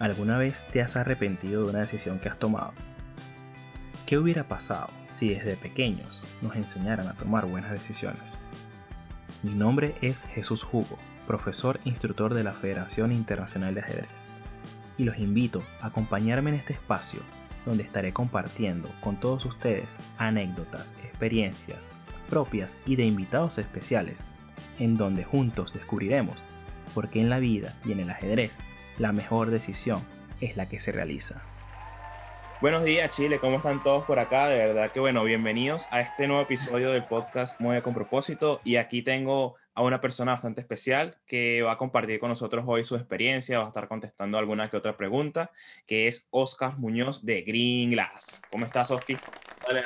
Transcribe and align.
¿Alguna 0.00 0.38
vez 0.38 0.66
te 0.72 0.80
has 0.80 0.96
arrepentido 0.96 1.62
de 1.62 1.72
una 1.72 1.80
decisión 1.80 2.20
que 2.20 2.30
has 2.30 2.38
tomado? 2.38 2.72
¿Qué 4.06 4.16
hubiera 4.16 4.48
pasado 4.48 4.88
si 5.10 5.28
desde 5.28 5.58
pequeños 5.58 6.24
nos 6.40 6.56
enseñaran 6.56 7.06
a 7.06 7.12
tomar 7.12 7.44
buenas 7.44 7.70
decisiones? 7.70 8.38
Mi 9.42 9.52
nombre 9.52 9.94
es 10.00 10.22
Jesús 10.22 10.66
Hugo, 10.72 10.96
profesor 11.26 11.80
instructor 11.84 12.32
de 12.32 12.44
la 12.44 12.54
Federación 12.54 13.12
Internacional 13.12 13.74
de 13.74 13.82
Ajedrez, 13.82 14.24
y 14.96 15.04
los 15.04 15.18
invito 15.18 15.62
a 15.82 15.88
acompañarme 15.88 16.48
en 16.48 16.56
este 16.56 16.72
espacio 16.72 17.20
donde 17.66 17.82
estaré 17.82 18.14
compartiendo 18.14 18.90
con 19.02 19.20
todos 19.20 19.44
ustedes 19.44 19.98
anécdotas, 20.16 20.94
experiencias 21.02 21.90
propias 22.30 22.78
y 22.86 22.96
de 22.96 23.04
invitados 23.04 23.58
especiales, 23.58 24.24
en 24.78 24.96
donde 24.96 25.24
juntos 25.24 25.74
descubriremos 25.74 26.42
por 26.94 27.10
qué 27.10 27.20
en 27.20 27.28
la 27.28 27.38
vida 27.38 27.74
y 27.84 27.92
en 27.92 28.00
el 28.00 28.08
ajedrez 28.08 28.56
la 29.00 29.12
mejor 29.12 29.50
decisión 29.50 30.04
es 30.42 30.56
la 30.56 30.68
que 30.68 30.78
se 30.78 30.92
realiza. 30.92 31.42
Buenos 32.60 32.84
días 32.84 33.16
Chile, 33.16 33.38
¿cómo 33.38 33.56
están 33.56 33.82
todos 33.82 34.04
por 34.04 34.18
acá? 34.18 34.48
De 34.48 34.58
verdad 34.58 34.92
que 34.92 35.00
bueno, 35.00 35.24
bienvenidos 35.24 35.88
a 35.90 36.02
este 36.02 36.26
nuevo 36.26 36.42
episodio 36.42 36.90
del 36.90 37.06
podcast 37.06 37.58
Mueve 37.58 37.82
con 37.82 37.94
propósito 37.94 38.60
y 38.62 38.76
aquí 38.76 39.00
tengo 39.00 39.56
a 39.72 39.82
una 39.82 40.02
persona 40.02 40.32
bastante 40.32 40.60
especial 40.60 41.16
que 41.26 41.62
va 41.62 41.72
a 41.72 41.78
compartir 41.78 42.20
con 42.20 42.28
nosotros 42.28 42.64
hoy 42.66 42.84
su 42.84 42.96
experiencia, 42.96 43.58
va 43.58 43.64
a 43.64 43.68
estar 43.68 43.88
contestando 43.88 44.36
alguna 44.36 44.68
que 44.68 44.76
otra 44.76 44.98
pregunta, 44.98 45.50
que 45.86 46.06
es 46.06 46.28
Oscar 46.28 46.76
Muñoz 46.76 47.24
de 47.24 47.40
Green 47.40 47.92
Glass. 47.92 48.42
¿Cómo 48.50 48.66
estás, 48.66 48.90
Oscar? 48.90 49.16
Hola, 49.66 49.82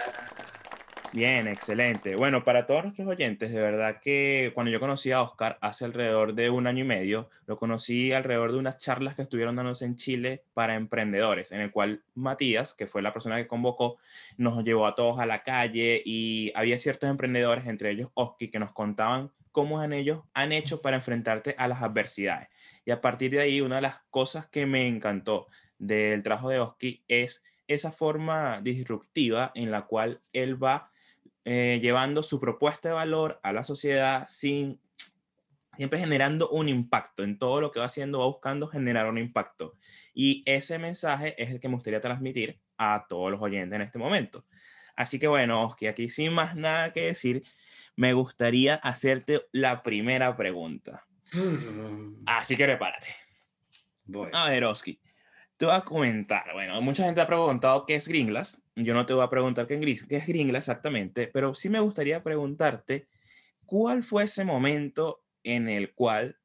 Bien, 1.14 1.46
excelente. 1.46 2.16
Bueno, 2.16 2.42
para 2.42 2.66
todos 2.66 2.82
nuestros 2.82 3.06
oyentes, 3.06 3.52
de 3.52 3.60
verdad 3.60 4.00
que 4.02 4.50
cuando 4.52 4.72
yo 4.72 4.80
conocí 4.80 5.12
a 5.12 5.22
Oscar 5.22 5.58
hace 5.60 5.84
alrededor 5.84 6.34
de 6.34 6.50
un 6.50 6.66
año 6.66 6.82
y 6.82 6.88
medio, 6.88 7.30
lo 7.46 7.56
conocí 7.56 8.10
alrededor 8.10 8.50
de 8.50 8.58
unas 8.58 8.78
charlas 8.78 9.14
que 9.14 9.22
estuvieron 9.22 9.54
dándose 9.54 9.84
en 9.84 9.94
Chile 9.94 10.42
para 10.54 10.74
emprendedores, 10.74 11.52
en 11.52 11.60
el 11.60 11.70
cual 11.70 12.02
Matías, 12.16 12.74
que 12.74 12.88
fue 12.88 13.00
la 13.00 13.12
persona 13.12 13.36
que 13.36 13.46
convocó, 13.46 13.96
nos 14.38 14.64
llevó 14.64 14.88
a 14.88 14.96
todos 14.96 15.20
a 15.20 15.26
la 15.26 15.44
calle 15.44 16.02
y 16.04 16.50
había 16.56 16.80
ciertos 16.80 17.08
emprendedores, 17.08 17.64
entre 17.68 17.92
ellos 17.92 18.10
Oski, 18.14 18.50
que 18.50 18.58
nos 18.58 18.72
contaban 18.72 19.30
cómo 19.52 19.78
han 19.78 19.92
ellos 19.92 20.24
han 20.34 20.50
hecho 20.50 20.82
para 20.82 20.96
enfrentarte 20.96 21.54
a 21.58 21.68
las 21.68 21.80
adversidades. 21.80 22.48
Y 22.84 22.90
a 22.90 23.00
partir 23.00 23.30
de 23.30 23.38
ahí, 23.38 23.60
una 23.60 23.76
de 23.76 23.82
las 23.82 24.02
cosas 24.10 24.46
que 24.48 24.66
me 24.66 24.88
encantó 24.88 25.46
del 25.78 26.24
trabajo 26.24 26.48
de 26.48 26.58
Oski 26.58 27.04
es 27.06 27.44
esa 27.68 27.92
forma 27.92 28.60
disruptiva 28.62 29.52
en 29.54 29.70
la 29.70 29.82
cual 29.82 30.20
él 30.32 30.60
va 30.62 30.90
eh, 31.44 31.78
llevando 31.82 32.22
su 32.22 32.40
propuesta 32.40 32.88
de 32.88 32.94
valor 32.94 33.40
a 33.42 33.52
la 33.52 33.64
sociedad 33.64 34.26
sin 34.28 34.80
siempre 35.76 35.98
generando 35.98 36.48
un 36.50 36.68
impacto 36.68 37.22
en 37.22 37.38
todo 37.38 37.60
lo 37.60 37.70
que 37.70 37.80
va 37.80 37.86
haciendo, 37.86 38.20
va 38.20 38.26
buscando 38.26 38.68
generar 38.68 39.08
un 39.08 39.18
impacto. 39.18 39.74
Y 40.14 40.42
ese 40.46 40.78
mensaje 40.78 41.40
es 41.42 41.50
el 41.50 41.60
que 41.60 41.68
me 41.68 41.74
gustaría 41.74 42.00
transmitir 42.00 42.60
a 42.78 43.06
todos 43.08 43.30
los 43.30 43.40
oyentes 43.40 43.74
en 43.74 43.82
este 43.82 43.98
momento. 43.98 44.44
Así 44.96 45.18
que 45.18 45.26
bueno, 45.26 45.64
Oski, 45.64 45.86
aquí 45.86 46.08
sin 46.08 46.32
más 46.32 46.54
nada 46.54 46.92
que 46.92 47.06
decir, 47.06 47.42
me 47.96 48.12
gustaría 48.12 48.76
hacerte 48.76 49.46
la 49.52 49.82
primera 49.82 50.36
pregunta. 50.36 51.06
Así 52.26 52.56
que 52.56 52.64
prepárate. 52.64 53.08
Voy. 54.04 54.30
A 54.32 54.50
ver, 54.50 54.64
Oski, 54.64 55.00
te 55.56 55.66
voy 55.66 55.74
a 55.74 55.82
comentar, 55.82 56.52
bueno, 56.52 56.80
mucha 56.80 57.04
gente 57.04 57.20
ha 57.20 57.26
preguntado 57.26 57.86
qué 57.86 57.94
es 57.94 58.08
Gringlas. 58.08 58.64
Yo 58.74 58.94
no 58.94 59.06
te 59.06 59.14
voy 59.14 59.24
a 59.24 59.30
preguntar 59.30 59.66
qué 59.66 59.74
es 59.74 60.26
Gringlas 60.26 60.64
exactamente, 60.64 61.28
pero 61.28 61.54
sí 61.54 61.68
me 61.68 61.80
gustaría 61.80 62.22
preguntarte 62.22 63.08
cuál 63.64 64.02
fue 64.02 64.24
ese 64.24 64.44
momento 64.44 65.24
en 65.42 65.68
el 65.68 65.94
cual 65.94 66.38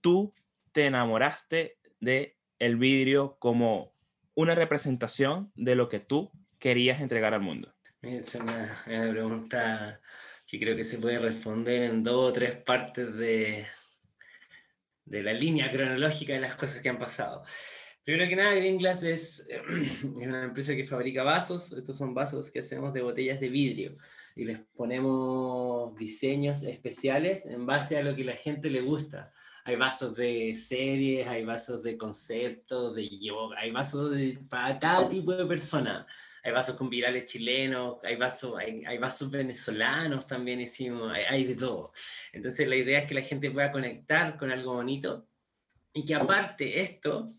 tú 0.00 0.34
te 0.72 0.86
enamoraste 0.86 1.78
de 2.00 2.36
el 2.58 2.76
vidrio 2.76 3.36
como 3.38 3.94
una 4.34 4.54
representación 4.54 5.52
de 5.54 5.76
lo 5.76 5.88
que 5.88 6.00
tú 6.00 6.30
querías 6.58 7.00
entregar 7.00 7.34
al 7.34 7.40
mundo. 7.40 7.74
Es 8.02 8.34
una, 8.34 8.82
pregunta 8.84 10.00
que 10.46 10.58
creo 10.58 10.76
que 10.76 10.84
se 10.84 10.98
puede 10.98 11.18
responder 11.18 11.84
en 11.84 12.02
dos 12.02 12.30
o 12.30 12.32
tres 12.32 12.56
partes 12.56 13.14
de, 13.14 13.66
de 15.04 15.22
la 15.22 15.32
línea 15.32 15.70
cronológica 15.70 16.34
de 16.34 16.40
las 16.40 16.56
cosas 16.56 16.82
que 16.82 16.90
han 16.90 16.98
pasado. 16.98 17.44
Primero 18.04 18.28
que 18.28 18.36
nada, 18.36 18.54
Green 18.54 18.76
Glass 18.76 19.02
es, 19.02 19.48
es, 19.48 20.04
una 20.04 20.44
empresa 20.44 20.76
que 20.76 20.84
fabrica 20.84 21.22
vasos. 21.22 21.72
Estos 21.72 21.96
son 21.96 22.12
vasos 22.12 22.50
que 22.50 22.60
hacemos 22.60 22.92
de 22.92 23.00
botellas 23.00 23.40
de 23.40 23.48
vidrio 23.48 23.96
y 24.36 24.44
les 24.44 24.58
ponemos 24.76 25.96
diseños 25.96 26.64
especiales 26.64 27.46
en 27.46 27.64
base 27.64 27.96
a 27.96 28.02
lo 28.02 28.14
que 28.14 28.24
la 28.24 28.34
gente 28.34 28.68
le 28.68 28.82
gusta. 28.82 29.32
Hay 29.64 29.76
vasos 29.76 30.14
de 30.14 30.54
series, 30.54 31.26
hay 31.26 31.44
vasos 31.46 31.82
de 31.82 31.96
conceptos, 31.96 32.94
de 32.94 33.08
yoga, 33.08 33.60
hay 33.60 33.70
vasos 33.70 34.10
de, 34.10 34.38
para 34.50 34.78
cada 34.78 35.08
tipo 35.08 35.32
de 35.32 35.46
persona. 35.46 36.06
Hay 36.42 36.52
vasos 36.52 36.76
con 36.76 36.90
virales 36.90 37.24
chilenos, 37.24 37.96
hay 38.02 38.16
vasos, 38.16 38.58
hay, 38.58 38.84
hay 38.84 38.98
vasos 38.98 39.30
venezolanos 39.30 40.26
también 40.26 40.60
hicimos, 40.60 41.10
hay, 41.10 41.22
hay 41.22 41.44
de 41.44 41.54
todo. 41.54 41.90
Entonces 42.34 42.68
la 42.68 42.76
idea 42.76 42.98
es 42.98 43.06
que 43.06 43.14
la 43.14 43.22
gente 43.22 43.50
pueda 43.50 43.72
conectar 43.72 44.36
con 44.36 44.50
algo 44.50 44.74
bonito 44.74 45.26
y 45.94 46.04
que 46.04 46.14
aparte 46.14 46.80
esto 46.80 47.34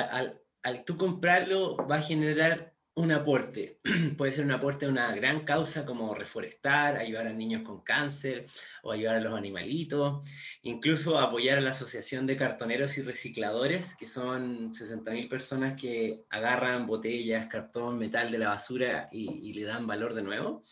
al, 0.00 0.40
al 0.62 0.84
tú 0.84 0.96
comprarlo 0.96 1.76
va 1.76 1.96
a 1.96 2.02
generar 2.02 2.76
un 2.96 3.12
aporte. 3.12 3.78
Puede 4.16 4.32
ser 4.32 4.46
un 4.46 4.52
aporte 4.52 4.86
a 4.86 4.88
una 4.88 5.14
gran 5.14 5.44
causa 5.44 5.84
como 5.84 6.14
reforestar, 6.14 6.96
ayudar 6.96 7.26
a 7.26 7.32
niños 7.32 7.62
con 7.62 7.82
cáncer 7.82 8.46
o 8.82 8.90
ayudar 8.90 9.16
a 9.16 9.20
los 9.20 9.36
animalitos, 9.36 10.26
incluso 10.62 11.18
apoyar 11.18 11.58
a 11.58 11.60
la 11.60 11.70
Asociación 11.70 12.26
de 12.26 12.38
Cartoneros 12.38 12.96
y 12.96 13.02
Recicladores, 13.02 13.94
que 13.94 14.06
son 14.06 14.72
60.000 14.72 15.28
personas 15.28 15.80
que 15.80 16.24
agarran 16.30 16.86
botellas, 16.86 17.46
cartón, 17.48 17.98
metal 17.98 18.30
de 18.30 18.38
la 18.38 18.48
basura 18.48 19.08
y, 19.12 19.52
le 19.52 19.64
dan 19.64 19.86
valor 19.86 20.14
de 20.14 20.22
nuevo. 20.22 20.64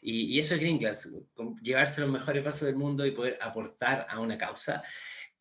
Y, 0.00 0.40
eso 0.40 0.54
es 0.54 0.60
Green 0.60 0.78
Class, 0.78 1.12
llevarse 1.60 2.00
los 2.00 2.10
mejores 2.10 2.42
pasos 2.42 2.66
del 2.66 2.76
mundo 2.76 3.04
y 3.04 3.10
poder 3.10 3.38
aportar 3.42 4.06
a 4.08 4.18
una 4.18 4.38
causa. 4.38 4.82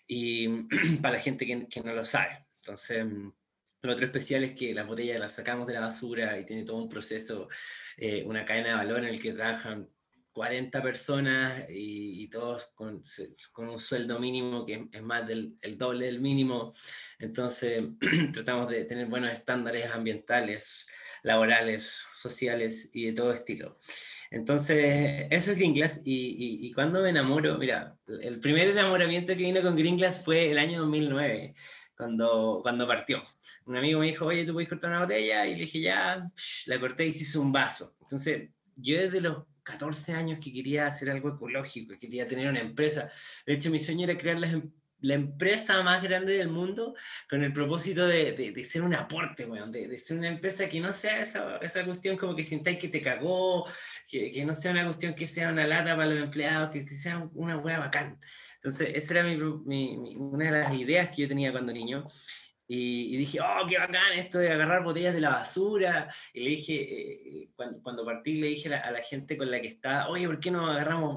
Y 0.06 0.50
para 1.02 1.16
la 1.16 1.22
gente 1.22 1.46
que 1.46 1.82
no 1.82 1.94
lo 1.94 2.04
sabe. 2.04 2.45
Entonces, 2.66 3.06
mm, 3.06 3.32
lo 3.84 3.94
otro 3.94 4.06
especial 4.06 4.44
es 4.44 4.54
que 4.54 4.74
las 4.74 4.88
botellas 4.88 5.20
las 5.20 5.36
sacamos 5.36 5.68
de 5.68 5.74
la 5.74 5.82
basura 5.82 6.40
y 6.40 6.46
tiene 6.46 6.64
todo 6.64 6.78
un 6.78 6.90
proceso, 6.90 7.48
eh, 7.96 8.24
una 8.26 8.44
cadena 8.44 8.70
de 8.70 8.76
valor 8.76 9.00
en 9.00 9.10
el 9.14 9.22
que 9.22 9.34
trabajan 9.34 9.88
40 10.34 10.82
personas 10.82 11.70
y, 11.70 12.24
y 12.24 12.28
todos 12.28 12.66
con, 12.76 13.04
con, 13.54 13.70
un 13.70 13.80
sueldo 13.80 14.20
mínimo 14.20 14.66
que 14.66 14.90
es 14.92 15.02
más 15.04 15.28
del 15.28 15.56
el 15.62 15.78
doble 15.78 16.08
del 16.08 16.20
mínimo. 16.20 16.74
Entonces, 17.20 17.84
tratamos 18.34 18.70
de 18.70 18.86
tener 18.86 19.06
buenos 19.06 19.32
estándares 19.32 19.92
ambientales, 19.92 20.88
laborales, 21.22 22.08
sociales 22.16 22.90
y 22.94 23.06
de 23.06 23.14
todo 23.14 23.32
estilo. 23.32 23.78
Entonces, 24.32 25.28
eso 25.30 25.52
es 25.52 25.58
Green 25.58 25.76
Glass. 25.76 26.02
Y, 26.04 26.14
y, 26.14 26.68
y, 26.68 26.72
cuando 26.74 27.02
me 27.02 27.12
enamoro, 27.12 27.58
mira, 27.58 27.96
el 28.08 28.40
primer 28.40 28.70
enamoramiento 28.70 29.34
que 29.34 29.44
vino 29.44 29.62
con 29.62 29.76
Green 29.78 29.98
Glass 29.98 30.24
fue 30.26 30.50
el 30.52 30.58
año 30.58 30.82
2009 30.82 31.56
cuando, 31.96 32.60
cuando 32.62 32.88
partió. 32.88 33.24
Un 33.66 33.78
amigo 33.78 34.00
me 34.00 34.08
dijo, 34.08 34.26
oye, 34.26 34.46
¿tú 34.46 34.54
puedes 34.54 34.70
cortar 34.70 34.92
una 34.92 35.02
botella? 35.02 35.48
Y 35.48 35.56
le 35.56 35.62
dije, 35.62 35.82
ya, 35.82 36.30
la 36.66 36.80
corté 36.80 37.08
y 37.08 37.14
se 37.14 37.24
hizo 37.24 37.42
un 37.42 37.52
vaso. 37.52 37.96
Entonces, 38.02 38.50
yo 38.76 39.00
desde 39.00 39.22
los 39.22 39.44
14 39.64 40.14
años 40.14 40.40
que 40.44 40.54
quería 40.54 40.88
hacer 40.88 41.10
algo 41.10 41.30
ecológico, 41.30 41.98
quería 42.00 42.28
tener 42.28 42.48
una 42.48 42.60
empresa. 42.60 43.12
De 43.46 43.54
hecho, 43.54 43.70
mi 43.70 43.80
sueño 43.80 44.04
era 44.06 44.18
crear 44.18 44.38
la, 44.38 44.62
la 45.02 45.14
empresa 45.14 45.82
más 45.84 46.02
grande 46.02 46.34
del 46.34 46.50
mundo 46.50 46.96
con 47.30 47.44
el 47.44 47.54
propósito 47.54 48.08
de, 48.08 48.32
de, 48.34 48.52
de 48.52 48.64
ser 48.64 48.82
un 48.82 48.94
aporte, 48.94 49.46
bueno, 49.46 49.68
de, 49.68 49.88
de, 49.88 49.98
ser 50.00 50.18
una 50.18 50.30
empresa 50.30 50.68
que 50.68 50.80
no 50.80 50.94
sea 50.94 51.22
esa, 51.22 51.58
esa 51.58 51.86
cuestión 51.86 52.18
como 52.18 52.36
que 52.36 52.44
sintáis 52.44 52.80
que 52.80 52.90
te 52.90 53.02
cagó, 53.02 53.68
que, 54.10 54.32
que, 54.32 54.46
no 54.46 54.54
sea 54.54 54.72
una 54.72 54.86
cuestión 54.86 55.14
que 55.14 55.28
sea 55.28 55.50
una 55.50 55.68
lata 55.68 55.96
para 55.96 56.10
los 56.10 56.24
empleados, 56.24 56.72
que, 56.72 56.86
que 56.86 56.96
sea 56.96 57.28
una 57.34 57.58
hueá 57.58 57.80
bacán. 57.80 58.20
Entonces, 58.66 58.96
esa 58.96 59.14
era 59.14 59.24
mi, 59.24 59.36
mi, 59.36 59.96
mi, 59.96 60.16
una 60.16 60.46
de 60.46 60.60
las 60.60 60.74
ideas 60.74 61.10
que 61.10 61.22
yo 61.22 61.28
tenía 61.28 61.52
cuando 61.52 61.72
niño. 61.72 62.04
Y, 62.68 63.14
y, 63.14 63.18
dije, 63.18 63.40
oh, 63.40 63.68
qué 63.68 63.78
bacán 63.78 64.14
esto 64.16 64.40
de 64.40 64.52
agarrar 64.52 64.84
botellas 64.84 65.14
de 65.14 65.22
la 65.22 65.30
basura. 65.30 66.12
Y 66.34 66.42
le 66.42 66.50
dije, 66.50 67.44
eh, 67.44 67.50
cuando, 67.56 67.80
cuando, 67.84 68.04
partí, 68.04 68.42
le 68.42 68.48
dije 68.48 68.70
a 68.70 68.72
la, 68.72 68.80
a 68.80 68.92
la, 68.92 69.04
gente 69.04 69.38
con 69.38 69.52
la 69.52 69.62
que 69.62 69.68
estaba, 69.68 70.08
oye, 70.08 70.26
¿por 70.26 70.40
qué 70.40 70.50
no 70.50 70.66
agarramos 70.66 71.16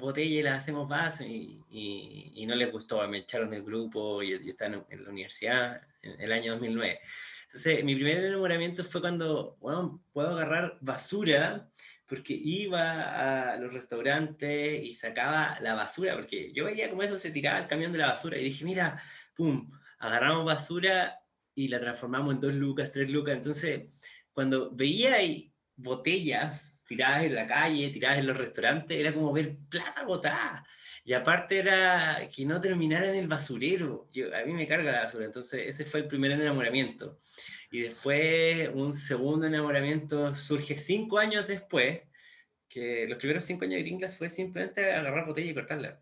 botellas 0.00 0.40
y 0.40 0.42
las 0.42 0.58
hacemos 0.58 0.86
vasos? 0.86 1.26
Y, 1.26 1.62
y, 1.70 2.32
y, 2.34 2.44
no 2.44 2.54
les 2.54 2.70
gustó, 2.70 3.08
me 3.08 3.20
echaron 3.20 3.48
del 3.48 3.62
grupo, 3.62 4.22
yo, 4.22 4.36
yo 4.36 4.50
estaba 4.50 4.74
en, 4.74 4.84
en, 4.90 5.04
la 5.04 5.10
universidad 5.10 5.80
en 6.02 6.20
el 6.20 6.30
año 6.30 6.52
2009. 6.52 7.00
Entonces, 7.52 7.84
mi 7.84 7.94
primer 7.94 8.24
enamoramiento 8.24 8.82
fue 8.82 9.02
cuando, 9.02 9.58
bueno, 9.60 10.02
puedo 10.10 10.30
agarrar 10.30 10.78
basura 10.80 11.68
porque 12.06 12.32
iba 12.32 13.52
a 13.52 13.58
los 13.58 13.74
restaurantes 13.74 14.82
y 14.82 14.94
sacaba 14.94 15.58
la 15.60 15.74
basura, 15.74 16.14
porque 16.14 16.50
yo 16.54 16.64
veía 16.64 16.88
cómo 16.88 17.02
eso 17.02 17.18
se 17.18 17.30
tiraba 17.30 17.58
el 17.58 17.66
camión 17.66 17.92
de 17.92 17.98
la 17.98 18.08
basura 18.08 18.38
y 18.38 18.44
dije, 18.44 18.64
mira, 18.64 19.02
pum, 19.36 19.70
agarramos 19.98 20.46
basura 20.46 21.20
y 21.54 21.68
la 21.68 21.78
transformamos 21.78 22.32
en 22.34 22.40
dos 22.40 22.54
lucas, 22.54 22.90
tres 22.90 23.10
lucas. 23.10 23.36
Entonces, 23.36 23.82
cuando 24.32 24.70
veía 24.74 25.16
ahí 25.16 25.52
botellas 25.76 26.82
tiradas 26.86 27.24
en 27.24 27.34
la 27.34 27.46
calle, 27.46 27.90
tiradas 27.90 28.16
en 28.18 28.28
los 28.28 28.36
restaurantes, 28.38 28.98
era 28.98 29.12
como 29.12 29.30
ver 29.30 29.58
plata 29.68 30.04
botada. 30.04 30.66
Y 31.04 31.14
aparte 31.14 31.58
era 31.58 32.28
que 32.34 32.44
no 32.44 32.60
terminara 32.60 33.12
el 33.12 33.26
basurero. 33.26 34.08
A 34.34 34.46
mí 34.46 34.52
me 34.52 34.68
carga 34.68 34.92
la 34.92 35.02
basura, 35.02 35.24
entonces 35.24 35.66
ese 35.66 35.84
fue 35.84 36.00
el 36.00 36.06
primer 36.06 36.30
enamoramiento. 36.32 37.18
Y 37.72 37.80
después 37.80 38.70
un 38.74 38.92
segundo 38.92 39.46
enamoramiento 39.46 40.34
surge 40.34 40.76
cinco 40.76 41.18
años 41.18 41.48
después, 41.48 42.02
que 42.68 43.06
los 43.08 43.18
primeros 43.18 43.44
cinco 43.44 43.64
años 43.64 43.76
de 43.76 43.82
Gringas 43.82 44.16
fue 44.16 44.28
simplemente 44.28 44.92
agarrar 44.92 45.26
botella 45.26 45.50
y 45.50 45.54
cortarla. 45.54 46.00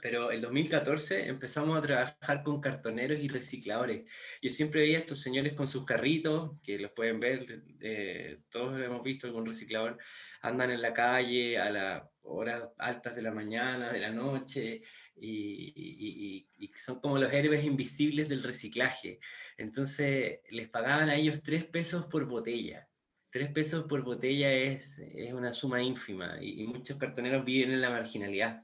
Pero 0.00 0.32
en 0.32 0.40
2014 0.40 1.28
empezamos 1.28 1.78
a 1.78 1.80
trabajar 1.80 2.42
con 2.42 2.60
cartoneros 2.60 3.20
y 3.20 3.28
recicladores. 3.28 4.04
Yo 4.42 4.50
siempre 4.50 4.82
veía 4.82 4.98
a 4.98 5.00
estos 5.00 5.22
señores 5.22 5.54
con 5.54 5.66
sus 5.66 5.84
carritos, 5.86 6.60
que 6.62 6.78
los 6.78 6.90
pueden 6.90 7.20
ver, 7.20 7.62
eh, 7.80 8.40
todos 8.50 8.78
hemos 8.80 9.02
visto 9.02 9.26
algún 9.26 9.46
reciclador, 9.46 9.96
andan 10.42 10.72
en 10.72 10.82
la 10.82 10.92
calle 10.92 11.58
a 11.58 11.70
las 11.70 12.02
horas 12.24 12.70
altas 12.78 13.14
de 13.14 13.22
la 13.22 13.30
mañana, 13.30 13.92
de 13.92 14.00
la 14.00 14.10
noche, 14.10 14.82
y, 15.16 16.48
son 16.76 17.00
como 17.00 17.18
los 17.18 17.32
héroes 17.32 17.64
invisibles 17.64 18.28
del 18.28 18.42
reciclaje. 18.42 19.20
Entonces 19.56 20.40
les 20.50 20.68
pagaban 20.68 21.08
a 21.08 21.16
ellos 21.16 21.42
tres 21.42 21.64
pesos 21.64 22.06
por 22.06 22.26
botella. 22.26 22.88
Tres 23.30 23.50
pesos 23.50 23.84
por 23.86 24.02
botella 24.02 24.52
es, 24.52 24.98
es 24.98 25.32
una 25.32 25.52
suma 25.52 25.82
ínfima 25.82 26.38
y, 26.40 26.66
muchos 26.66 26.96
cartoneros 26.96 27.44
viven 27.44 27.72
en 27.72 27.80
la 27.80 27.90
marginalidad. 27.90 28.62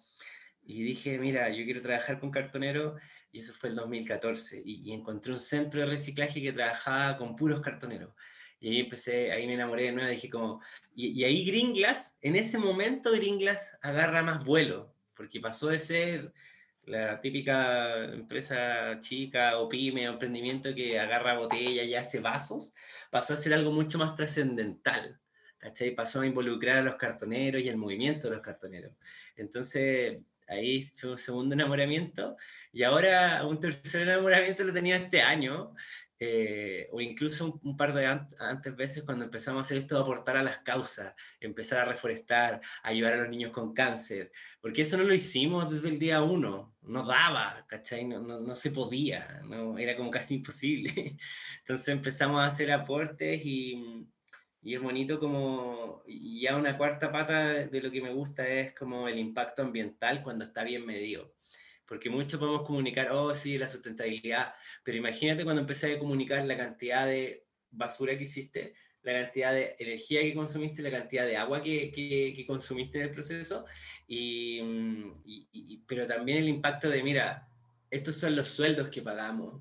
Y 0.62 0.82
dije, 0.82 1.18
mira, 1.18 1.48
yo 1.50 1.64
quiero 1.64 1.82
trabajar 1.82 2.20
con 2.20 2.30
cartoneros 2.30 3.00
y 3.32 3.40
eso 3.40 3.52
fue 3.54 3.70
el 3.70 3.76
2014. 3.76 4.62
Y, 4.64 4.92
encontré 4.92 5.32
un 5.32 5.40
centro 5.40 5.80
de 5.80 5.86
reciclaje 5.86 6.42
que 6.42 6.52
trabajaba 6.52 7.16
con 7.16 7.36
puros 7.36 7.60
cartoneros. 7.60 8.14
Y 8.60 8.68
ahí 8.68 8.80
empecé, 8.80 9.32
ahí 9.32 9.46
me 9.46 9.54
enamoré 9.54 9.84
de 9.84 9.92
nuevo, 9.92 10.10
dije 10.10 10.28
como, 10.30 10.60
y, 10.94 11.08
y 11.20 11.24
ahí 11.24 11.44
Gringlas, 11.46 12.18
en 12.20 12.36
ese 12.36 12.58
momento 12.58 13.10
Gringlas 13.10 13.78
agarra 13.80 14.22
más 14.22 14.44
vuelo, 14.44 14.94
porque 15.14 15.40
pasó 15.40 15.68
de 15.68 15.78
ser 15.78 16.32
la 16.84 17.20
típica 17.20 18.04
empresa 18.04 19.00
chica 19.00 19.58
o 19.58 19.68
pyme 19.68 20.08
o 20.08 20.12
emprendimiento 20.12 20.74
que 20.74 20.98
agarra 20.98 21.38
botella 21.38 21.82
y 21.82 21.94
hace 21.94 22.20
vasos, 22.20 22.74
pasó 23.10 23.34
a 23.34 23.36
ser 23.36 23.54
algo 23.54 23.72
mucho 23.72 23.98
más 23.98 24.14
trascendental. 24.14 25.20
¿cachai? 25.60 25.94
Pasó 25.94 26.22
a 26.22 26.26
involucrar 26.26 26.78
a 26.78 26.82
los 26.82 26.96
cartoneros 26.96 27.62
y 27.62 27.68
el 27.68 27.76
movimiento 27.76 28.28
de 28.28 28.34
los 28.34 28.42
cartoneros. 28.42 28.92
Entonces, 29.36 30.18
ahí 30.48 30.82
fue 30.82 31.12
un 31.12 31.18
segundo 31.18 31.54
enamoramiento 31.54 32.36
y 32.72 32.82
ahora 32.82 33.46
un 33.46 33.60
tercer 33.60 34.02
enamoramiento 34.02 34.64
lo 34.64 34.72
tenía 34.72 34.96
este 34.96 35.20
año, 35.20 35.74
eh, 36.22 36.86
o 36.92 37.00
incluso 37.00 37.58
un, 37.62 37.78
par 37.78 37.94
de 37.94 38.04
antes 38.06 38.76
veces 38.76 39.04
cuando 39.04 39.24
empezamos 39.24 39.60
a 39.60 39.62
hacer 39.62 39.78
esto, 39.78 39.98
aportar 39.98 40.36
a 40.36 40.42
las 40.42 40.58
causas, 40.58 41.14
empezar 41.40 41.78
a 41.78 41.86
reforestar, 41.86 42.60
ayudar 42.82 43.14
a 43.14 43.16
los 43.16 43.30
niños 43.30 43.52
con 43.52 43.72
cáncer, 43.72 44.30
porque 44.60 44.82
eso 44.82 44.98
no 44.98 45.04
lo 45.04 45.14
hicimos 45.14 45.72
desde 45.72 45.88
el 45.88 45.98
día 45.98 46.22
uno, 46.22 46.76
no 46.82 47.06
daba, 47.06 47.64
¿cachai? 47.66 48.04
No, 48.04 48.20
no, 48.20 48.38
no 48.38 48.54
se 48.54 48.70
podía, 48.70 49.40
¿no? 49.44 49.78
era 49.78 49.96
como 49.96 50.10
casi 50.10 50.34
imposible. 50.34 51.16
Entonces 51.60 51.88
empezamos 51.88 52.42
a 52.42 52.46
hacer 52.46 52.70
aportes 52.70 53.40
y, 53.42 54.06
y 54.62 54.74
es 54.74 54.82
bonito 54.82 55.18
como, 55.18 56.02
ya 56.06 56.54
una 56.56 56.76
cuarta 56.76 57.10
pata 57.10 57.64
de 57.64 57.80
lo 57.80 57.90
que 57.90 58.02
me 58.02 58.12
gusta 58.12 58.46
es 58.46 58.74
como 58.74 59.08
el 59.08 59.18
impacto 59.18 59.62
ambiental 59.62 60.22
cuando 60.22 60.44
está 60.44 60.64
bien 60.64 60.84
medido 60.84 61.32
porque 61.90 62.08
mucho 62.08 62.38
podemos 62.38 62.64
comunicar, 62.64 63.10
oh, 63.10 63.34
sí, 63.34 63.58
la 63.58 63.66
sustentabilidad, 63.66 64.54
pero 64.84 64.96
imagínate 64.96 65.42
cuando 65.42 65.62
empecé 65.62 65.92
a 65.92 65.98
comunicar 65.98 66.46
la 66.46 66.56
cantidad 66.56 67.04
de 67.04 67.48
basura 67.68 68.16
que 68.16 68.22
hiciste, 68.22 68.74
la 69.02 69.12
cantidad 69.12 69.52
de 69.52 69.74
energía 69.76 70.20
que 70.20 70.32
consumiste, 70.32 70.82
la 70.82 70.92
cantidad 70.92 71.26
de 71.26 71.36
agua 71.36 71.60
que, 71.60 71.90
que, 71.90 72.46
consumiste 72.46 72.98
en 72.98 73.06
el 73.06 73.10
proceso, 73.10 73.64
y, 74.06 74.62
pero 75.88 76.06
también 76.06 76.38
el 76.38 76.48
impacto 76.48 76.88
de, 76.88 77.02
mira, 77.02 77.48
estos 77.90 78.14
son 78.14 78.36
los 78.36 78.46
sueldos 78.46 78.88
que 78.88 79.02
pagamos, 79.02 79.60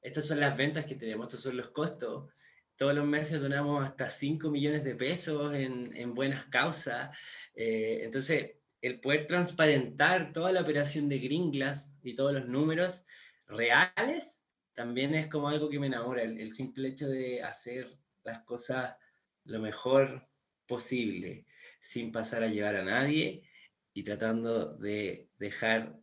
estas 0.00 0.26
son 0.26 0.40
las 0.40 0.56
ventas 0.56 0.86
que 0.86 0.94
tenemos, 0.94 1.26
estos 1.26 1.42
son 1.42 1.58
los 1.58 1.68
costos. 1.68 2.32
Todos 2.76 2.94
los 2.94 3.04
meses 3.04 3.42
donamos 3.42 3.84
hasta 3.84 4.08
5 4.08 4.50
millones 4.50 4.84
de 4.84 4.94
pesos 4.94 5.52
en, 5.54 5.94
en 5.94 6.14
buenas 6.14 6.46
causas. 6.46 7.10
Eh, 7.54 8.00
entonces, 8.04 8.52
el 8.80 9.00
poder 9.00 9.26
transparentar 9.26 10.32
toda 10.32 10.52
la 10.52 10.60
operación 10.60 11.08
de 11.08 11.18
Gringlas 11.18 11.96
y 12.02 12.14
todos 12.14 12.32
los 12.32 12.46
números 12.46 13.04
reales 13.46 14.46
también 14.74 15.14
es 15.14 15.28
como 15.28 15.48
algo 15.48 15.68
que 15.68 15.80
me 15.80 15.88
enamora, 15.88 16.22
el, 16.22 16.54
simple 16.54 16.88
hecho 16.88 17.08
de 17.08 17.42
hacer 17.42 17.98
las 18.22 18.42
cosas 18.44 18.94
lo 19.44 19.58
mejor 19.58 20.28
posible, 20.66 21.46
sin 21.80 22.12
pasar 22.12 22.44
a 22.44 22.48
llevar 22.48 22.76
a 22.76 22.84
nadie 22.84 23.42
y 23.92 24.04
tratando 24.04 24.74
de 24.74 25.26
dejar 25.38 25.98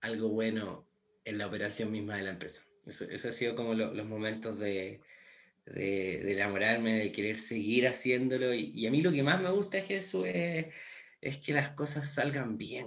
algo 0.00 0.28
bueno 0.28 0.86
en 1.24 1.38
la 1.38 1.48
operación 1.48 1.90
misma 1.90 2.16
de 2.16 2.22
la 2.22 2.30
empresa. 2.30 2.62
Eso, 2.86 3.06
eso 3.10 3.28
ha 3.28 3.32
sido 3.32 3.56
como 3.56 3.74
los 3.74 4.06
momentos 4.06 4.56
de, 4.60 5.00
de, 5.66 6.32
enamorarme, 6.32 6.98
de 6.98 7.12
querer 7.12 7.36
seguir 7.36 7.88
haciéndolo. 7.88 8.54
Y, 8.54 8.86
a 8.86 8.90
mí 8.90 9.02
lo 9.02 9.12
que 9.12 9.22
más 9.22 9.40
me 9.42 9.50
gusta, 9.50 9.82
Jesús, 9.82 10.26
es 10.26 10.66
es 11.20 11.38
que 11.38 11.52
las 11.52 11.70
cosas 11.70 12.12
salgan 12.12 12.56
bien. 12.56 12.86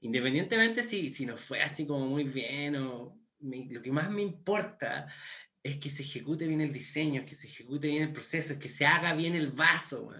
Independientemente 0.00 0.82
si, 0.82 1.10
si 1.10 1.26
nos 1.26 1.40
fue 1.40 1.60
así 1.62 1.86
como 1.86 2.06
muy 2.06 2.24
bien 2.24 2.76
o 2.76 3.18
lo 3.40 3.82
que 3.82 3.92
más 3.92 4.10
me 4.10 4.22
importa 4.22 5.06
es 5.62 5.76
que 5.76 5.90
se 5.90 6.02
ejecute 6.02 6.46
bien 6.46 6.60
el 6.60 6.72
diseño, 6.72 7.24
que 7.26 7.34
se 7.34 7.46
ejecute 7.46 7.88
bien 7.88 8.02
el 8.04 8.12
proceso, 8.12 8.58
que 8.58 8.68
se 8.68 8.86
haga 8.86 9.14
bien 9.14 9.34
el 9.34 9.52
vaso. 9.52 10.10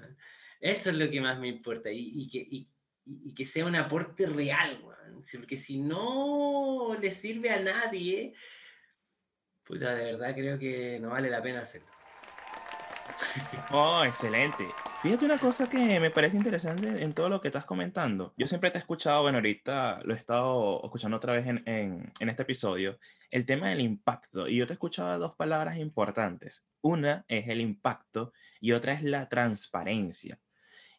Eso 0.60 0.90
es 0.90 0.96
lo 0.96 1.10
que 1.10 1.20
más 1.20 1.38
me 1.38 1.48
importa 1.48 1.90
y, 1.90 2.28
que, 2.28 2.46
y, 2.50 3.34
que 3.34 3.46
sea 3.46 3.64
un 3.64 3.76
aporte 3.76 4.26
real. 4.26 4.84
Porque 5.32 5.56
si 5.56 5.78
no 5.78 6.96
le 7.00 7.10
sirve 7.10 7.50
a 7.50 7.60
nadie, 7.60 8.34
pues 9.64 9.80
de 9.80 9.86
verdad 9.86 10.34
creo 10.34 10.58
que 10.58 10.98
no 11.00 11.10
vale 11.10 11.30
la 11.30 11.42
pena 11.42 11.62
hacerlo. 11.62 11.88
Oh, 13.70 14.04
excelente. 14.04 14.66
Fíjate 15.02 15.24
una 15.24 15.38
cosa 15.38 15.66
que 15.66 15.98
me 15.98 16.10
parece 16.10 16.36
interesante 16.36 17.02
en 17.02 17.14
todo 17.14 17.30
lo 17.30 17.40
que 17.40 17.48
estás 17.48 17.64
comentando. 17.64 18.34
Yo 18.36 18.46
siempre 18.46 18.70
te 18.70 18.76
he 18.76 18.80
escuchado, 18.80 19.22
bueno, 19.22 19.38
ahorita 19.38 20.00
lo 20.04 20.12
he 20.12 20.16
estado 20.18 20.82
escuchando 20.84 21.16
otra 21.16 21.32
vez 21.32 21.46
en, 21.46 21.62
en, 21.66 22.12
en 22.20 22.28
este 22.28 22.42
episodio, 22.42 22.98
el 23.30 23.46
tema 23.46 23.70
del 23.70 23.80
impacto. 23.80 24.46
Y 24.46 24.56
yo 24.56 24.66
te 24.66 24.74
he 24.74 24.74
escuchado 24.74 25.18
dos 25.18 25.34
palabras 25.36 25.78
importantes. 25.78 26.66
Una 26.82 27.24
es 27.28 27.48
el 27.48 27.62
impacto 27.62 28.34
y 28.60 28.72
otra 28.72 28.92
es 28.92 29.02
la 29.02 29.26
transparencia. 29.26 30.38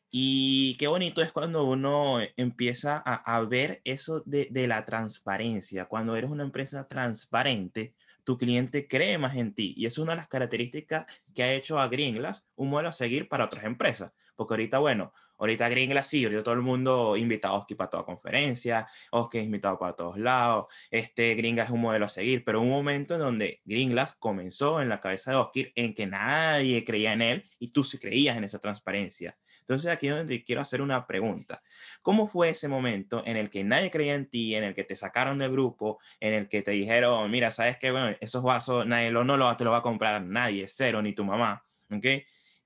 Y 0.09 0.75
qué 0.77 0.87
bonito 0.87 1.21
es 1.21 1.31
cuando 1.31 1.63
uno 1.65 2.17
empieza 2.37 3.03
a, 3.05 3.35
a 3.35 3.41
ver 3.41 3.81
eso 3.83 4.23
de, 4.25 4.47
de, 4.49 4.67
la 4.67 4.83
transparencia. 4.83 5.85
Cuando 5.85 6.15
eres 6.15 6.31
una 6.31 6.43
empresa 6.43 6.87
transparente, 6.87 7.93
tu 8.23 8.37
cliente 8.37 8.87
cree 8.87 9.17
más 9.17 9.35
en 9.35 9.53
ti. 9.53 9.73
Y 9.77 9.85
es 9.85 9.97
una 9.97 10.13
de 10.13 10.17
las 10.17 10.27
características 10.27 11.05
que 11.33 11.43
ha 11.43 11.53
hecho 11.53 11.79
a 11.79 11.87
Gringlas 11.87 12.49
un 12.55 12.69
modelo 12.69 12.89
a 12.89 12.93
seguir 12.93 13.27
para 13.27 13.45
otras 13.45 13.63
empresas. 13.65 14.11
Porque 14.35 14.53
ahorita, 14.53 14.79
bueno, 14.79 15.13
ahorita 15.37 15.69
Gringlas 15.69 16.07
sí, 16.07 16.23
ahorita 16.23 16.43
todo 16.43 16.53
el 16.53 16.61
mundo 16.61 17.17
invitado 17.17 17.55
a 17.55 17.57
Oski 17.59 17.75
para 17.75 17.89
toda 17.89 18.05
conferencia, 18.05 18.87
Oski 19.11 19.39
es 19.39 19.45
invitado 19.45 19.77
para 19.77 19.93
todos 19.93 20.17
lados, 20.17 20.67
este 20.91 21.33
Gringlas 21.35 21.67
es 21.67 21.73
un 21.73 21.81
modelo 21.81 22.05
a 22.05 22.09
seguir, 22.09 22.43
pero 22.43 22.61
un 22.61 22.69
momento 22.69 23.15
en 23.15 23.21
donde 23.21 23.61
Gringlas 23.65 24.15
comenzó 24.17 24.81
en 24.81 24.89
la 24.89 25.01
cabeza 25.01 25.31
de 25.31 25.37
Oski 25.37 25.71
en 25.75 25.95
que 25.95 26.05
nadie 26.05 26.85
creía 26.85 27.13
en 27.13 27.21
él 27.21 27.49
y 27.59 27.71
tú 27.71 27.83
sí 27.83 27.97
creías 27.97 28.37
en 28.37 28.43
esa 28.43 28.59
transparencia. 28.59 29.37
Entonces 29.61 29.91
aquí 29.91 30.07
es 30.07 30.15
donde 30.15 30.43
quiero 30.43 30.61
hacer 30.61 30.81
una 30.81 31.07
pregunta. 31.07 31.61
¿Cómo 32.01 32.27
fue 32.27 32.49
ese 32.49 32.67
momento 32.67 33.23
en 33.25 33.37
el 33.37 33.49
que 33.49 33.63
nadie 33.63 33.89
creía 33.89 34.15
en 34.15 34.27
ti, 34.27 34.55
en 34.55 34.63
el 34.63 34.75
que 34.75 34.83
te 34.83 34.95
sacaron 34.95 35.37
del 35.39 35.51
grupo, 35.51 35.99
en 36.19 36.33
el 36.33 36.49
que 36.49 36.61
te 36.61 36.71
dijeron, 36.71 37.29
mira, 37.31 37.51
sabes 37.51 37.77
que 37.77 37.91
bueno, 37.91 38.15
esos 38.19 38.43
vasos 38.43 38.85
nadie 38.85 39.11
lo, 39.11 39.23
no 39.23 39.37
lo, 39.37 39.55
te 39.55 39.63
lo 39.63 39.71
va 39.71 39.77
a 39.77 39.83
comprar 39.83 40.21
nadie, 40.21 40.67
cero, 40.67 41.01
ni 41.01 41.13
tu 41.13 41.23
mamá, 41.23 41.63
¿ok? 41.89 42.05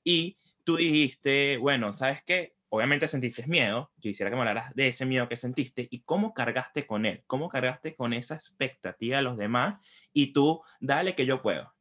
Y 0.03 0.37
tú 0.63 0.77
dijiste, 0.77 1.57
bueno, 1.57 1.93
¿sabes 1.93 2.23
qué? 2.25 2.55
Obviamente 2.69 3.07
sentiste 3.07 3.45
miedo, 3.47 3.91
yo 3.97 4.09
quisiera 4.09 4.29
que 4.29 4.35
me 4.35 4.41
hablaras 4.41 4.73
de 4.75 4.89
ese 4.89 5.05
miedo 5.05 5.29
que 5.29 5.37
sentiste 5.37 5.87
y 5.89 6.01
cómo 6.01 6.33
cargaste 6.33 6.85
con 6.85 7.05
él, 7.05 7.23
cómo 7.27 7.47
cargaste 7.47 7.95
con 7.95 8.11
esa 8.13 8.35
expectativa 8.35 9.17
de 9.17 9.23
los 9.23 9.37
demás 9.37 9.75
y 10.11 10.33
tú, 10.33 10.61
dale 10.79 11.15
que 11.15 11.25
yo 11.25 11.41
puedo. 11.41 11.73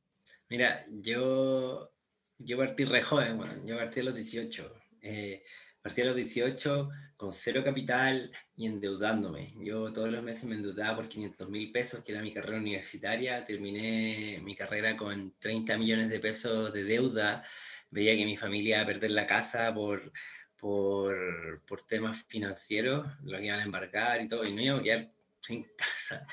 Mira, 0.49 0.85
yo, 0.91 1.93
yo 2.39 2.59
partí 2.59 2.85
re 2.85 3.03
joven, 3.03 3.39
bueno, 3.39 3.55
yo 3.65 3.77
partí 3.77 4.01
a 4.01 4.05
los 4.05 4.15
18 4.15 4.84
eh, 5.05 5.45
partí 5.83 6.01
a 6.01 6.07
los 6.07 6.17
18 6.17 6.89
con 7.17 7.31
cero 7.31 7.63
capital 7.63 8.33
y 8.57 8.67
endeudándome. 8.67 9.55
Yo 9.59 9.93
todos 9.93 10.11
los 10.11 10.23
meses 10.23 10.45
me 10.45 10.55
endeudaba 10.57 10.97
por 10.97 11.09
500 11.09 11.49
mil 11.51 11.71
pesos, 11.71 12.03
que 12.03 12.13
era 12.13 12.23
mi 12.23 12.33
carrera 12.33 12.59
universitaria. 12.59 13.45
Terminé 13.45 14.41
mi 14.43 14.57
carrera 14.57 14.97
con 14.97 15.35
30 15.39 15.77
millones 15.77 16.09
de 16.09 16.21
pesos 16.21 16.73
de 16.73 16.85
deuda. 16.85 17.45
Veía 17.91 18.17
que 18.17 18.25
mi 18.25 18.37
familia 18.37 18.77
iba 18.77 18.85
a 18.85 18.87
perder 18.87 19.11
la 19.11 19.27
casa 19.27 19.73
por, 19.75 20.11
por, 20.59 21.63
por 21.67 21.83
temas 21.83 22.25
financieros, 22.25 23.07
lo 23.23 23.41
iban 23.41 23.61
a 23.61 23.65
embarcar 23.65 24.23
y 24.23 24.29
todo, 24.29 24.45
y 24.45 24.55
no 24.55 24.63
iba 24.63 24.79
a 24.79 24.83
quedar 24.83 25.13
sin 25.41 25.67
casa. 25.77 26.27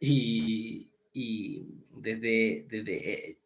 Y, 0.00 0.90
y 1.12 1.62
desde, 1.90 2.66
desde 2.68 3.30
eh, 3.30 3.38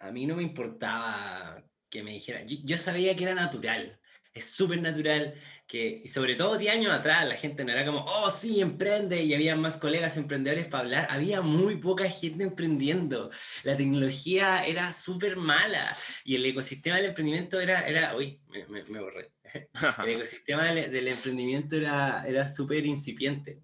a 0.00 0.10
mí 0.10 0.26
no 0.26 0.36
me 0.36 0.42
importaba 0.42 1.62
que 1.90 2.02
me 2.02 2.12
dijera, 2.12 2.42
yo, 2.46 2.78
sabía 2.78 3.16
que 3.16 3.24
era 3.24 3.34
natural, 3.34 3.98
es 4.32 4.44
súper 4.44 4.80
natural 4.80 5.34
que, 5.66 6.02
y 6.04 6.08
sobre 6.08 6.36
todo 6.36 6.56
10 6.56 6.74
años 6.74 6.92
atrás, 6.92 7.28
la 7.28 7.34
gente 7.34 7.64
no 7.64 7.72
era 7.72 7.84
como, 7.84 8.04
oh, 8.04 8.30
sí, 8.30 8.60
emprende, 8.60 9.22
y 9.22 9.34
había 9.34 9.56
más 9.56 9.78
colegas 9.78 10.16
emprendedores 10.16 10.68
para 10.68 10.84
hablar, 10.84 11.06
había 11.10 11.42
muy 11.42 11.76
poca 11.76 12.08
gente 12.08 12.44
emprendiendo, 12.44 13.30
la 13.64 13.76
tecnología 13.76 14.64
era 14.64 14.92
súper 14.92 15.36
mala, 15.36 15.96
y 16.24 16.36
el 16.36 16.46
ecosistema 16.46 16.96
del 16.96 17.06
emprendimiento 17.06 17.60
era, 17.60 17.86
era 17.86 18.16
uy, 18.16 18.40
me, 18.48 18.84
me, 18.84 19.00
borré, 19.00 19.32
el 20.04 20.08
ecosistema 20.08 20.72
del, 20.72 20.92
del 20.92 21.08
emprendimiento 21.08 21.76
era, 21.76 22.24
era 22.26 22.48
súper 22.48 22.86
incipiente. 22.86 23.60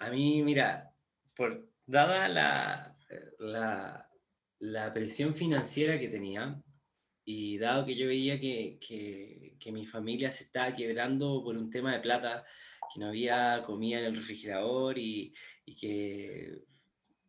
A 0.00 0.08
mí, 0.08 0.42
mira, 0.42 0.90
por, 1.34 1.68
dada 1.84 2.28
la, 2.28 2.96
la, 3.38 4.08
la 4.58 4.92
presión 4.94 5.34
financiera 5.34 5.98
que 5.98 6.08
tenía, 6.08 6.62
y 7.30 7.58
dado 7.58 7.86
que 7.86 7.94
yo 7.94 8.08
veía 8.08 8.40
que, 8.40 8.78
que, 8.80 9.54
que, 9.60 9.70
mi 9.70 9.86
familia 9.86 10.30
se 10.32 10.44
estaba 10.44 10.74
quebrando 10.74 11.42
por 11.44 11.56
un 11.56 11.70
tema 11.70 11.92
de 11.92 12.00
plata, 12.00 12.44
que 12.92 12.98
no 12.98 13.06
había 13.06 13.62
comida 13.64 14.00
en 14.00 14.06
el 14.06 14.16
refrigerador 14.16 14.98
y, 14.98 15.32
y 15.64 15.76
que 15.76 16.64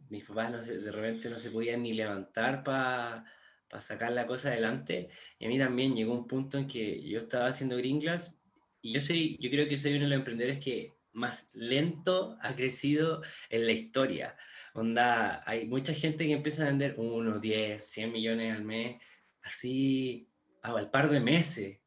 mis 0.10 0.24
papás 0.24 0.52
no 0.52 0.62
se, 0.62 0.80
de 0.80 0.92
repente 0.92 1.30
no 1.30 1.38
se 1.38 1.52
podían 1.52 1.84
ni 1.84 1.94
levantar 1.94 2.64
para 2.64 3.26
pa 3.70 3.80
sacar 3.80 4.12
la 4.12 4.26
cosa 4.28 4.50
adelante, 4.50 5.10
y 5.40 5.46
a 5.46 5.50
mí 5.50 5.58
también 5.58 5.96
llegó 5.96 6.14
un 6.14 6.28
punto 6.28 6.58
en 6.58 6.68
que 6.68 7.02
yo 7.08 7.20
estaba 7.20 7.48
haciendo 7.48 7.78
Green 7.78 8.00
Glass 8.00 8.38
y 8.82 8.94
yo, 8.94 9.02
soy, 9.02 9.38
yo 9.40 9.50
creo 9.52 9.68
que 9.70 9.78
soy 9.78 9.94
uno 9.94 10.06
de 10.06 10.10
los 10.10 10.20
emprendedores 10.20 10.60
que 10.60 10.96
más 11.14 11.50
lento 11.54 12.38
ha 12.42 12.56
crecido 12.56 13.22
en 13.50 13.68
la 13.68 13.72
historia. 13.74 14.36
Onda, 14.74 15.44
hay 15.46 15.68
mucha 15.68 15.94
gente 15.94 16.26
que 16.26 16.34
empieza 16.34 16.64
a 16.64 16.70
vender 16.70 16.96
1, 16.98 17.40
10, 17.40 17.84
100 17.84 18.12
millones 18.12 18.56
al 18.56 18.64
mes 18.64 18.98
así 19.44 20.30
al 20.62 20.90
par 20.90 21.10
de 21.10 21.20
meses, 21.20 21.80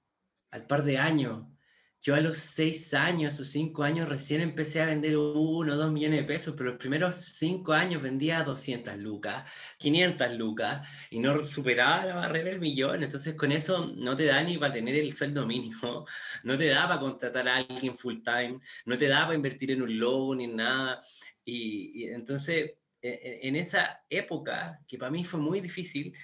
al 0.50 0.66
par 0.66 0.82
de 0.84 0.99
años. 0.99 1.46
Yo 2.00 2.14
a 2.14 2.20
los 2.20 2.37
seis 2.37 2.92
años 2.92 3.40
o 3.40 3.44
cinco 3.44 3.82
años 3.82 4.11
recién 4.11 4.42
empecé 4.42 4.82
a 4.82 4.87
vender 4.87 5.16
uno 5.16 5.75
dos 5.75 5.90
millones 5.90 6.20
de 6.20 6.25
pesos, 6.25 6.54
pero 6.54 6.70
los 6.70 6.78
primeros 6.78 7.16
cinco 7.16 7.73
años 7.73 8.02
vendía 8.02 8.42
200 8.42 8.99
lucas, 8.99 9.50
500 9.78 10.34
lucas 10.34 10.87
y 11.08 11.18
no 11.18 11.42
superaba 11.46 12.04
la 12.04 12.14
barrera 12.16 12.50
del 12.50 12.61
millón. 12.61 13.02
Entonces 13.02 13.34
con 13.37 13.52
eso 13.52 13.90
no 13.96 14.14
te 14.14 14.26
da 14.26 14.42
ni 14.42 14.58
para 14.58 14.75
tener 14.75 14.96
el 14.96 15.14
sueldo 15.14 15.46
mínimo, 15.46 16.06
no 16.42 16.58
te 16.58 16.66
da 16.68 16.87
para 16.87 17.00
contratar 17.00 17.49
a 17.49 17.56
alguien 17.56 17.96
full 17.96 18.23
time, 18.23 18.61
no 18.84 18.99
te 18.99 19.08
da 19.08 19.23
para 19.23 19.34
invertir 19.34 19.70
en 19.70 19.80
un 19.80 19.99
logo 19.99 20.34
ni 20.34 20.46
nada. 20.46 21.00
Y, 21.42 22.02
y 22.02 22.08
entonces 22.08 22.73
e, 23.00 23.08
e, 23.08 23.49
en 23.49 23.56
esa 23.56 24.02
época, 24.08 24.80
que 24.87 24.96
para 24.96 25.11
mí 25.11 25.25
fue 25.25 25.38
muy 25.38 25.61
difícil, 25.61 26.14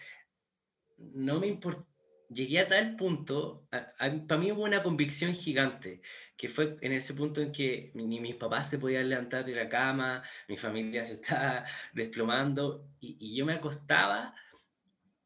no 1.15 1.41
me 1.41 1.47
importa, 1.47 1.87
llegué 2.31 2.61
a 2.61 2.69
tal 2.69 2.97
punto, 2.97 3.67
para 3.71 4.41
mí 4.41 4.53
hubo 4.53 4.65
una 4.65 4.83
convicción 4.83 5.35
gigante, 5.35 6.01
que 6.37 6.49
fue 6.49 6.77
en 6.81 6.93
ese 6.93 7.15
punto 7.15 7.43
en 7.43 7.53
que 7.53 7.91
ni 7.95 8.21
mis 8.21 8.37
papás 8.37 8.71
se 8.71 8.79
podían 8.79 9.09
levantar 9.09 9.45
de 9.45 9.55
la 9.55 9.69
cama, 9.69 10.23
mi 10.49 10.57
familia 10.57 11.05
se 11.05 11.15
estaba 11.15 11.65
desplomando, 11.93 12.89
y, 13.01 13.37
yo 13.37 13.45
me 13.45 13.55
acostaba 13.55 14.35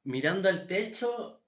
mirando 0.04 0.48
al 0.48 0.66
techo 0.66 1.42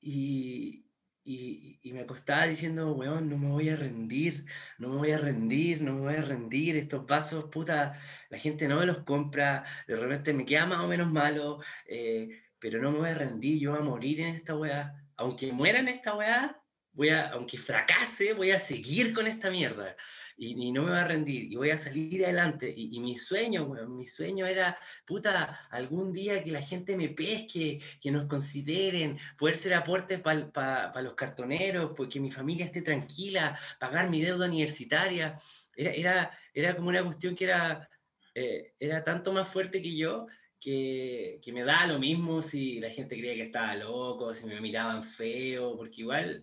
y, 0.00 0.86
y, 1.24 1.80
y, 1.82 1.92
me 1.92 2.00
acostaba 2.02 2.46
diciendo, 2.46 2.92
weón, 2.92 3.28
no 3.28 3.38
me 3.38 3.48
voy 3.48 3.68
a 3.70 3.76
rendir, 3.76 4.44
no 4.78 4.88
me 4.90 4.96
voy 4.96 5.10
a 5.12 5.18
rendir, 5.18 5.82
no 5.82 5.94
me 5.94 6.00
voy 6.00 6.14
a 6.14 6.22
rendir, 6.22 6.76
estos 6.76 7.06
vasos, 7.06 7.46
puta, 7.50 8.00
la 8.30 8.38
gente 8.38 8.68
no 8.68 8.78
me 8.78 8.86
los 8.86 8.98
compra, 9.00 9.64
de 9.86 9.96
repente 9.96 10.32
me 10.32 10.44
queda 10.44 10.66
más 10.66 10.84
o 10.84 10.88
menos 10.88 11.10
malo, 11.10 11.60
eh, 11.86 12.43
pero 12.64 12.80
no 12.80 12.92
me 12.92 12.98
voy 12.98 13.10
a 13.10 13.14
rendir, 13.14 13.60
yo 13.60 13.72
voy 13.72 13.80
a 13.80 13.82
morir 13.82 14.22
en 14.22 14.28
esta 14.28 14.56
weá. 14.56 14.90
Aunque 15.16 15.52
muera 15.52 15.80
en 15.80 15.88
esta 15.88 16.14
weá, 16.14 16.58
voy 16.92 17.10
a, 17.10 17.28
aunque 17.28 17.58
fracase, 17.58 18.32
voy 18.32 18.52
a 18.52 18.58
seguir 18.58 19.12
con 19.12 19.26
esta 19.26 19.50
mierda. 19.50 19.94
Y, 20.38 20.72
no 20.72 20.84
me 20.84 20.92
voy 20.92 20.98
a 20.98 21.04
rendir, 21.04 21.44
y 21.44 21.56
voy 21.56 21.68
a 21.68 21.76
salir 21.76 22.24
adelante. 22.24 22.72
Y, 22.74 22.98
mi 23.00 23.18
sueño, 23.18 23.64
weón, 23.64 23.94
mi 23.94 24.06
sueño 24.06 24.46
era, 24.46 24.78
puta, 25.04 25.66
algún 25.70 26.10
día 26.10 26.42
que 26.42 26.52
la 26.52 26.62
gente 26.62 26.96
me 26.96 27.10
pesque, 27.10 27.82
que 28.00 28.10
nos 28.10 28.26
consideren, 28.28 29.18
poder 29.36 29.58
ser 29.58 29.74
aporte 29.74 30.18
para 30.18 31.02
los 31.02 31.12
cartoneros, 31.12 31.92
porque 31.94 32.18
mi 32.18 32.30
familia 32.30 32.64
esté 32.64 32.80
tranquila, 32.80 33.58
pagar 33.78 34.08
mi 34.08 34.22
deuda 34.22 34.46
universitaria. 34.46 35.38
Era, 35.76 35.90
era, 35.92 36.38
era 36.54 36.74
como 36.74 36.88
una 36.88 37.04
cuestión 37.04 37.36
que 37.36 37.44
era, 37.44 37.90
eh, 38.34 38.72
era 38.80 39.04
tanto 39.04 39.34
más 39.34 39.48
fuerte 39.48 39.82
que 39.82 39.94
yo, 39.94 40.28
que, 40.64 41.40
que, 41.42 41.52
me 41.52 41.62
da 41.62 41.86
lo 41.86 41.98
mismo 41.98 42.40
si 42.40 42.80
la 42.80 42.88
gente 42.88 43.18
creía 43.18 43.34
que 43.34 43.42
estaba 43.42 43.74
loco, 43.76 44.32
si 44.32 44.46
me 44.46 44.60
miraban 44.62 45.04
feo, 45.04 45.76
porque 45.76 46.00
igual 46.00 46.42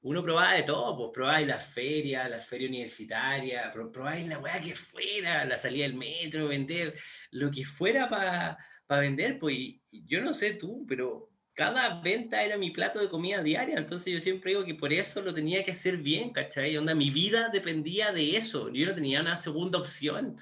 uno 0.00 0.22
probaba 0.22 0.54
de 0.54 0.62
todo, 0.62 0.96
pues 0.96 1.10
probáis 1.12 1.46
las 1.46 1.66
ferias, 1.66 2.30
las 2.30 2.46
ferias 2.46 2.70
universitarias, 2.70 3.70
probáis 3.92 4.26
la 4.26 4.38
weá 4.38 4.58
que 4.60 4.74
fuera, 4.74 5.44
la 5.44 5.58
salida 5.58 5.84
del 5.84 5.96
metro, 5.96 6.48
vender, 6.48 6.94
lo 7.30 7.50
que 7.50 7.64
fuera 7.66 8.08
para 8.08 8.56
pa 8.86 9.00
vender, 9.00 9.38
pues 9.38 9.58
yo 9.90 10.22
no 10.24 10.32
sé 10.32 10.54
tú, 10.54 10.86
pero 10.88 11.30
cada 11.52 12.00
venta 12.00 12.42
era 12.42 12.56
mi 12.56 12.70
plato 12.70 13.00
de 13.00 13.10
comida 13.10 13.42
diaria, 13.42 13.76
entonces 13.76 14.14
yo 14.14 14.20
siempre 14.20 14.52
digo 14.52 14.64
que 14.64 14.76
por 14.76 14.94
eso 14.94 15.20
lo 15.20 15.34
tenía 15.34 15.62
que 15.62 15.72
hacer 15.72 15.98
bien, 15.98 16.30
¿cachai? 16.32 16.74
Onda, 16.78 16.94
mi 16.94 17.10
vida 17.10 17.50
dependía 17.52 18.12
de 18.12 18.36
eso, 18.36 18.70
yo 18.72 18.86
no 18.86 18.94
tenía 18.94 19.20
una 19.20 19.36
segunda 19.36 19.78
opción. 19.78 20.38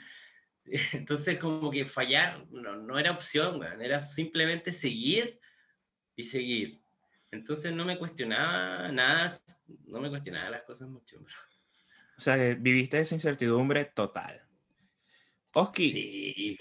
Entonces, 0.92 1.38
como 1.38 1.70
que 1.70 1.86
fallar 1.86 2.46
no, 2.50 2.76
no 2.76 2.98
era 2.98 3.12
opción, 3.12 3.62
era 3.80 4.00
simplemente 4.00 4.72
seguir 4.72 5.40
y 6.16 6.22
seguir. 6.22 6.80
Entonces, 7.30 7.72
no 7.72 7.84
me 7.84 7.98
cuestionaba 7.98 8.90
nada, 8.90 9.30
no 9.86 10.00
me 10.00 10.08
cuestionaba 10.08 10.50
las 10.50 10.62
cosas 10.62 10.88
mucho. 10.88 11.18
O 12.16 12.20
sea, 12.20 12.36
viviste 12.54 12.98
esa 12.98 13.14
incertidumbre 13.14 13.84
total. 13.84 14.40
Oski. 15.52 15.90
Sí, 15.90 16.58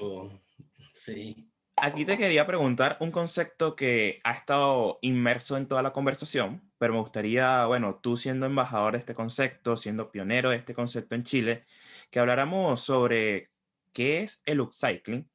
sí. 0.93 1.51
Aquí 1.77 2.05
te 2.05 2.17
quería 2.17 2.47
preguntar 2.47 2.95
un 3.01 3.11
concepto 3.11 3.75
que 3.75 4.19
ha 4.23 4.31
estado 4.31 4.97
inmerso 5.01 5.57
en 5.57 5.67
toda 5.67 5.81
la 5.81 5.91
conversación, 5.91 6.71
pero 6.77 6.93
me 6.93 6.99
gustaría, 6.99 7.65
bueno, 7.65 7.99
tú 8.01 8.15
siendo 8.15 8.45
embajador 8.45 8.93
de 8.93 8.99
este 8.99 9.13
concepto, 9.13 9.75
siendo 9.75 10.09
pionero 10.09 10.51
de 10.51 10.55
este 10.55 10.73
concepto 10.73 11.15
en 11.15 11.23
Chile, 11.23 11.65
que 12.09 12.19
habláramos 12.19 12.79
sobre 12.79 13.51
qué 13.95 14.23
es 14.23 14.41
el 14.45 14.59
upcycling 14.59 15.27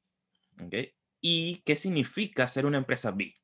¿okay? 0.62 0.94
y 1.20 1.62
qué 1.64 1.74
significa 1.74 2.46
ser 2.46 2.66
una 2.66 2.78
empresa 2.78 3.10
B. 3.10 3.34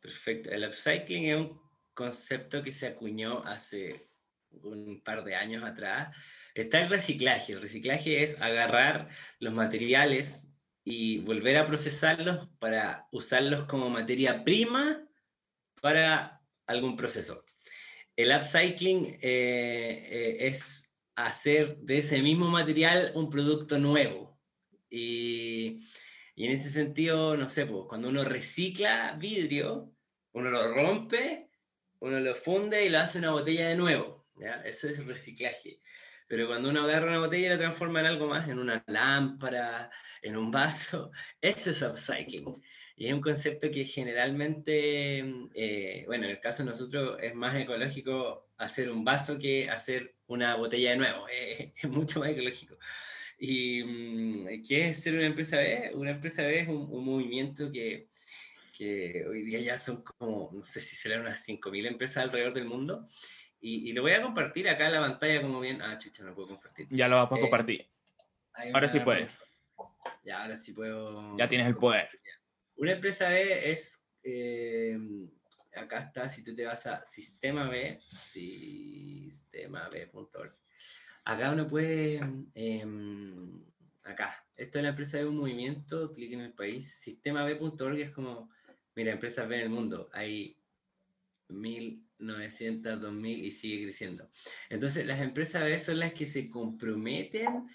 Perfecto. 0.00 0.50
El 0.50 0.64
upcycling 0.64 1.24
es 1.26 1.36
un 1.36 1.60
concepto 1.94 2.62
que 2.62 2.72
se 2.72 2.88
acuñó 2.88 3.44
hace 3.46 4.10
un 4.50 5.00
par 5.02 5.22
de 5.24 5.36
años 5.36 5.62
atrás. 5.64 6.14
Está 6.54 6.80
el 6.80 6.88
reciclaje. 6.88 7.52
El 7.52 7.62
reciclaje 7.62 8.24
es 8.24 8.40
agarrar 8.40 9.08
los 9.38 9.54
materiales 9.54 10.44
y 10.84 11.20
volver 11.20 11.56
a 11.56 11.66
procesarlos 11.66 12.48
para 12.58 13.06
usarlos 13.12 13.64
como 13.66 13.88
materia 13.88 14.42
prima 14.42 15.06
para 15.80 16.42
algún 16.66 16.96
proceso. 16.96 17.44
El 18.16 18.34
upcycling 18.34 19.18
eh, 19.20 20.08
eh, 20.10 20.36
es 20.40 20.98
hacer 21.14 21.76
de 21.78 21.98
ese 21.98 22.20
mismo 22.22 22.48
material 22.48 23.12
un 23.14 23.30
producto 23.30 23.78
nuevo, 23.78 24.29
y, 24.90 25.80
y 26.34 26.46
en 26.46 26.52
ese 26.52 26.70
sentido, 26.70 27.36
no 27.36 27.48
sé, 27.48 27.66
pues, 27.66 27.84
cuando 27.88 28.08
uno 28.08 28.24
recicla 28.24 29.16
vidrio, 29.18 29.94
uno 30.32 30.50
lo 30.50 30.74
rompe, 30.74 31.50
uno 32.00 32.20
lo 32.20 32.34
funde 32.34 32.84
y 32.84 32.88
lo 32.88 32.98
hace 32.98 33.18
una 33.18 33.30
botella 33.30 33.68
de 33.68 33.76
nuevo. 33.76 34.26
¿ya? 34.36 34.62
Eso 34.64 34.88
es 34.88 35.04
reciclaje. 35.04 35.80
Pero 36.26 36.46
cuando 36.46 36.70
uno 36.70 36.84
agarra 36.84 37.08
una 37.08 37.18
botella 37.18 37.46
y 37.46 37.50
la 37.50 37.58
transforma 37.58 38.00
en 38.00 38.06
algo 38.06 38.28
más, 38.28 38.48
en 38.48 38.58
una 38.58 38.82
lámpara, 38.86 39.90
en 40.22 40.36
un 40.36 40.50
vaso, 40.50 41.10
eso 41.40 41.70
es 41.70 41.82
upcycling. 41.82 42.62
Y 42.96 43.06
es 43.06 43.12
un 43.12 43.20
concepto 43.20 43.70
que 43.70 43.84
generalmente, 43.84 45.24
eh, 45.54 46.04
bueno, 46.06 46.24
en 46.24 46.30
el 46.32 46.40
caso 46.40 46.62
de 46.62 46.70
nosotros 46.70 47.18
es 47.20 47.34
más 47.34 47.56
ecológico 47.56 48.50
hacer 48.58 48.90
un 48.90 49.04
vaso 49.04 49.38
que 49.38 49.70
hacer 49.70 50.14
una 50.26 50.54
botella 50.56 50.90
de 50.90 50.96
nuevo. 50.96 51.26
es 51.28 51.88
mucho 51.88 52.20
más 52.20 52.30
ecológico. 52.30 52.78
¿Y 53.42 53.82
mm, 53.82 54.62
qué 54.68 54.90
es 54.90 55.02
ser 55.02 55.14
una 55.14 55.24
empresa 55.24 55.56
B? 55.56 55.92
Una 55.94 56.10
empresa 56.10 56.42
B 56.42 56.60
es 56.60 56.68
un, 56.68 56.86
un 56.90 57.02
movimiento 57.02 57.72
que, 57.72 58.08
que, 58.76 59.24
hoy 59.26 59.42
día 59.42 59.60
ya 59.60 59.78
son 59.78 60.02
como, 60.02 60.50
no 60.52 60.62
sé 60.62 60.78
si 60.78 60.94
serán 60.94 61.22
unas 61.22 61.48
5.000 61.48 61.86
empresas 61.86 62.24
alrededor 62.24 62.52
del 62.52 62.66
mundo. 62.66 63.06
Y, 63.58 63.88
y, 63.88 63.92
lo 63.92 64.02
voy 64.02 64.12
a 64.12 64.20
compartir 64.20 64.68
acá 64.68 64.86
en 64.86 64.92
la 64.92 65.00
pantalla 65.00 65.40
como 65.40 65.58
bien. 65.58 65.80
Ah, 65.80 65.96
chucha, 65.96 66.22
no 66.22 66.34
puedo 66.34 66.48
compartir. 66.48 66.86
Ya 66.90 67.08
lo 67.08 67.16
vas 67.16 67.32
a 67.32 67.36
eh, 67.36 67.40
compartir. 67.40 67.88
Ahora 68.74 68.88
sí 68.88 69.00
puedes. 69.00 69.30
Ya, 70.22 70.42
ahora 70.42 70.56
sí 70.56 70.72
puedo. 70.72 71.34
Ya 71.38 71.48
tienes 71.48 71.66
el 71.66 71.76
poder. 71.76 72.10
Una 72.76 72.92
empresa 72.92 73.30
B 73.30 73.70
es. 73.70 74.06
Eh, 74.22 74.98
acá 75.74 76.00
está, 76.00 76.28
si 76.28 76.44
tú 76.44 76.54
te 76.54 76.66
vas 76.66 76.86
a 76.86 77.02
sistema 77.06 77.70
B, 77.70 78.02
sistemab.org 78.10 79.30
Acá 81.24 81.50
uno 81.50 81.68
puede, 81.68 82.20
em, 82.54 83.64
acá, 84.02 84.44
esto 84.56 84.78
es 84.78 84.82
la 84.82 84.90
empresa 84.90 85.18
de 85.18 85.26
un 85.26 85.36
movimiento, 85.36 86.12
clic 86.12 86.32
en 86.32 86.40
el 86.40 86.52
país, 86.52 87.00
sistemab.org 87.00 88.00
es 88.00 88.10
como, 88.10 88.50
mira, 88.94 89.12
empresas 89.12 89.48
B 89.48 89.56
en 89.56 89.62
el 89.62 89.70
mundo, 89.70 90.08
hay 90.12 90.56
1900, 91.48 93.00
2000 93.00 93.44
y 93.44 93.52
sigue 93.52 93.84
creciendo. 93.84 94.28
Entonces, 94.68 95.06
las 95.06 95.20
empresas 95.20 95.64
B 95.64 95.78
son 95.78 95.98
las 95.98 96.12
que 96.12 96.26
se 96.26 96.50
comprometen 96.50 97.68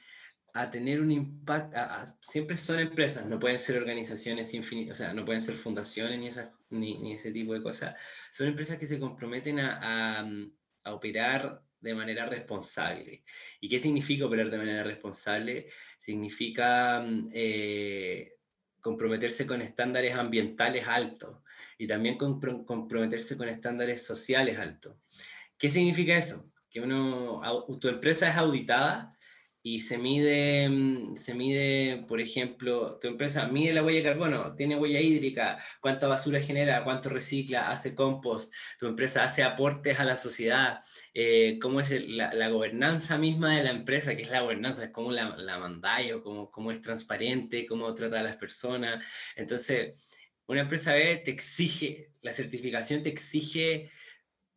a 0.54 0.70
tener 0.70 1.02
un 1.02 1.12
impacto, 1.12 1.78
siempre 2.22 2.56
son 2.56 2.80
empresas, 2.80 3.26
no 3.26 3.38
pueden 3.38 3.60
ser 3.60 3.78
organizaciones 3.78 4.54
infinitas, 4.54 4.94
o 4.94 5.04
sea, 5.04 5.14
no 5.14 5.26
pueden 5.26 5.42
ser 5.42 5.56
fundaciones 5.56 6.18
ni, 6.18 6.28
esas, 6.28 6.50
ni, 6.70 6.98
ni, 7.00 7.14
ese 7.14 7.32
tipo 7.32 7.54
de 7.54 7.62
cosas, 7.62 7.96
son 8.32 8.48
empresas 8.48 8.78
que 8.78 8.86
se 8.86 8.98
comprometen 8.98 9.60
a, 9.60 10.22
a, 10.22 10.30
a, 10.86 10.94
operar 10.94 11.62
de 11.86 11.96
manera 11.96 12.26
responsable. 12.26 13.24
¿Y 13.62 13.70
qué 13.70 13.80
significa 13.80 14.26
operar 14.26 14.50
de 14.50 14.58
manera 14.58 14.84
responsable? 14.84 15.68
Significa 16.00 17.06
eh, 17.32 18.34
comprometerse 18.82 19.46
con 19.46 19.62
estándares 19.62 20.16
ambientales 20.16 20.88
altos 20.88 21.38
y 21.78 21.88
también 21.88 22.18
comprometerse 22.18 23.38
con 23.38 23.48
estándares 23.48 24.06
sociales 24.06 24.58
altos. 24.58 24.98
¿Qué 25.58 25.70
significa 25.70 26.18
eso? 26.18 26.52
Que 26.70 26.82
uno, 26.82 27.40
tu 27.80 27.88
empresa 27.88 28.30
es 28.30 28.36
auditada 28.36 29.16
y 29.68 29.80
se 29.80 29.98
mide, 29.98 30.70
mm, 30.70 31.16
se 31.16 31.34
mide, 31.34 32.06
por 32.08 32.22
ejemplo, 32.22 33.00
tu 33.00 33.08
empresa 33.08 33.48
mide 33.48 33.74
la 33.74 33.82
huella 33.84 33.98
de 33.98 34.04
carbono, 34.04 34.56
tiene 34.56 34.76
huella 34.76 35.02
hídrica, 35.02 35.58
cuánta 35.82 36.08
basura 36.08 36.40
genera, 36.40 36.84
cuánto 36.84 37.10
recicla, 37.10 37.72
hace 37.72 37.96
compost, 37.96 38.54
tu 38.78 38.86
empresa 38.86 39.24
hace 39.24 39.42
aportes 39.42 40.00
a 40.00 40.06
la 40.06 40.18
sociedad, 40.18 40.82
eh, 41.16 41.58
cómo 41.60 41.80
es 41.80 41.90
la, 42.08 42.48
gobernanza 42.50 43.18
misma 43.18 43.58
de 43.58 43.64
la 43.64 43.72
empresa, 43.72 44.16
que 44.16 44.22
es 44.22 44.30
la 44.30 44.42
gobernanza, 44.42 44.84
es 44.84 44.92
cómo 44.92 45.12
la, 45.12 45.36
la 45.36 45.58
mandáis 45.58 46.14
o 46.14 46.22
cómo, 46.22 46.52
cómo 46.52 46.72
es 46.72 46.80
transparente, 46.84 47.66
cómo 47.66 47.96
trata 47.96 48.20
a 48.20 48.24
las 48.24 48.38
personas. 48.38 49.04
Entonces, 49.36 50.00
una 50.46 50.62
empresa 50.62 50.94
B 50.94 51.24
te 51.26 51.32
exige, 51.32 52.12
la 52.22 52.34
certificación 52.34 53.02
te 53.02 53.10
exige 53.10 53.90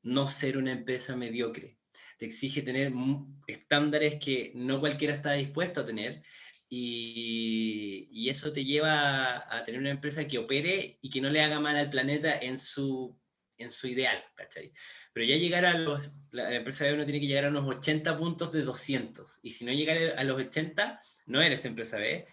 no 0.02 0.28
ser 0.28 0.58
una 0.58 0.72
empresa 0.72 1.16
mediocre 1.16 1.77
te 2.18 2.26
exige 2.26 2.62
tener 2.62 2.92
estándares 3.46 4.16
que 4.16 4.52
no 4.54 4.80
cualquiera 4.80 5.14
está 5.14 5.32
dispuesto 5.32 5.80
a 5.80 5.86
tener 5.86 6.22
y, 6.68 8.28
eso 8.28 8.52
te 8.52 8.64
lleva 8.64 9.38
a, 9.48 9.64
tener 9.64 9.80
una 9.80 9.90
empresa 9.90 10.26
que 10.26 10.36
opere 10.36 10.98
y 11.00 11.08
que 11.08 11.20
no 11.20 11.30
le 11.30 11.40
haga 11.40 11.60
mal 11.60 11.76
al 11.76 11.88
planeta 11.88 12.38
en 12.38 12.58
su, 12.58 13.18
en 13.56 13.70
su 13.70 13.88
ideal. 13.88 14.22
Pero 15.14 15.26
ya 15.26 15.36
llegar 15.36 15.64
a 15.64 15.78
los, 15.78 16.10
la, 16.30 16.54
empresa 16.54 16.84
B 16.84 16.92
uno 16.92 17.04
tiene 17.04 17.20
que 17.20 17.26
llegar 17.26 17.46
a 17.46 17.48
unos 17.48 17.66
80 17.66 18.18
puntos 18.18 18.52
de 18.52 18.62
200 18.62 19.40
y 19.42 19.52
si 19.52 19.64
no 19.64 19.72
llegas 19.72 20.18
a 20.18 20.24
los 20.24 20.38
80, 20.38 21.00
no 21.26 21.40
eres 21.40 21.64
empresa 21.64 21.96
B. 21.96 22.26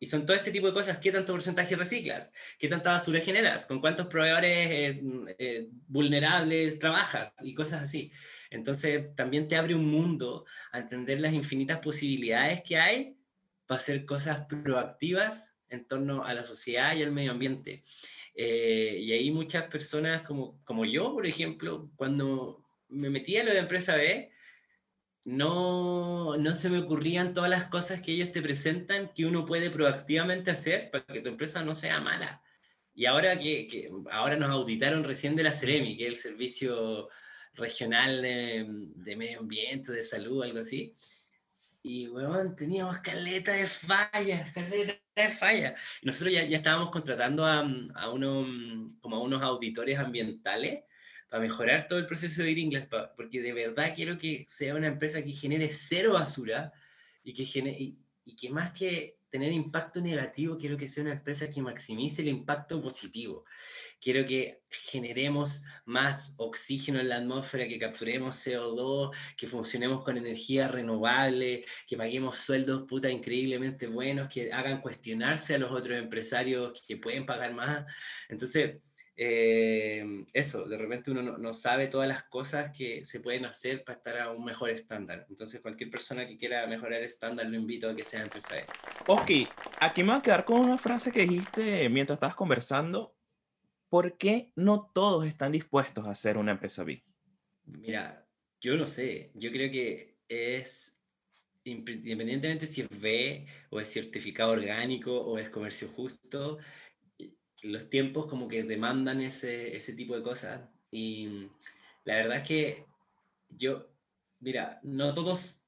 Y 0.00 0.06
son 0.06 0.26
todo 0.26 0.36
este 0.36 0.52
tipo 0.52 0.66
de 0.68 0.74
cosas. 0.74 0.98
¿Qué 0.98 1.10
tanto 1.10 1.32
porcentaje 1.32 1.74
reciclas? 1.74 2.32
¿Qué 2.58 2.68
tanta 2.68 2.92
basura 2.92 3.20
generas? 3.20 3.66
¿Con 3.66 3.80
cuántos 3.80 4.06
proveedores 4.06 4.70
eh, 4.70 5.02
eh, 5.38 5.66
vulnerables 5.88 6.78
trabajas? 6.78 7.34
Y 7.42 7.52
cosas 7.54 7.82
así. 7.82 8.12
Entonces 8.50 9.14
también 9.14 9.48
te 9.48 9.56
abre 9.56 9.74
un 9.74 9.86
mundo 9.86 10.44
a 10.72 10.78
entender 10.78 11.20
las 11.20 11.32
infinitas 11.32 11.78
posibilidades 11.78 12.62
que 12.62 12.78
hay 12.78 13.16
para 13.66 13.78
hacer 13.78 14.04
cosas 14.06 14.46
proactivas 14.46 15.58
en 15.68 15.86
torno 15.86 16.24
a 16.24 16.32
la 16.34 16.44
sociedad 16.44 16.94
y 16.94 17.02
al 17.02 17.12
medio 17.12 17.32
ambiente. 17.32 17.82
Eh, 18.34 18.98
y 19.00 19.12
ahí 19.12 19.30
muchas 19.30 19.64
personas 19.64 20.22
como, 20.22 20.62
como 20.64 20.84
yo, 20.84 21.12
por 21.12 21.26
ejemplo, 21.26 21.90
cuando 21.96 22.64
me 22.88 23.10
metí 23.10 23.36
a 23.36 23.44
lo 23.44 23.52
de 23.52 23.58
empresa 23.58 23.96
B, 23.96 24.30
no, 25.24 26.36
no 26.38 26.54
se 26.54 26.70
me 26.70 26.78
ocurrían 26.78 27.34
todas 27.34 27.50
las 27.50 27.64
cosas 27.64 28.00
que 28.00 28.12
ellos 28.12 28.32
te 28.32 28.40
presentan 28.40 29.12
que 29.12 29.26
uno 29.26 29.44
puede 29.44 29.68
proactivamente 29.68 30.50
hacer 30.50 30.90
para 30.90 31.04
que 31.04 31.20
tu 31.20 31.28
empresa 31.28 31.62
no 31.62 31.74
sea 31.74 32.00
mala. 32.00 32.42
Y 32.94 33.04
ahora 33.04 33.38
que, 33.38 33.68
que 33.68 33.90
ahora 34.10 34.36
nos 34.36 34.50
auditaron 34.50 35.04
recién 35.04 35.36
de 35.36 35.42
la 35.42 35.52
Ceremi, 35.52 35.96
que 35.96 36.06
es 36.06 36.14
el 36.14 36.16
servicio 36.16 37.10
regional 37.58 38.22
de, 38.22 39.16
medio 39.16 39.40
ambiente, 39.40 39.92
de 39.92 40.04
salud, 40.04 40.42
algo 40.42 40.60
así. 40.60 40.94
Y, 41.82 42.08
weón, 42.08 42.56
teníamos 42.56 42.98
caleta 42.98 43.52
de 43.52 43.66
fallas, 43.66 44.52
caleta 44.52 45.00
de 45.16 45.28
fallas. 45.28 45.80
Y 46.02 46.06
nosotros 46.06 46.32
ya, 46.32 46.44
ya 46.44 46.58
estábamos 46.58 46.90
contratando 46.90 47.44
a, 47.44 47.60
a, 47.94 48.10
uno, 48.10 48.46
como 49.00 49.16
a 49.16 49.22
unos 49.22 49.42
auditores 49.42 49.98
ambientales 49.98 50.84
para 51.28 51.42
mejorar 51.42 51.86
todo 51.86 51.98
el 51.98 52.06
proceso 52.06 52.42
de 52.42 52.52
inglés, 52.52 52.88
porque 53.16 53.42
de 53.42 53.52
verdad 53.52 53.92
quiero 53.94 54.16
que 54.16 54.44
sea 54.46 54.74
una 54.74 54.86
empresa 54.86 55.22
que 55.22 55.32
genere 55.32 55.70
cero 55.72 56.14
basura 56.14 56.72
y 57.22 57.34
que, 57.34 57.44
genere, 57.44 57.76
y, 57.78 57.98
y 58.24 58.34
que 58.34 58.48
más 58.48 58.72
que 58.72 59.18
tener 59.28 59.52
impacto 59.52 60.00
negativo, 60.00 60.56
quiero 60.56 60.78
que 60.78 60.88
sea 60.88 61.04
una 61.04 61.12
empresa 61.12 61.50
que 61.50 61.60
maximice 61.60 62.22
el 62.22 62.28
impacto 62.28 62.80
positivo 62.80 63.44
quiero 64.00 64.26
que 64.26 64.60
generemos 64.70 65.64
más 65.84 66.34
oxígeno 66.38 67.00
en 67.00 67.08
la 67.08 67.16
atmósfera, 67.16 67.66
que 67.66 67.78
capturemos 67.78 68.36
CO2, 68.46 69.10
que 69.36 69.46
funcionemos 69.46 70.04
con 70.04 70.16
energía 70.16 70.68
renovable, 70.68 71.64
que 71.86 71.96
paguemos 71.96 72.38
sueldos 72.38 72.84
puta 72.86 73.10
increíblemente 73.10 73.86
buenos, 73.86 74.32
que 74.32 74.52
hagan 74.52 74.80
cuestionarse 74.80 75.54
a 75.54 75.58
los 75.58 75.72
otros 75.72 75.98
empresarios 75.98 76.82
que 76.86 76.96
pueden 76.96 77.26
pagar 77.26 77.54
más. 77.54 77.86
Entonces, 78.28 78.76
eh, 79.20 80.24
eso, 80.32 80.64
de 80.66 80.78
repente 80.78 81.10
uno 81.10 81.36
no, 81.36 81.52
sabe 81.52 81.88
todas 81.88 82.06
las 82.06 82.22
cosas 82.24 82.70
que 82.70 83.02
se 83.02 83.18
pueden 83.18 83.46
hacer 83.46 83.82
para 83.82 83.96
estar 83.96 84.16
a 84.20 84.30
un 84.30 84.44
mejor 84.44 84.70
estándar. 84.70 85.26
Entonces, 85.28 85.60
cualquier 85.60 85.90
persona 85.90 86.24
que 86.28 86.36
quiera 86.36 86.64
mejorar 86.68 87.00
el 87.00 87.06
estándar, 87.06 87.46
lo 87.46 87.56
invito 87.56 87.90
a 87.90 87.96
que 87.96 88.04
sea 88.04 88.22
empresario. 88.22 88.66
Ok, 89.08 89.30
aquí 89.80 90.04
me 90.04 90.10
voy 90.10 90.18
a 90.18 90.22
quedar 90.22 90.44
con 90.44 90.60
una 90.60 90.78
frase 90.78 91.10
que 91.10 91.22
dijiste 91.22 91.88
mientras 91.88 92.18
estabas 92.18 92.36
conversando 92.36 93.17
¿por 93.88 94.16
qué 94.18 94.52
no 94.56 94.90
todos 94.94 95.26
están 95.26 95.52
dispuestos 95.52 96.06
a 96.06 96.10
hacer 96.10 96.36
una 96.36 96.52
empresa 96.52 96.84
B? 96.84 97.02
Mira, 97.64 98.26
yo 98.60 98.76
no 98.76 98.86
sé, 98.86 99.30
yo 99.34 99.50
creo 99.50 99.70
que 99.70 100.18
es, 100.28 101.02
independientemente 101.64 102.66
si 102.66 102.82
es 102.82 103.00
B 103.00 103.46
o 103.70 103.80
es 103.80 103.92
certificado 103.92 104.52
orgánico 104.52 105.20
o 105.20 105.38
es 105.38 105.50
comercio 105.50 105.88
justo, 105.88 106.58
los 107.62 107.90
tiempos 107.90 108.26
como 108.26 108.48
que 108.48 108.62
demandan 108.62 109.20
ese, 109.20 109.76
ese 109.76 109.94
tipo 109.94 110.16
de 110.16 110.22
cosas. 110.22 110.68
Y 110.90 111.48
la 112.04 112.16
verdad 112.16 112.38
es 112.38 112.48
que 112.48 112.86
yo, 113.48 113.90
mira, 114.40 114.80
no 114.82 115.14
todos 115.14 115.64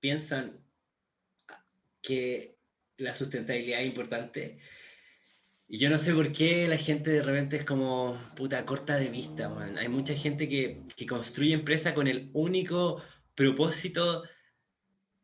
piensan 0.00 0.64
que 2.02 2.56
la 2.96 3.14
sustentabilidad 3.14 3.80
es 3.80 3.86
importante 3.86 4.60
y 5.72 5.78
yo 5.78 5.88
no 5.88 5.98
sé 5.98 6.12
por 6.12 6.32
qué 6.32 6.66
la 6.66 6.76
gente 6.76 7.12
de 7.12 7.22
repente 7.22 7.54
es 7.54 7.64
como 7.64 8.18
puta 8.34 8.66
corta 8.66 8.96
de 8.96 9.08
vista, 9.08 9.48
man. 9.48 9.78
Hay 9.78 9.88
mucha 9.88 10.14
gente 10.14 10.48
que, 10.48 10.82
que 10.96 11.06
construye 11.06 11.54
empresa 11.54 11.94
con 11.94 12.08
el 12.08 12.28
único 12.32 13.00
propósito 13.36 14.24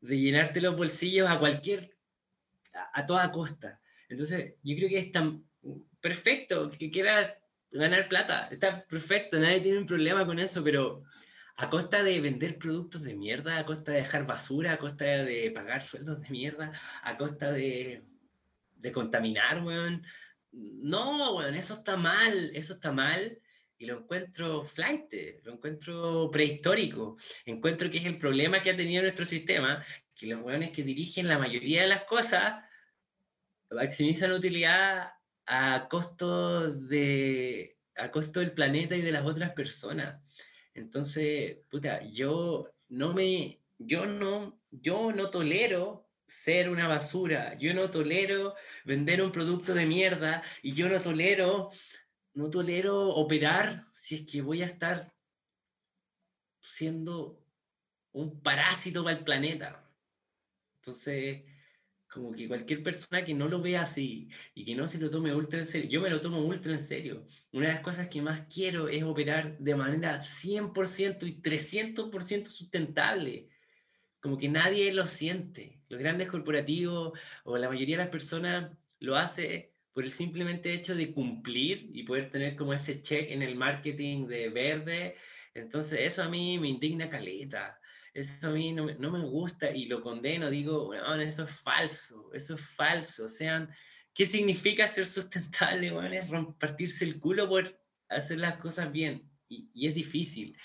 de 0.00 0.20
llenarte 0.20 0.60
los 0.60 0.76
bolsillos 0.76 1.28
a 1.28 1.40
cualquier, 1.40 1.96
a, 2.94 3.04
toda 3.06 3.32
costa. 3.32 3.80
Entonces, 4.08 4.54
yo 4.62 4.76
creo 4.76 4.88
que 4.88 4.98
es 4.98 5.10
tan 5.10 5.44
perfecto 6.00 6.70
que 6.70 6.92
quiera 6.92 7.40
ganar 7.72 8.08
plata. 8.08 8.46
Está 8.48 8.86
perfecto, 8.86 9.40
nadie 9.40 9.62
tiene 9.62 9.80
un 9.80 9.86
problema 9.86 10.24
con 10.24 10.38
eso, 10.38 10.62
pero 10.62 11.02
a 11.56 11.68
costa 11.68 12.04
de 12.04 12.20
vender 12.20 12.56
productos 12.56 13.02
de 13.02 13.16
mierda, 13.16 13.58
a 13.58 13.66
costa 13.66 13.90
de 13.90 13.98
dejar 13.98 14.24
basura, 14.24 14.74
a 14.74 14.78
costa 14.78 15.06
de 15.06 15.50
pagar 15.50 15.82
sueldos 15.82 16.22
de 16.22 16.30
mierda, 16.30 16.70
a 17.02 17.16
costa 17.16 17.50
de, 17.50 18.04
de 18.76 18.92
contaminar, 18.92 19.64
weón 19.64 20.06
no, 20.56 21.34
bueno, 21.34 21.56
eso 21.56 21.74
está 21.74 21.96
mal, 21.96 22.50
eso 22.54 22.74
está 22.74 22.90
mal 22.90 23.38
y 23.78 23.86
lo 23.86 23.98
encuentro 23.98 24.64
flight, 24.64 25.12
lo 25.44 25.52
encuentro 25.52 26.30
prehistórico. 26.30 27.16
Encuentro 27.44 27.90
que 27.90 27.98
es 27.98 28.06
el 28.06 28.18
problema 28.18 28.62
que 28.62 28.70
ha 28.70 28.76
tenido 28.76 29.02
nuestro 29.02 29.26
sistema, 29.26 29.84
que 30.14 30.26
los 30.26 30.42
weones 30.42 30.70
que 30.70 30.82
dirigen 30.82 31.28
la 31.28 31.38
mayoría 31.38 31.82
de 31.82 31.88
las 31.88 32.04
cosas 32.04 32.64
maximizan 33.70 34.32
utilidad 34.32 35.10
a 35.44 35.88
costo, 35.88 36.70
de, 36.70 37.78
a 37.96 38.10
costo 38.10 38.40
del 38.40 38.52
planeta 38.52 38.96
y 38.96 39.02
de 39.02 39.12
las 39.12 39.26
otras 39.26 39.52
personas. 39.52 40.22
Entonces, 40.72 41.58
puta, 41.68 42.02
yo 42.04 42.66
no 42.88 43.12
me, 43.12 43.60
yo 43.78 44.06
no, 44.06 44.58
yo 44.70 45.12
no 45.12 45.28
tolero 45.30 46.05
ser 46.26 46.68
una 46.70 46.88
basura. 46.88 47.56
Yo 47.58 47.72
no 47.74 47.90
tolero 47.90 48.54
vender 48.84 49.22
un 49.22 49.32
producto 49.32 49.74
de 49.74 49.86
mierda 49.86 50.42
y 50.62 50.74
yo 50.74 50.88
no 50.88 51.00
tolero, 51.00 51.70
no 52.34 52.50
tolero 52.50 53.08
operar 53.10 53.84
si 53.94 54.16
es 54.16 54.30
que 54.30 54.42
voy 54.42 54.62
a 54.62 54.66
estar 54.66 55.12
siendo 56.60 57.42
un 58.12 58.40
parásito 58.42 59.04
para 59.04 59.18
el 59.18 59.24
planeta. 59.24 59.88
Entonces, 60.80 61.44
como 62.08 62.32
que 62.32 62.48
cualquier 62.48 62.82
persona 62.82 63.24
que 63.24 63.34
no 63.34 63.46
lo 63.46 63.60
vea 63.60 63.82
así 63.82 64.28
y 64.54 64.64
que 64.64 64.74
no 64.74 64.88
se 64.88 64.98
lo 64.98 65.10
tome 65.10 65.34
ultra 65.34 65.58
en 65.58 65.66
serio, 65.66 65.90
yo 65.90 66.00
me 66.00 66.10
lo 66.10 66.20
tomo 66.20 66.38
ultra 66.40 66.72
en 66.72 66.82
serio. 66.82 67.26
Una 67.52 67.68
de 67.68 67.74
las 67.74 67.82
cosas 67.82 68.08
que 68.08 68.22
más 68.22 68.46
quiero 68.52 68.88
es 68.88 69.02
operar 69.02 69.58
de 69.58 69.74
manera 69.74 70.22
100% 70.22 71.26
y 71.26 71.40
300% 71.42 72.46
sustentable 72.46 73.48
como 74.26 74.38
que 74.38 74.48
nadie 74.48 74.92
lo 74.92 75.06
siente. 75.06 75.78
Los 75.88 76.00
grandes 76.00 76.28
corporativos 76.28 77.16
o 77.44 77.56
la 77.56 77.68
mayoría 77.68 77.96
de 77.96 78.02
las 78.02 78.10
personas 78.10 78.72
lo 78.98 79.14
hace 79.14 79.72
por 79.92 80.02
el 80.02 80.10
simplemente 80.10 80.72
hecho 80.72 80.96
de 80.96 81.12
cumplir 81.12 81.90
y 81.92 82.02
poder 82.02 82.28
tener 82.32 82.56
como 82.56 82.74
ese 82.74 83.00
check 83.00 83.30
en 83.30 83.42
el 83.42 83.54
marketing 83.54 84.26
de 84.26 84.48
verde. 84.48 85.14
Entonces 85.54 86.00
eso 86.00 86.24
a 86.24 86.28
mí 86.28 86.58
me 86.58 86.66
indigna 86.66 87.08
caleta. 87.08 87.78
Eso 88.12 88.48
a 88.48 88.50
mí 88.50 88.72
no, 88.72 88.86
me 88.86 89.24
gusta 89.26 89.70
y 89.70 89.86
lo 89.86 90.02
condeno. 90.02 90.50
Digo, 90.50 90.86
bueno, 90.86 91.20
eso 91.20 91.44
es 91.44 91.50
falso, 91.50 92.32
eso 92.34 92.56
es 92.56 92.60
falso. 92.60 93.26
O 93.26 93.28
sea, 93.28 93.68
¿qué 94.12 94.26
significa 94.26 94.88
ser 94.88 95.06
sustentable? 95.06 95.92
Bueno, 95.92 96.16
es 96.16 96.28
partirse 96.58 97.04
el 97.04 97.20
culo 97.20 97.48
por 97.48 97.80
hacer 98.08 98.38
las 98.38 98.56
cosas 98.56 98.90
bien. 98.90 99.30
Y 99.48 99.86
es 99.86 99.94
difícil. 99.94 100.58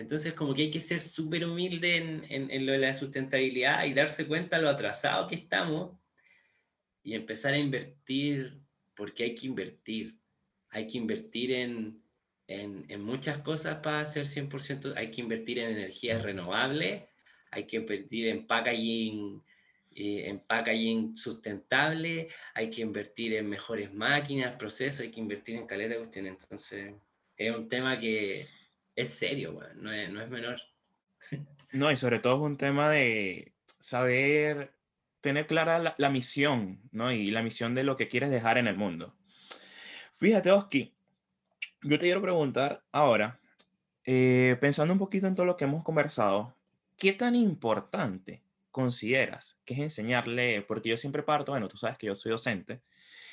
Entonces, 0.00 0.32
como 0.34 0.54
que 0.54 0.62
hay 0.62 0.70
que 0.70 0.80
ser 0.80 1.00
súper 1.00 1.44
humilde 1.44 1.96
en, 1.96 2.24
en, 2.28 2.50
en, 2.50 2.66
lo 2.66 2.72
de 2.72 2.78
la 2.78 2.94
sustentabilidad 2.94 3.84
y 3.84 3.94
darse 3.94 4.26
cuenta 4.26 4.58
lo 4.58 4.68
atrasado 4.68 5.26
que 5.26 5.34
estamos 5.34 5.98
y 7.02 7.14
empezar 7.14 7.54
a 7.54 7.58
invertir, 7.58 8.60
porque 8.94 9.24
hay 9.24 9.34
que 9.34 9.46
invertir. 9.46 10.18
Hay 10.70 10.86
que 10.86 10.98
invertir 10.98 11.52
en, 11.52 12.02
en, 12.46 13.02
muchas 13.02 13.38
cosas 13.38 13.76
para 13.76 14.04
ser 14.06 14.26
100%. 14.26 14.94
Hay 14.96 15.10
que 15.10 15.20
invertir 15.20 15.58
en 15.58 15.70
energías 15.70 16.22
renovables, 16.22 17.04
hay 17.50 17.64
que 17.64 17.76
invertir 17.76 18.28
en 18.28 18.46
packaging, 18.46 19.42
eh, 19.94 20.28
en 20.28 20.40
packaging 20.40 21.16
sustentable, 21.16 22.28
hay 22.54 22.70
que 22.70 22.82
invertir 22.82 23.34
en 23.34 23.48
mejores 23.48 23.92
máquinas, 23.92 24.56
procesos, 24.56 25.00
hay 25.00 25.10
que 25.10 25.20
invertir 25.20 25.56
en 25.56 25.66
caleta 25.66 25.94
de 25.94 26.00
cuestiones. 26.00 26.42
Entonces, 26.42 26.94
es 27.36 27.56
un 27.56 27.68
tema 27.68 27.98
que 27.98 28.46
es 28.98 29.10
serio, 29.10 29.60
no, 29.76 29.92
es, 29.92 30.10
no 30.10 30.20
es 30.20 30.28
menor. 30.28 30.60
No, 31.72 31.92
y 31.92 31.96
sobre 31.96 32.18
todo 32.18 32.36
es 32.36 32.40
un 32.40 32.56
tema 32.56 32.90
de 32.90 33.52
saber 33.78 34.74
tener 35.20 35.46
clara 35.46 35.78
la, 35.78 35.94
la, 35.98 36.10
misión, 36.10 36.80
¿no? 36.92 37.12
Y 37.12 37.30
la 37.30 37.42
misión 37.42 37.74
de 37.74 37.84
lo 37.84 37.96
que 37.96 38.08
quieres 38.08 38.30
dejar 38.30 38.58
en 38.58 38.66
el 38.66 38.76
mundo. 38.76 39.14
Fíjate, 40.14 40.50
Oski, 40.50 40.96
yo 41.82 41.98
te 41.98 42.06
quiero 42.06 42.22
preguntar 42.22 42.82
ahora, 42.90 43.38
eh, 44.04 44.56
pensando 44.60 44.92
un 44.94 44.98
poquito 44.98 45.28
en 45.28 45.34
todo 45.36 45.46
lo 45.46 45.56
que 45.56 45.64
hemos 45.64 45.84
conversado, 45.84 46.56
¿qué 46.96 47.12
tan 47.12 47.36
importante 47.36 48.42
consideras 48.72 49.60
que 49.64 49.74
es 49.74 49.80
enseñarle? 49.80 50.62
Porque 50.62 50.88
yo 50.88 50.96
siempre 50.96 51.22
parto, 51.22 51.52
bueno, 51.52 51.68
tú 51.68 51.76
sabes 51.76 51.98
que 51.98 52.08
yo 52.08 52.16
soy 52.16 52.32
docente, 52.32 52.80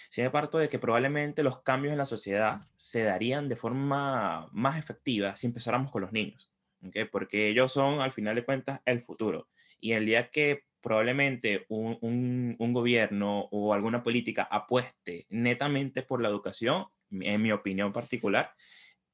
siempre 0.09 0.31
parto 0.31 0.57
de 0.57 0.69
que 0.69 0.79
probablemente 0.79 1.43
los 1.43 1.61
cambios 1.61 1.91
en 1.91 1.97
la 1.97 2.05
sociedad 2.05 2.61
se 2.77 3.03
darían 3.03 3.49
de 3.49 3.55
forma 3.55 4.47
más 4.51 4.77
efectiva 4.77 5.35
si 5.37 5.47
empezáramos 5.47 5.91
con 5.91 6.01
los 6.01 6.11
niños, 6.11 6.51
¿okay? 6.85 7.05
porque 7.05 7.49
ellos 7.49 7.71
son, 7.71 8.01
al 8.01 8.13
final 8.13 8.35
de 8.35 8.45
cuentas, 8.45 8.81
el 8.85 9.01
futuro. 9.01 9.47
Y 9.79 9.93
el 9.93 10.05
día 10.05 10.29
que 10.29 10.63
probablemente 10.81 11.65
un, 11.69 11.97
un, 12.01 12.55
un, 12.59 12.73
gobierno 12.73 13.47
o 13.51 13.73
alguna 13.73 14.03
política 14.03 14.43
apueste 14.43 15.25
netamente 15.29 16.03
por 16.03 16.21
la 16.21 16.29
educación, 16.29 16.85
en 17.09 17.41
mi 17.41 17.51
opinión 17.51 17.91
particular, 17.91 18.51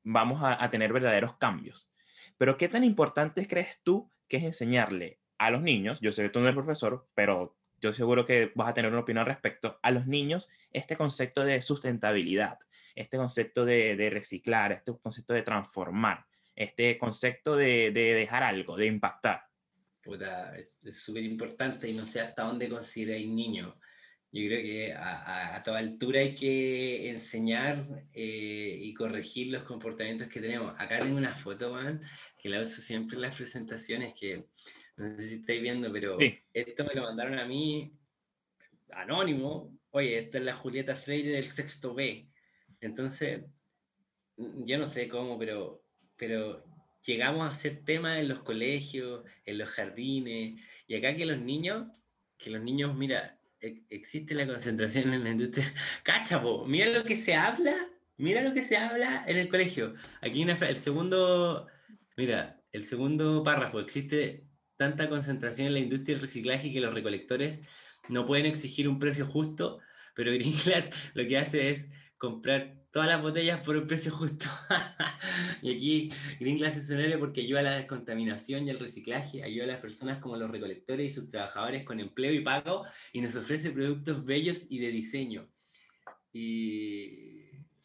vamos 0.04 0.44
a, 0.44 0.62
a, 0.62 0.70
tener 0.70 0.92
verdaderos 0.92 1.38
cambios. 1.38 1.90
Pero 2.38 2.58
¿qué 2.58 2.68
tan 2.68 2.84
importante 2.84 3.48
crees 3.48 3.80
tú 3.84 4.12
que 4.28 4.38
es 4.38 4.44
enseñarle 4.44 5.20
a 5.38 5.50
los 5.50 5.62
niños? 5.62 6.00
Yo 6.02 6.12
sé 6.12 6.24
que 6.24 6.30
tú 6.30 6.40
no 6.40 6.46
eres 6.46 6.56
profesor, 6.56 7.08
pero 7.14 7.56
yo 7.82 7.94
seguro 7.94 8.26
que 8.26 8.52
vas 8.56 8.70
a 8.70 8.74
tener 8.74 8.92
una 8.92 9.02
opinión 9.02 9.26
respecto 9.26 9.80
a 9.82 9.92
los 9.92 10.08
niños, 10.08 10.48
este 10.72 10.96
concepto 10.96 11.44
de 11.44 11.62
sustentabilidad, 11.62 12.60
este 12.96 13.18
concepto 13.18 13.66
de, 13.66 13.96
de 13.96 14.10
reciclar, 14.10 14.72
este 14.72 14.94
concepto 15.02 15.34
de 15.34 15.42
transformar, 15.42 16.26
este 16.56 16.98
concepto 16.98 17.56
de, 17.56 17.92
de 17.92 18.14
dejar 18.14 18.44
algo, 18.44 18.78
de 18.78 18.86
impactar. 18.86 19.44
Puta, 20.04 20.56
es 20.56 20.98
súper 20.98 21.24
importante 21.24 21.90
y 21.90 21.94
no 21.94 22.06
sé 22.06 22.22
hasta 22.22 22.44
dónde 22.44 22.70
consideráis 22.70 23.28
niño. 23.28 23.76
Yo 24.34 24.48
creo 24.48 24.62
que 24.62 24.94
a, 24.94 25.24
a, 25.24 25.56
a, 25.58 25.64
toda 25.64 25.80
altura 25.80 26.22
hay 26.22 26.34
que 26.34 27.10
enseñar 27.10 28.06
eh, 28.14 28.80
y 28.82 28.94
corregir 28.94 29.48
los 29.48 29.64
comportamientos 29.64 30.30
que 30.30 30.40
tenemos. 30.40 30.74
Acá 30.80 31.00
tengo 31.00 31.18
una 31.18 31.36
foto, 31.36 31.74
man, 31.74 32.02
que 32.38 32.48
la 32.48 32.62
uso 32.62 32.80
siempre 32.80 33.18
en 33.18 33.24
las 33.24 33.36
presentaciones, 33.36 34.14
que 34.14 34.46
no 35.02 35.16
sé 35.18 35.24
si 35.24 35.36
estáis 35.36 35.62
viendo, 35.62 35.92
pero 35.92 36.18
sí. 36.18 36.38
esto 36.54 36.86
me 36.86 36.94
lo 36.94 37.04
mandaron 37.04 37.40
a 37.40 37.46
mí 37.46 37.92
anónimo. 38.92 39.78
Oye, 39.92 40.18
esta 40.18 40.38
es 40.38 40.44
la 40.44 40.56
Julieta 40.56 40.96
Freire 40.96 41.32
del 41.32 41.46
sexto 41.46 41.94
B. 41.94 42.30
Entonces, 42.80 43.42
yo 44.38 44.78
no 44.78 44.86
sé 44.86 45.08
cómo, 45.08 45.38
pero, 45.38 45.84
pero 46.18 46.64
llegamos 47.06 47.48
a 47.48 47.52
hacer 47.52 47.84
temas 47.84 48.20
en 48.20 48.28
los 48.28 48.44
colegios, 48.44 49.24
en 49.46 49.58
los 49.58 49.70
jardines, 49.70 50.62
y 50.88 50.96
acá 50.96 51.16
que 51.16 51.26
los 51.26 51.40
niños, 51.40 51.88
que 52.38 52.50
los 52.50 52.62
niños, 52.62 52.96
mira, 52.96 53.40
existe 53.60 54.34
la 54.34 54.48
concentración 54.48 55.14
en 55.14 55.24
la 55.24 55.32
industria. 55.32 55.74
Cachapo, 56.04 56.66
mira 56.66 56.88
lo 56.88 57.04
que 57.04 57.16
se 57.16 57.36
habla, 57.36 57.76
mira 58.18 58.42
lo 58.42 58.54
que 58.54 58.64
se 58.64 58.78
habla 58.78 59.24
en 59.28 59.38
el 59.38 59.50
colegio. 59.50 59.96
Aquí 60.22 60.44
una, 60.44 60.54
el 60.54 60.78
segundo, 60.78 61.68
mira, 62.18 62.62
el 62.72 62.84
segundo 62.84 63.44
párrafo, 63.44 63.80
existe 63.80 64.46
tanta 64.82 65.08
concentración 65.10 65.68
en 65.68 65.74
la 65.74 65.80
industria 65.80 66.16
del 66.16 66.24
reciclaje 66.24 66.74
que 66.74 66.80
los 66.80 66.92
recolectores 66.92 67.62
no 68.10 68.26
pueden 68.26 68.48
exigir 68.48 68.90
un 68.90 68.98
precio 68.98 69.28
justo, 69.28 69.78
pero 70.16 70.32
Green 70.34 70.56
Glass 70.66 70.90
lo 71.14 71.28
que 71.28 71.38
hace 71.38 71.70
es 71.70 71.88
comprar 72.18 72.78
todas 72.90 73.08
las 73.08 73.22
botellas 73.22 73.64
por 73.64 73.78
un 73.78 73.86
precio 73.86 74.12
justo. 74.12 74.48
y 75.62 75.76
aquí 75.76 76.12
Green 76.40 76.58
Glass 76.58 76.78
es 76.78 76.90
un 76.90 77.00
héroe 77.00 77.20
porque 77.20 77.42
ayuda 77.42 77.60
a 77.60 77.64
la 77.64 77.76
descontaminación 77.76 78.66
y 78.66 78.72
al 78.72 78.80
reciclaje, 78.80 79.44
ayuda 79.44 79.66
a 79.66 79.68
las 79.68 79.82
personas 79.82 80.18
como 80.18 80.36
los 80.36 80.50
recolectores 80.50 81.12
y 81.12 81.14
sus 81.14 81.28
trabajadores 81.28 81.84
con 81.84 82.00
empleo 82.00 82.34
y 82.34 82.40
pago 82.40 82.84
y 83.14 83.22
nos 83.22 83.36
ofrece 83.36 83.70
productos 83.70 84.26
bellos 84.26 84.66
y 84.68 84.80
de 84.80 84.90
diseño. 84.90 85.48
Y 86.34 87.31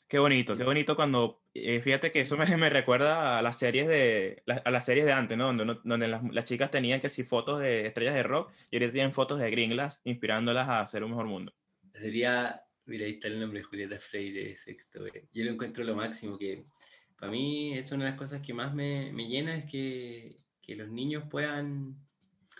Qué 0.09 0.21
bonito, 0.21 0.57
qué 0.57 0.63
bonito 0.63 0.95
cuando, 0.95 1.43
eh, 1.53 1.81
fíjate 1.81 2.13
que 2.13 2.21
eso 2.21 2.37
me, 2.37 2.45
me, 2.57 2.71
recuerda 2.71 3.39
a 3.39 3.43
las 3.43 3.59
series 3.59 3.89
de, 3.89 4.43
a 4.47 4.71
las 4.71 4.85
series 4.85 5.05
de 5.05 5.13
antes, 5.13 5.37
¿no? 5.37 5.53
Donde, 5.53 5.79
donde 5.83 6.07
las, 6.07 6.23
las, 6.33 6.45
chicas 6.45 6.71
tenían 6.71 7.01
que 7.01 7.11
si 7.11 7.25
fotos 7.25 7.61
de 7.61 7.87
estrellas 7.87 8.15
de 8.15 8.23
rock 8.23 8.53
y 8.71 8.77
ahorita 8.77 8.93
tienen 8.93 9.13
fotos 9.13 9.41
de 9.41 9.51
Green 9.51 9.71
Glass 9.71 10.03
inspirándolas 10.05 10.69
a 10.69 10.81
hacer 10.81 11.03
un 11.03 11.11
mejor 11.11 11.27
mundo. 11.27 11.53
Sería, 11.93 12.63
mira, 12.85 13.07
ahí 13.07 13.13
está 13.13 13.27
el 13.27 13.41
nombre, 13.41 13.65
Julieta 13.65 13.99
Freire, 13.99 14.57
sexto. 14.57 15.05
Yo 15.33 15.45
lo 15.45 15.51
encuentro 15.51 15.83
lo 15.83 15.97
máximo, 15.97 16.39
que 16.39 16.67
para 17.19 17.33
mí 17.33 17.77
es 17.77 17.91
una 17.91 18.05
de 18.05 18.11
las 18.11 18.19
cosas 18.19 18.41
que 18.41 18.55
más 18.55 18.75
me, 18.75 19.11
me 19.13 19.27
llena, 19.27 19.57
es 19.57 19.65
que, 19.65 20.39
que 20.63 20.77
los 20.77 20.89
niños 20.89 21.25
puedan 21.29 21.97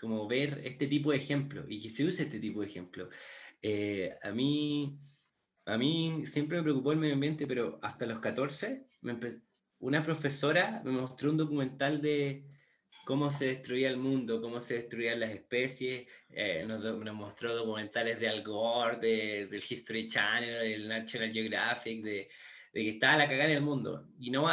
como 0.01 0.27
ver 0.27 0.61
este 0.65 0.87
tipo 0.87 1.11
de 1.11 1.17
ejemplo 1.17 1.65
y 1.67 1.81
que 1.81 1.89
se 1.89 2.05
use 2.05 2.23
este 2.23 2.39
tipo 2.39 2.59
de 2.59 2.67
ejemplo. 2.67 3.09
Eh, 3.61 4.15
a 4.21 4.31
mí 4.31 4.99
a 5.67 5.77
mí 5.77 6.25
siempre 6.25 6.57
me 6.57 6.63
preocupó 6.63 6.93
el 6.93 6.97
medio 6.97 7.13
ambiente, 7.13 7.45
pero 7.45 7.77
hasta 7.81 8.05
los 8.05 8.19
14, 8.19 8.87
una 9.79 10.01
profesora 10.01 10.81
me 10.85 10.91
mostró 10.91 11.29
un 11.29 11.37
documental 11.37 12.01
de 12.01 12.45
cómo 13.05 13.29
se 13.29 13.47
destruía 13.47 13.89
el 13.89 13.97
mundo, 13.97 14.41
cómo 14.41 14.61
se 14.61 14.75
destruían 14.75 15.19
las 15.19 15.31
especies, 15.31 16.07
eh, 16.29 16.65
nos, 16.65 16.81
nos, 16.83 17.15
mostró 17.15 17.53
documentales 17.53 18.17
de 18.19 18.29
Al 18.29 18.43
Gore, 18.43 18.97
de, 18.97 19.47
del 19.47 19.63
History 19.67 20.07
Channel, 20.07 20.59
del 20.59 20.87
National 20.87 21.31
Geographic, 21.31 22.01
de, 22.01 22.29
de 22.73 22.83
que 22.83 22.89
estaba 22.91 23.17
la 23.17 23.27
cagada 23.27 23.49
en 23.49 23.57
el 23.57 23.63
mundo. 23.63 24.07
Y, 24.19 24.31
no 24.31 24.47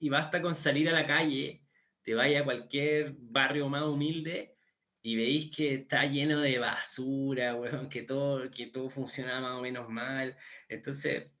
y 0.00 0.08
basta 0.08 0.42
con 0.42 0.54
salir 0.56 0.88
a 0.88 0.92
la 0.92 1.06
calle, 1.06 1.62
te 2.02 2.14
vaya 2.14 2.40
a 2.40 2.44
cualquier 2.44 3.14
barrio 3.18 3.68
más 3.68 3.84
humilde 3.84 4.56
y 5.02 5.16
veis 5.16 5.54
que 5.54 5.74
está 5.74 6.04
lleno 6.04 6.40
de 6.40 6.58
basura, 6.58 7.54
bueno, 7.54 7.88
que, 7.88 8.02
todo, 8.02 8.50
que 8.50 8.66
todo 8.66 8.90
funciona 8.90 9.40
más 9.40 9.58
o 9.58 9.62
menos 9.62 9.88
mal. 9.88 10.36
Entonces, 10.68 11.34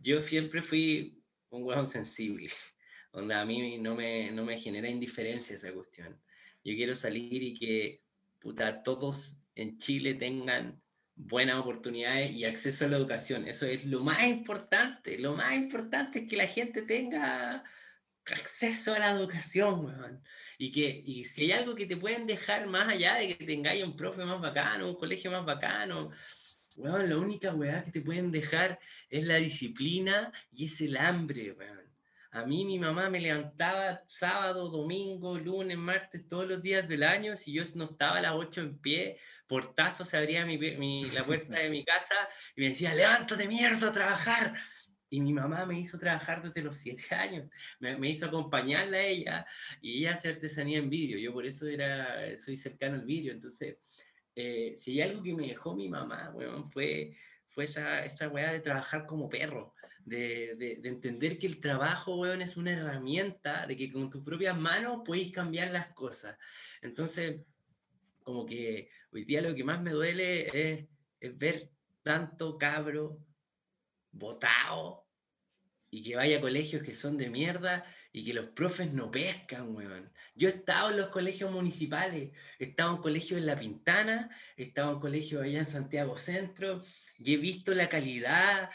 yo 0.00 0.20
siempre 0.20 0.62
fui 0.62 1.22
un 1.50 1.62
hueón 1.64 1.86
sensible, 1.86 2.48
donde 3.12 3.34
a 3.34 3.44
mí 3.44 3.78
no 3.78 3.94
me, 3.94 4.30
no 4.32 4.44
me 4.44 4.58
genera 4.58 4.88
indiferencia 4.88 5.56
esa 5.56 5.72
cuestión. 5.72 6.20
Yo 6.64 6.74
quiero 6.74 6.94
salir 6.94 7.42
y 7.42 7.54
que 7.54 8.02
puta, 8.40 8.82
todos 8.82 9.38
en 9.54 9.76
Chile 9.78 10.14
tengan 10.14 10.82
buenas 11.14 11.56
oportunidades 11.56 12.32
y 12.32 12.44
acceso 12.44 12.86
a 12.86 12.88
la 12.88 12.96
educación. 12.96 13.46
Eso 13.46 13.66
es 13.66 13.84
lo 13.84 14.00
más 14.00 14.26
importante. 14.26 15.18
Lo 15.18 15.34
más 15.34 15.54
importante 15.54 16.20
es 16.20 16.28
que 16.28 16.36
la 16.36 16.46
gente 16.46 16.82
tenga 16.82 17.62
acceso 18.26 18.94
a 18.94 18.98
la 18.98 19.10
educación, 19.10 19.84
weón. 19.86 20.22
Y 20.58 20.72
que 20.72 21.02
y 21.04 21.24
si 21.24 21.44
hay 21.44 21.52
algo 21.52 21.74
que 21.74 21.86
te 21.86 21.96
pueden 21.96 22.26
dejar 22.26 22.66
más 22.66 22.88
allá 22.88 23.14
de 23.16 23.28
que 23.28 23.44
tengáis 23.46 23.82
un 23.84 23.96
profe 23.96 24.24
más 24.24 24.40
bacano, 24.40 24.88
un 24.88 24.96
colegio 24.96 25.30
más 25.30 25.44
bacano, 25.44 26.10
weón, 26.76 27.08
la 27.08 27.16
única 27.16 27.54
weá 27.54 27.84
que 27.84 27.92
te 27.92 28.00
pueden 28.00 28.30
dejar 28.30 28.78
es 29.08 29.24
la 29.24 29.36
disciplina 29.36 30.32
y 30.52 30.66
es 30.66 30.80
el 30.80 30.96
hambre, 30.96 31.52
weón. 31.52 31.90
A 32.32 32.44
mí 32.46 32.64
mi 32.64 32.78
mamá 32.78 33.10
me 33.10 33.20
levantaba 33.20 34.04
sábado, 34.06 34.68
domingo, 34.68 35.36
lunes, 35.36 35.76
martes, 35.76 36.28
todos 36.28 36.46
los 36.46 36.62
días 36.62 36.86
del 36.86 37.02
año. 37.02 37.36
Si 37.36 37.52
yo 37.52 37.64
no 37.74 37.86
estaba 37.86 38.18
a 38.18 38.22
las 38.22 38.34
8 38.34 38.60
en 38.60 38.78
pie, 38.78 39.18
portazo 39.48 40.04
se 40.04 40.16
abría 40.16 40.46
mi, 40.46 40.56
mi, 40.56 41.10
la 41.10 41.24
puerta 41.24 41.58
de 41.58 41.68
mi 41.68 41.84
casa 41.84 42.14
y 42.54 42.60
me 42.60 42.68
decía, 42.68 42.94
levántate 42.94 43.48
mierda 43.48 43.88
a 43.88 43.92
trabajar. 43.92 44.54
Y 45.10 45.20
mi 45.20 45.32
mamá 45.32 45.66
me 45.66 45.78
hizo 45.78 45.98
trabajar 45.98 46.42
desde 46.42 46.62
los 46.62 46.76
siete 46.76 47.02
años, 47.14 47.50
me, 47.80 47.96
me, 47.98 48.08
hizo 48.08 48.26
acompañarla 48.26 48.98
a 48.98 49.02
ella 49.02 49.46
y 49.82 49.98
ella 49.98 50.14
hace 50.14 50.28
artesanía 50.28 50.78
en 50.78 50.88
vidrio. 50.88 51.18
Yo 51.18 51.32
por 51.32 51.44
eso 51.44 51.66
era, 51.66 52.38
soy 52.38 52.56
cercano 52.56 52.94
al 52.94 53.04
vidrio. 53.04 53.32
Entonces, 53.32 53.76
eh, 54.36 54.74
si 54.76 54.92
hay 54.92 55.10
algo 55.10 55.22
que 55.22 55.34
me 55.34 55.48
dejó 55.48 55.74
mi 55.74 55.88
mamá, 55.88 56.30
bueno, 56.30 56.70
fue, 56.70 57.16
fue 57.48 57.64
esa, 57.64 58.04
esa 58.04 58.28
weá 58.28 58.52
de 58.52 58.60
trabajar 58.60 59.06
como 59.06 59.28
perro, 59.28 59.74
de, 60.04 60.54
de, 60.56 60.88
entender 60.88 61.38
que 61.38 61.46
el 61.46 61.60
trabajo, 61.60 62.16
weón, 62.16 62.40
es 62.40 62.56
una 62.56 62.72
herramienta, 62.72 63.66
de 63.66 63.76
que 63.76 63.92
con 63.92 64.08
tus 64.10 64.24
propias 64.24 64.58
manos 64.58 65.02
puedes 65.04 65.30
cambiar 65.32 65.70
las 65.70 65.88
cosas. 65.88 66.38
Entonces, 66.80 67.42
como 68.22 68.46
que 68.46 68.88
hoy 69.12 69.24
día 69.24 69.42
lo 69.42 69.54
que 69.54 69.64
más 69.64 69.82
me 69.82 69.90
duele 69.90 70.72
es, 70.72 70.86
es 71.20 71.38
ver 71.38 71.70
tanto 72.02 72.56
cabro 72.56 73.18
botado 74.12 74.99
y 75.90 76.02
que 76.02 76.16
vaya 76.16 76.38
a 76.38 76.40
colegios 76.40 76.82
que 76.82 76.94
son 76.94 77.16
de 77.16 77.28
mierda 77.28 77.84
y 78.12 78.24
que 78.24 78.34
los 78.34 78.46
profes 78.46 78.92
no 78.92 79.10
pescan, 79.10 79.74
weón. 79.74 80.12
Yo 80.34 80.48
he 80.48 80.52
estado 80.52 80.90
en 80.90 80.96
los 80.98 81.08
colegios 81.10 81.50
municipales, 81.50 82.32
he 82.58 82.64
estado 82.64 82.96
en 82.96 83.02
colegios 83.02 83.38
en 83.38 83.46
La 83.46 83.58
Pintana, 83.58 84.30
he 84.56 84.64
estado 84.64 84.92
en 84.92 85.00
colegios 85.00 85.42
allá 85.42 85.58
en 85.58 85.66
Santiago 85.66 86.16
Centro 86.16 86.82
y 87.18 87.34
he 87.34 87.36
visto 87.36 87.74
la 87.74 87.88
calidad 87.88 88.68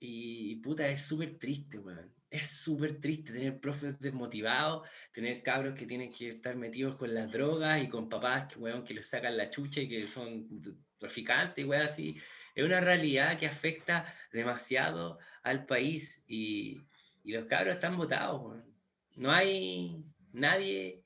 y, 0.00 0.56
puta, 0.56 0.88
es 0.88 1.02
súper 1.02 1.38
triste, 1.38 1.78
weón. 1.78 2.14
Es 2.30 2.48
súper 2.48 3.00
triste 3.00 3.32
tener 3.32 3.58
profes 3.58 3.98
desmotivados, 3.98 4.86
tener 5.12 5.42
cabros 5.42 5.74
que 5.74 5.86
tienen 5.86 6.12
que 6.12 6.30
estar 6.30 6.54
metidos 6.56 6.96
con 6.96 7.14
las 7.14 7.30
drogas 7.32 7.82
y 7.82 7.88
con 7.88 8.08
papás 8.08 8.52
que, 8.52 8.58
weón, 8.58 8.84
que 8.84 8.94
les 8.94 9.08
sacan 9.08 9.36
la 9.36 9.48
chucha 9.48 9.80
y 9.80 9.88
que 9.88 10.06
son 10.06 10.46
traficantes, 10.98 11.64
weón, 11.64 11.82
así. 11.82 12.16
Es 12.58 12.64
una 12.64 12.80
realidad 12.80 13.38
que 13.38 13.46
afecta 13.46 14.12
demasiado 14.32 15.20
al 15.44 15.64
país 15.64 16.24
y, 16.26 16.80
y 17.22 17.30
los 17.30 17.44
cabros 17.44 17.74
están 17.74 17.96
votados, 17.96 18.56
No 19.14 19.30
hay 19.30 20.02
nadie 20.32 21.04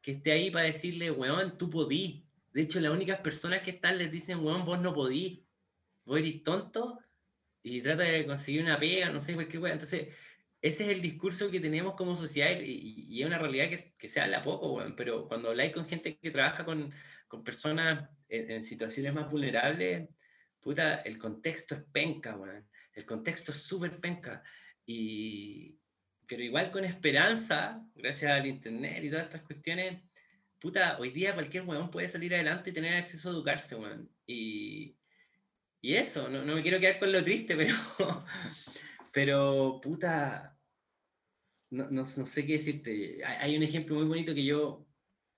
que 0.00 0.12
esté 0.12 0.30
ahí 0.30 0.52
para 0.52 0.66
decirle, 0.66 1.10
weón, 1.10 1.58
tú 1.58 1.68
podí. 1.68 2.24
De 2.52 2.62
hecho, 2.62 2.78
las 2.78 2.92
únicas 2.92 3.18
personas 3.18 3.62
que 3.62 3.72
están 3.72 3.98
les 3.98 4.12
dicen, 4.12 4.44
weón, 4.44 4.64
vos 4.64 4.80
no 4.80 4.94
podí. 4.94 5.44
Vos 6.04 6.20
eres 6.20 6.44
tonto 6.44 7.00
y 7.64 7.80
trata 7.80 8.04
de 8.04 8.24
conseguir 8.24 8.62
una 8.62 8.78
pega, 8.78 9.10
no 9.10 9.18
sé, 9.18 9.36
qué 9.48 9.58
weón. 9.58 9.72
Entonces, 9.72 10.06
ese 10.60 10.84
es 10.84 10.90
el 10.90 11.02
discurso 11.02 11.50
que 11.50 11.58
tenemos 11.58 11.94
como 11.94 12.14
sociedad 12.14 12.60
y, 12.60 13.20
es 13.20 13.26
una 13.26 13.38
realidad 13.38 13.68
que, 13.68 13.78
que, 13.98 14.06
se 14.06 14.20
habla 14.20 14.44
poco, 14.44 14.74
weón. 14.74 14.94
Pero 14.94 15.26
cuando 15.26 15.48
habláis 15.48 15.72
con 15.72 15.88
gente 15.88 16.16
que 16.16 16.30
trabaja 16.30 16.64
con, 16.64 16.92
con 17.26 17.42
personas 17.42 18.08
en, 18.28 18.52
en, 18.52 18.62
situaciones 18.62 19.12
más 19.12 19.28
vulnerables, 19.28 20.08
puta, 20.62 21.02
el 21.02 21.18
contexto 21.18 21.74
es 21.74 21.82
penca, 21.92 22.36
weón. 22.36 22.66
El 22.94 23.04
contexto 23.04 23.52
es 23.52 23.58
súper 23.58 24.00
penca. 24.00 24.42
Y, 24.86 25.78
pero 26.26 26.42
igual 26.42 26.70
con 26.70 26.84
esperanza, 26.84 27.84
gracias 27.94 28.30
al 28.30 28.46
internet 28.46 29.04
y 29.04 29.10
todas 29.10 29.24
estas 29.24 29.42
cuestiones, 29.42 30.02
puta, 30.58 30.98
hoy 30.98 31.10
día 31.10 31.34
cualquier 31.34 31.64
weón 31.64 31.90
puede 31.90 32.08
salir 32.08 32.34
adelante 32.34 32.70
y 32.70 32.72
tener 32.72 32.94
acceso 32.94 33.28
a 33.28 33.32
educarse, 33.32 33.74
weón. 33.74 34.08
Y, 34.26 34.96
y 35.80 35.94
eso, 35.94 36.28
no, 36.28 36.44
no, 36.44 36.54
me 36.54 36.62
quiero 36.62 36.78
quedar 36.78 36.98
con 36.98 37.12
lo 37.12 37.22
triste, 37.24 37.56
pero, 37.96 38.24
pero 39.12 39.80
puta, 39.82 40.56
no, 41.70 41.84
no, 41.90 42.02
no 42.02 42.04
sé 42.04 42.46
qué 42.46 42.54
decirte. 42.54 43.18
Hay 43.24 43.56
un 43.56 43.62
ejemplo 43.64 43.96
muy 43.96 44.04
bonito 44.04 44.34
que 44.34 44.44
yo 44.44 44.86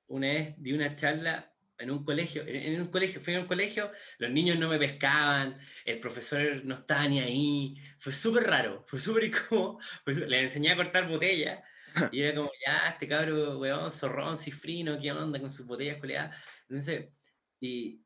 una 0.09 0.29
vez 0.29 0.55
di 0.59 0.73
una 0.73 0.95
charla 0.95 1.54
en 1.85 1.91
un 1.91 2.05
colegio, 2.05 2.43
en 2.47 2.81
un 2.81 2.89
colegio, 2.89 3.21
fui 3.21 3.35
a 3.35 3.41
un 3.41 3.47
colegio, 3.47 3.93
los 4.19 4.31
niños 4.31 4.59
no 4.59 4.69
me 4.69 4.79
pescaban, 4.79 5.59
el 5.85 6.01
profesor 6.01 6.65
no 6.65 6.75
estaba 6.77 7.07
ni 7.07 7.21
ahí, 7.21 7.77
fue 7.99 8.13
súper 8.13 8.45
raro, 8.45 8.85
fue 8.87 8.99
súper 8.99 9.25
incómodo, 9.25 9.79
le 10.07 10.43
enseñé 10.43 10.73
a 10.73 10.77
cortar 10.77 11.07
botellas, 11.09 11.63
y 12.13 12.23
era 12.23 12.35
como, 12.35 12.51
ya, 12.67 12.89
este 12.89 13.07
cabro, 13.07 13.59
weón, 13.59 13.93
zorrón, 13.93 14.37
cifrino, 14.37 14.99
¿qué 14.99 15.13
onda 15.13 15.39
con 15.39 15.51
sus 15.51 15.67
botellas 15.67 15.99
coleadas? 15.99 16.37
Entonces, 16.69 17.11
y, 17.61 18.03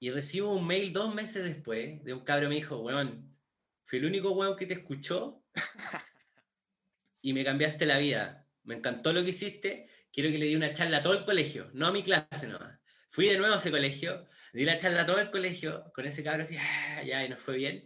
y 0.00 0.10
recibo 0.10 0.52
un 0.52 0.66
mail 0.66 0.92
dos 0.92 1.14
meses 1.14 1.44
después 1.44 2.02
de 2.04 2.12
un 2.12 2.24
cabro 2.24 2.48
me 2.48 2.56
dijo, 2.56 2.80
weón, 2.80 3.36
fui 3.84 4.00
el 4.00 4.06
único 4.06 4.32
weón 4.32 4.56
que 4.56 4.66
te 4.66 4.74
escuchó 4.74 5.44
y 7.22 7.32
me 7.32 7.44
cambiaste 7.44 7.86
la 7.86 7.98
vida, 7.98 8.46
me 8.64 8.74
encantó 8.74 9.12
lo 9.12 9.22
que 9.22 9.30
hiciste, 9.30 9.88
quiero 10.12 10.30
que 10.30 10.38
le 10.38 10.46
di 10.46 10.56
una 10.56 10.72
charla 10.72 10.98
a 10.98 11.02
todo 11.02 11.14
el 11.14 11.24
colegio, 11.24 11.70
no 11.74 11.86
a 11.86 11.92
mi 11.92 12.02
clase 12.02 12.48
nomás. 12.48 12.78
Fui 13.10 13.28
de 13.28 13.38
nuevo 13.38 13.54
a 13.54 13.58
ese 13.58 13.70
colegio, 13.70 14.26
di 14.52 14.64
la 14.64 14.76
charla 14.76 15.02
a 15.02 15.06
todo 15.06 15.18
el 15.18 15.30
colegio, 15.30 15.90
con 15.94 16.06
ese 16.06 16.22
cabrón 16.22 16.42
así, 16.42 16.56
ah, 16.58 17.02
ya, 17.02 17.24
y 17.24 17.28
nos 17.28 17.40
fue 17.40 17.56
bien. 17.56 17.84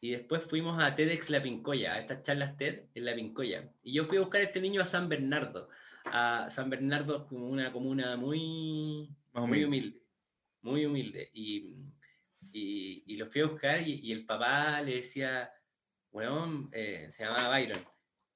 Y 0.00 0.12
después 0.12 0.44
fuimos 0.44 0.82
a 0.82 0.94
TEDx 0.94 1.28
La 1.30 1.42
Pincoya, 1.42 1.94
a 1.94 1.98
estas 1.98 2.22
charlas 2.22 2.56
TED 2.56 2.84
en 2.94 3.04
La 3.04 3.14
Pincoya. 3.14 3.68
Y 3.82 3.94
yo 3.94 4.04
fui 4.04 4.18
a 4.18 4.20
buscar 4.20 4.40
a 4.40 4.44
este 4.44 4.60
niño 4.60 4.80
a 4.80 4.84
San 4.84 5.08
Bernardo. 5.08 5.68
A 6.04 6.48
San 6.50 6.70
Bernardo 6.70 7.26
como 7.26 7.48
una 7.48 7.72
comuna 7.72 8.16
muy, 8.16 9.10
muy 9.32 9.64
humilde. 9.64 10.00
Muy 10.62 10.86
humilde. 10.86 11.30
Y, 11.34 11.76
y, 12.52 13.02
y, 13.06 13.16
lo 13.16 13.26
fui 13.26 13.40
a 13.40 13.46
buscar 13.46 13.86
y, 13.86 14.12
el 14.12 14.24
papá 14.24 14.80
le 14.82 14.96
decía, 14.96 15.52
weón, 16.12 16.70
eh, 16.72 17.08
se 17.10 17.24
llamaba 17.24 17.50
Byron. 17.50 17.84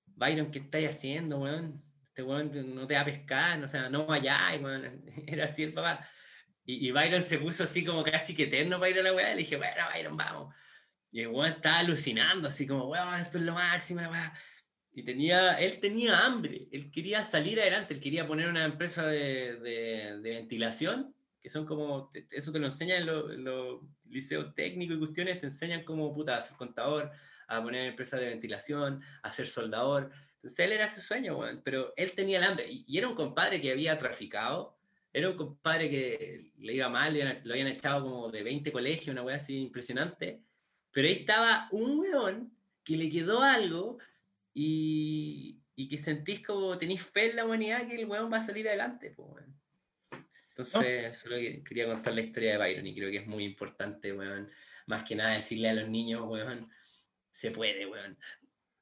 Byron, 0.07 0.51
¿qué 0.51 0.59
estáis 0.59 0.88
haciendo, 0.88 1.38
weón? 1.38 1.81
Este 2.12 2.22
weón 2.22 2.75
no 2.75 2.87
te 2.87 2.94
va 2.94 3.01
a 3.01 3.05
pescar, 3.07 3.64
o 3.64 3.68
sea, 3.68 3.88
no 3.88 4.05
vaya. 4.05 4.53
Era 5.27 5.46
así 5.46 5.62
el 5.62 5.72
papá. 5.72 6.07
Y, 6.64 6.87
y, 6.87 6.90
Byron 6.90 7.22
se 7.22 7.38
puso 7.38 7.64
así 7.64 7.85
como 7.85 8.05
casi 8.05 8.37
que 8.37 8.44
eterno 8.44 8.79
para 8.79 8.90
ir 8.90 8.98
a 8.98 9.03
la 9.03 9.14
weá. 9.14 9.31
Le 9.31 9.38
dije, 9.38 9.57
bueno, 9.57 9.83
Byron, 9.92 10.16
vamos. 10.16 10.55
Y 11.11 11.22
el 11.22 11.29
weón 11.29 11.53
estaba 11.53 11.79
alucinando, 11.79 12.48
así 12.48 12.66
como, 12.66 12.88
weón, 12.88 13.18
esto 13.18 13.38
es 13.38 13.44
lo 13.44 13.55
máximo, 13.55 14.03
la 14.03 14.11
weá. 14.11 14.35
Y 14.92 15.05
tenía, 15.05 15.55
él 15.55 15.81
tenía 15.81 16.18
hambre, 16.18 16.68
él 16.70 16.90
quería 16.90 17.25
salir 17.25 17.59
adelante, 17.59 17.94
él 17.94 18.01
quería 18.01 18.27
poner 18.27 18.46
una 18.48 18.66
empresa 18.66 19.07
de, 19.07 19.57
de, 19.57 20.20
de 20.20 20.31
ventilación, 20.35 21.14
que 21.40 21.48
son 21.48 21.64
como, 21.64 22.11
eso 22.31 22.53
te 22.53 22.59
lo 22.59 22.66
enseñan 22.66 22.98
en 22.98 23.07
los, 23.07 23.31
los 23.38 23.81
liceos 24.05 24.55
técnicos 24.55 24.96
y 24.96 24.98
cuestiones, 24.98 25.38
te 25.38 25.46
enseñan 25.46 25.83
como, 25.85 26.12
puta, 26.12 26.37
a 26.37 26.42
ser 26.42 26.59
contador, 26.59 27.11
a 27.48 27.62
poner 27.62 27.87
empresa 27.87 28.18
de 28.18 28.27
ventilación, 28.27 29.03
a 29.22 29.33
ser 29.33 29.46
soldador. 29.46 30.12
Entonces 30.43 30.59
él 30.67 30.73
era 30.73 30.89
su 30.89 31.01
sueño, 31.01 31.39
pero 31.63 31.95
él 31.97 32.13
tenía 32.13 32.39
el 32.39 32.45
hambre 32.45 32.67
y, 32.69 32.99
era 32.99 33.07
un 33.07 33.15
compadre 33.15 33.61
que 33.61 33.71
había 33.71 33.97
traficado, 33.97 34.77
era 35.13 35.31
un 35.31 35.37
compadre 35.37 35.89
que 35.89 36.51
le 36.59 36.75
iba 36.75 36.89
mal, 36.89 37.15
lo 37.45 37.53
habían 37.53 37.69
echado 37.69 38.03
como 38.03 38.29
de 38.29 38.43
20 38.43 38.73
colegios, 38.73 39.13
una 39.13 39.23
weá 39.23 39.37
así 39.37 39.61
impresionante, 39.61 40.43
pero 40.91 41.07
ahí 41.07 41.15
estaba 41.15 41.69
un 41.71 42.01
weón 42.01 42.53
que 42.83 42.97
le 42.97 43.09
quedó 43.09 43.41
algo 43.41 43.99
y, 44.53 45.61
y 45.77 45.87
que 45.87 45.97
sentís 45.97 46.45
como 46.45 46.77
tenéis 46.77 47.03
fe 47.03 47.31
en 47.31 47.37
la 47.37 47.45
humanidad 47.45 47.87
que 47.87 47.95
el 47.95 48.07
weón 48.07 48.33
va 48.33 48.39
a 48.39 48.41
salir 48.41 48.67
adelante. 48.67 49.13
Pues, 49.13 49.45
Entonces, 50.49 51.17
solo 51.17 51.37
quería 51.65 51.87
contar 51.87 52.15
la 52.15 52.21
historia 52.21 52.53
de 52.53 52.59
Byron 52.59 52.87
y 52.87 52.97
creo 52.97 53.13
que 53.13 53.19
es 53.19 53.27
muy 53.29 53.45
importante, 53.45 54.13
weón. 54.13 54.51
Más 54.87 55.05
que 55.05 55.15
nada 55.15 55.35
decirle 55.35 55.69
a 55.69 55.75
los 55.75 55.89
niños, 55.89 56.23
weón, 56.27 56.69
se 57.31 57.53
puede, 57.53 57.87
weón. 57.87 58.19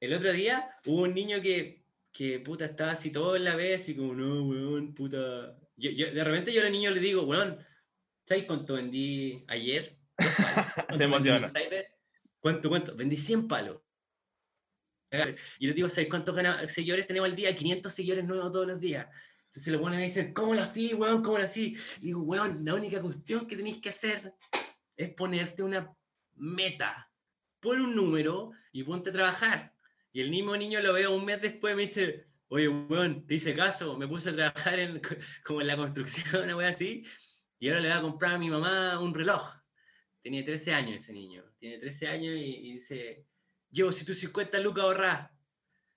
El 0.01 0.13
otro 0.15 0.33
día 0.33 0.67
hubo 0.87 1.03
un 1.03 1.13
niño 1.13 1.39
que, 1.41 1.85
que 2.11 2.39
puta, 2.39 2.65
estaba 2.65 2.93
así 2.93 3.11
todo 3.11 3.35
en 3.35 3.45
la 3.45 3.55
vez 3.55 3.87
y 3.87 3.95
como, 3.95 4.15
no, 4.15 4.47
weón, 4.47 4.95
puta. 4.95 5.55
Yo, 5.77 5.91
de 5.91 6.23
repente 6.23 6.51
yo 6.51 6.63
al 6.63 6.71
niño 6.71 6.89
le 6.89 6.99
digo, 6.99 7.21
weón, 7.21 7.63
¿sabes 8.25 8.45
cuánto 8.45 8.73
vendí 8.73 9.45
ayer? 9.47 9.99
Se 10.97 11.03
emociona. 11.03 11.51
¿Cuánto, 12.39 12.69
cuánto? 12.69 12.95
Vendí 12.95 13.15
100 13.15 13.47
palos. 13.47 13.79
Y 15.59 15.67
le 15.67 15.73
digo, 15.73 15.87
¿sabes 15.87 16.09
cuántos 16.09 16.35
seguidores 16.71 17.05
tenemos 17.05 17.29
al 17.29 17.35
día? 17.35 17.55
500 17.55 17.93
seguidores 17.93 18.25
nuevos 18.25 18.51
todos 18.51 18.65
los 18.65 18.79
días. 18.79 19.07
Entonces 19.45 19.71
los 19.71 19.81
buenos 19.81 19.99
me 19.99 20.05
dicen, 20.05 20.33
¿cómo 20.33 20.55
lo 20.55 20.61
así, 20.61 20.95
weón? 20.95 21.21
¿Cómo 21.21 21.37
lo 21.37 21.43
así? 21.43 21.77
Y 21.99 22.07
digo, 22.07 22.21
weón, 22.21 22.65
la 22.65 22.73
única 22.73 22.99
cuestión 23.01 23.45
que 23.45 23.55
tenéis 23.55 23.79
que 23.79 23.89
hacer 23.89 24.33
es 24.95 25.13
ponerte 25.13 25.61
una 25.61 25.95
meta. 26.37 27.11
Pon 27.59 27.81
un 27.81 27.95
número 27.95 28.51
y 28.71 28.83
ponte 28.83 29.11
a 29.11 29.13
trabajar. 29.13 29.70
Y 30.13 30.21
el 30.21 30.29
mismo 30.29 30.57
niño 30.57 30.81
lo 30.81 30.93
veo 30.93 31.15
un 31.15 31.25
mes 31.25 31.41
después 31.41 31.73
y 31.73 31.75
me 31.75 31.81
dice, 31.83 32.27
oye, 32.49 32.67
weón, 32.67 33.25
te 33.25 33.35
hice 33.35 33.55
caso, 33.55 33.97
me 33.97 34.07
puse 34.07 34.29
a 34.29 34.35
trabajar 34.35 34.77
en, 34.79 35.01
como 35.45 35.61
en 35.61 35.67
la 35.67 35.77
construcción, 35.77 36.49
una 36.53 36.67
así, 36.67 37.05
y 37.59 37.69
ahora 37.69 37.79
le 37.79 37.89
voy 37.89 37.97
a 37.97 38.01
comprar 38.01 38.33
a 38.33 38.37
mi 38.37 38.49
mamá 38.49 38.99
un 38.99 39.13
reloj. 39.13 39.55
Tenía 40.21 40.43
13 40.43 40.73
años 40.73 41.03
ese 41.03 41.13
niño, 41.13 41.45
tiene 41.57 41.79
13 41.79 42.07
años 42.07 42.35
y, 42.37 42.73
dice, 42.73 43.25
yo, 43.69 43.91
si 43.91 44.05
tú 44.05 44.13
50 44.13 44.59
lucas 44.59 44.83
ahorrás. 44.83 45.31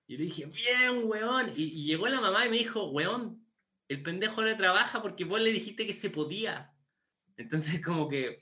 Y 0.07 0.17
le 0.17 0.25
dije, 0.25 0.47
bien, 0.47 1.03
weón. 1.05 1.53
Y, 1.57 1.87
llegó 1.87 2.09
la 2.09 2.21
mamá 2.21 2.47
y 2.47 2.51
me 2.51 2.59
dijo, 2.59 2.91
weón, 2.91 3.45
el 3.89 4.03
pendejo 4.03 4.43
no 4.43 4.57
trabaja 4.57 5.03
porque 5.03 5.25
vos 5.25 5.41
le 5.41 5.51
dijiste 5.51 5.87
que 5.87 5.93
se 5.93 6.09
podía. 6.09 6.73
Entonces, 7.37 7.83
como 7.83 8.09
que, 8.09 8.41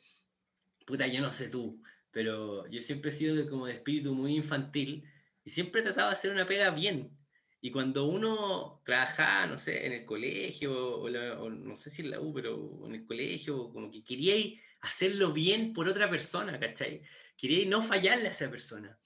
puta, 0.86 1.06
yo 1.06 1.20
no 1.20 1.32
sé 1.32 1.48
tú, 1.48 1.82
pero 2.10 2.68
yo 2.68 2.82
siempre 2.82 3.10
he 3.10 3.14
sido 3.14 3.48
como 3.48 3.66
de 3.66 3.74
espíritu 3.74 4.14
muy 4.14 4.36
infantil 4.36 5.04
y 5.44 5.50
siempre 5.50 5.82
trataba 5.82 6.08
de 6.08 6.12
hacer 6.12 6.32
una 6.32 6.46
pega 6.46 6.70
bien. 6.70 7.16
Y 7.60 7.70
cuando 7.70 8.06
uno 8.06 8.82
trabajaba, 8.84 9.46
no 9.46 9.58
sé, 9.58 9.86
en 9.86 9.92
el 9.92 10.04
colegio, 10.04 11.00
o, 11.00 11.50
no 11.50 11.76
sé 11.76 11.90
si 11.90 12.02
en 12.02 12.10
la 12.10 12.20
U, 12.20 12.32
pero 12.32 12.86
en 12.86 12.94
el 12.94 13.06
colegio, 13.06 13.70
como 13.72 13.90
que 13.90 14.02
quería 14.02 14.34
hacerlo 14.80 15.32
bien 15.32 15.72
por 15.72 15.88
otra 15.88 16.10
persona, 16.10 16.58
¿cachai? 16.58 17.02
Quería 17.36 17.64
no 17.68 17.82
fallarle 17.82 18.28
a 18.28 18.32
esa 18.32 18.50
persona. 18.50 18.98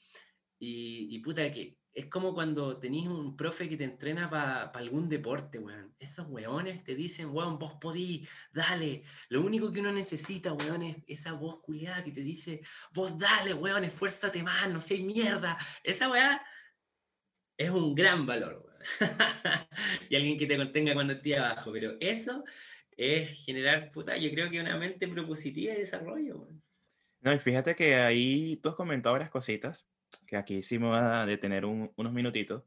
Y, 0.59 1.09
y 1.15 1.19
puta, 1.19 1.51
que 1.53 1.77
es 1.97 2.07
como 2.11 2.35
cuando 2.35 2.79
tenés 2.79 3.07
un 3.07 3.35
profe 3.39 3.71
que 3.71 3.77
te 3.79 3.85
entrena 3.85 4.29
para 4.29 4.65
algún 4.65 5.09
deporte, 5.09 5.59
weón. 5.59 5.95
Esos 5.99 6.29
weones 6.29 6.85
te 6.85 6.95
dicen, 6.95 7.31
weón, 7.31 7.59
vos 7.59 7.79
podís, 7.81 8.29
dale. 8.53 9.03
Lo 9.31 9.41
único 9.41 9.73
que 9.73 9.81
uno 9.81 9.91
necesita, 9.91 10.53
weón, 10.53 10.83
es 10.83 10.97
esa 11.07 11.33
voz 11.33 11.63
culiada 11.63 12.05
que 12.05 12.13
te 12.13 12.21
dice, 12.21 12.61
vos 12.93 13.17
dale, 13.17 13.55
weón, 13.55 13.83
esfuérzate 13.85 14.43
más, 14.43 14.71
no 14.71 14.83
sé, 14.83 14.99
mierda. 14.99 15.57
Esa 15.83 16.11
weá 16.11 16.45
es 17.57 17.71
un 17.71 17.95
gran 17.95 18.27
valor, 18.27 18.63
weón. 18.67 18.77
y 20.11 20.17
alguien 20.17 20.37
que 20.37 20.47
te 20.47 20.59
contenga 20.59 20.93
cuando 20.93 21.15
estés 21.15 21.39
abajo, 21.39 21.73
pero 21.73 21.97
eso 21.99 22.45
es 22.95 23.43
generar, 23.43 23.91
puta, 23.91 24.19
yo 24.19 24.31
creo 24.33 24.51
que 24.51 24.61
una 24.61 24.77
mente 24.77 25.09
propositiva 25.09 25.73
y 25.73 25.79
desarrollo, 25.79 26.41
weón. 26.41 26.63
No, 27.23 27.33
y 27.33 27.39
fíjate 27.39 27.75
que 27.75 27.95
ahí 27.95 28.57
tú 28.59 28.69
has 28.69 28.75
comentado 28.75 29.15
varias 29.15 29.31
cositas 29.31 29.89
que 30.27 30.37
aquí 30.37 30.63
sí 30.63 30.79
me 30.79 30.89
va 30.89 31.23
a 31.23 31.27
detener 31.27 31.65
unos 31.65 32.13
minutitos, 32.13 32.63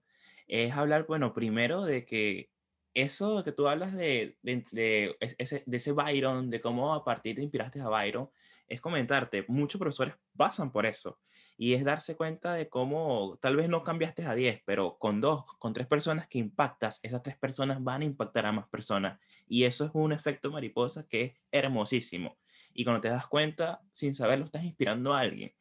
es 0.47 0.73
hablar, 0.73 1.06
bueno, 1.08 1.34
primero 1.34 1.86
de 1.86 2.06
que 2.06 2.49
eso 2.93 3.43
que 3.43 3.52
tú 3.52 3.67
hablas 3.67 3.93
de, 3.93 4.38
de, 4.41 5.15
ese, 5.38 5.63
de 5.65 5.78
ese 5.78 5.91
Byron, 5.91 6.49
de 6.49 6.62
cómo 6.62 6.93
a 6.93 7.04
partir 7.04 7.36
te 7.36 7.43
inspiraste 7.43 7.82
a 7.82 7.88
Byron, 7.88 8.30
es 8.67 8.82
comentarte, 8.82 9.45
muchos 9.47 9.80
profesores 9.80 10.15
pasan 10.38 10.71
por 10.71 10.86
eso. 10.86 11.19
Y 11.58 11.73
es 11.73 11.84
darse 11.84 12.15
cuenta 12.15 12.54
de 12.54 12.69
cómo 12.69 13.38
tal 13.41 13.58
vez 13.58 13.67
no 13.67 13.84
cambiaste 13.84 14.25
a 14.25 14.34
10, 14.34 14.62
pero 14.65 14.97
con 14.97 15.19
dos, 15.19 15.43
con 15.58 15.73
tres 15.73 15.88
personas 15.88 16.28
que 16.28 16.38
impactas, 16.38 17.02
esas 17.04 17.21
tres 17.21 17.38
personas 17.38 17.84
van 17.84 18.02
a 18.02 18.06
impactar 18.06 18.45
a 18.45 18.54
más 18.54 18.67
personas. 18.69 19.19
Y 19.47 19.65
eso 19.65 19.84
es 19.86 19.91
un 19.93 20.13
efecto 20.13 20.52
mariposa 20.52 21.06
que 21.08 21.21
es 21.21 21.34
hermosísimo. 21.52 22.38
Y 22.73 22.86
cuando 22.86 23.02
te 23.02 23.10
das 23.10 23.28
cuenta, 23.28 23.82
sin 23.91 24.15
saberlo, 24.15 24.45
estás 24.45 24.63
inspirando 24.63 25.13
a 25.13 25.19
alguien. 25.19 25.52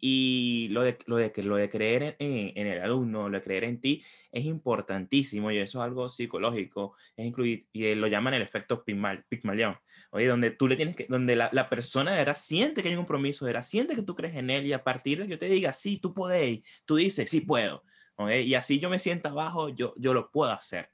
Y 0.00 0.68
lo 0.70 0.82
de, 0.82 0.96
lo 1.06 1.16
de, 1.16 1.30
lo 1.42 1.56
de 1.56 1.68
creer 1.68 2.16
en, 2.18 2.52
en, 2.56 2.66
el 2.66 2.80
alumno, 2.80 3.28
lo 3.28 3.36
de 3.36 3.44
creer 3.44 3.64
en 3.64 3.80
ti, 3.80 4.02
es 4.32 4.46
importantísimo 4.46 5.50
y 5.50 5.58
eso 5.58 5.78
es 5.78 5.84
algo 5.84 6.08
psicológico, 6.08 6.94
es 7.16 7.26
incluir, 7.26 7.66
y 7.72 7.94
lo 7.94 8.06
llaman 8.06 8.32
el 8.32 8.42
efecto 8.42 8.82
Pygmalion, 8.82 9.76
oye, 10.10 10.26
donde 10.26 10.52
tú 10.52 10.68
le 10.68 10.76
tienes 10.76 10.96
que, 10.96 11.06
donde 11.06 11.36
la, 11.36 11.50
la, 11.52 11.68
persona 11.68 12.12
de 12.12 12.18
verdad 12.18 12.36
siente 12.36 12.82
que 12.82 12.88
hay 12.88 12.94
un 12.94 13.00
compromiso, 13.00 13.44
de 13.44 13.52
verdad 13.52 13.66
siente 13.66 13.94
que 13.94 14.02
tú 14.02 14.16
crees 14.16 14.36
en 14.36 14.48
él 14.48 14.66
y 14.66 14.72
a 14.72 14.82
partir 14.82 15.18
de 15.18 15.24
que 15.24 15.30
yo 15.32 15.38
te 15.38 15.50
diga, 15.50 15.74
sí, 15.74 15.98
tú 15.98 16.14
puedes, 16.14 16.60
tú 16.86 16.96
dices, 16.96 17.28
sí 17.28 17.42
puedo, 17.42 17.84
¿okay? 18.16 18.46
y 18.46 18.54
así 18.54 18.78
yo 18.78 18.88
me 18.88 18.98
siento 18.98 19.28
abajo, 19.28 19.68
yo, 19.68 19.92
yo 19.98 20.14
lo 20.14 20.30
puedo 20.30 20.50
hacer. 20.50 20.90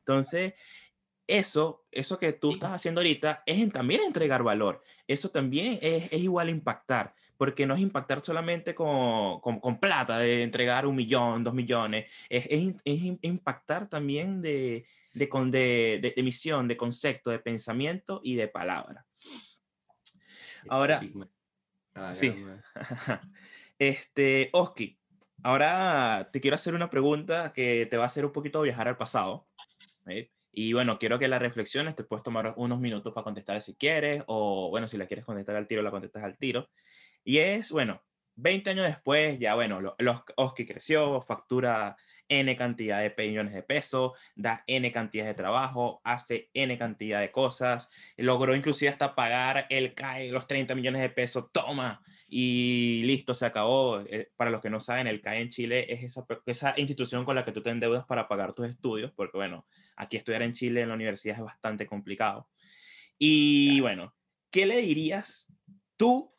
Entonces, 0.00 0.54
eso, 1.28 1.84
eso 1.92 2.18
que 2.18 2.32
tú 2.32 2.52
estás 2.52 2.72
haciendo 2.72 3.00
ahorita 3.00 3.42
es 3.44 3.70
también 3.70 4.00
entregar 4.02 4.42
valor. 4.42 4.82
Eso 5.06 5.28
también 5.28 5.78
es, 5.82 6.10
es 6.10 6.20
igual 6.20 6.48
impactar 6.48 7.14
porque 7.38 7.66
no 7.66 7.74
es 7.74 7.80
impactar 7.80 8.20
solamente 8.20 8.74
con, 8.74 9.40
con, 9.40 9.78
plata, 9.78 10.18
de 10.18 10.42
entregar 10.42 10.86
un 10.86 10.96
millón, 10.96 11.44
dos 11.44 11.54
millones, 11.54 12.12
es, 12.28 12.46
es, 12.50 12.74
es 12.84 13.18
impactar 13.22 13.88
también 13.88 14.42
de, 14.42 14.84
de, 15.14 15.26
de, 15.26 16.12
de, 16.14 16.22
misión, 16.22 16.68
de 16.68 16.76
concepto, 16.76 17.30
de 17.30 17.38
pensamiento 17.38 18.20
y 18.22 18.34
de 18.34 18.48
palabra. 18.48 19.06
Ahora, 20.68 21.00
ah, 21.94 22.12
sí. 22.12 22.44
este, 23.78 24.50
Oski, 24.52 24.98
ahora 25.44 26.28
te 26.32 26.40
quiero 26.40 26.56
hacer 26.56 26.74
una 26.74 26.90
pregunta 26.90 27.52
que 27.52 27.86
te 27.86 27.96
va 27.96 28.02
a 28.04 28.08
hacer 28.08 28.26
un 28.26 28.32
poquito 28.32 28.60
viajar 28.62 28.88
al 28.88 28.96
pasado. 28.96 29.46
Y 30.50 30.72
bueno, 30.72 30.98
quiero 30.98 31.20
que 31.20 31.28
la 31.28 31.38
reflexiones, 31.38 31.94
te 31.94 32.02
puedes 32.02 32.24
tomar 32.24 32.54
unos 32.56 32.80
minutos 32.80 33.12
para 33.14 33.22
contestar 33.22 33.62
si 33.62 33.76
quieres, 33.76 34.24
o 34.26 34.70
bueno, 34.70 34.88
si 34.88 34.96
la 34.96 35.06
quieres 35.06 35.24
contestar 35.24 35.54
al 35.54 35.68
tiro, 35.68 35.82
la 35.82 35.92
contestas 35.92 36.24
al 36.24 36.36
tiro. 36.36 36.68
Y 37.28 37.40
es, 37.40 37.72
bueno, 37.72 38.02
20 38.36 38.70
años 38.70 38.86
después, 38.86 39.38
ya 39.38 39.54
bueno, 39.54 39.82
los, 39.82 40.22
Oski 40.36 40.64
creció, 40.64 41.20
factura 41.20 41.94
N 42.26 42.56
cantidad 42.56 43.02
de 43.02 43.14
millones 43.18 43.52
de 43.52 43.62
pesos, 43.62 44.12
da 44.34 44.64
N 44.66 44.90
cantidad 44.92 45.26
de 45.26 45.34
trabajo, 45.34 46.00
hace 46.04 46.48
N 46.54 46.78
cantidad 46.78 47.20
de 47.20 47.30
cosas, 47.30 47.90
logró 48.16 48.56
inclusive 48.56 48.90
hasta 48.90 49.14
pagar 49.14 49.66
el 49.68 49.92
CAE, 49.92 50.30
los 50.30 50.46
30 50.46 50.74
millones 50.74 51.02
de 51.02 51.10
pesos, 51.10 51.52
toma, 51.52 52.00
y 52.28 53.02
listo, 53.04 53.34
se 53.34 53.44
acabó. 53.44 54.00
Eh, 54.00 54.30
para 54.34 54.50
los 54.50 54.62
que 54.62 54.70
no 54.70 54.80
saben, 54.80 55.06
el 55.06 55.20
CAE 55.20 55.42
en 55.42 55.50
Chile 55.50 55.92
es 55.92 56.04
esa, 56.04 56.24
esa 56.46 56.72
institución 56.78 57.26
con 57.26 57.36
la 57.36 57.44
que 57.44 57.52
tú 57.52 57.60
te 57.60 57.68
endeudas 57.68 58.06
para 58.06 58.26
pagar 58.26 58.54
tus 58.54 58.70
estudios, 58.70 59.12
porque 59.14 59.36
bueno, 59.36 59.66
aquí 59.96 60.16
estudiar 60.16 60.40
en 60.40 60.54
Chile 60.54 60.80
en 60.80 60.88
la 60.88 60.94
universidad 60.94 61.36
es 61.36 61.44
bastante 61.44 61.84
complicado. 61.84 62.48
Y 63.18 63.80
bueno, 63.80 64.14
¿qué 64.50 64.64
le 64.64 64.80
dirías 64.80 65.46
tú 65.98 66.32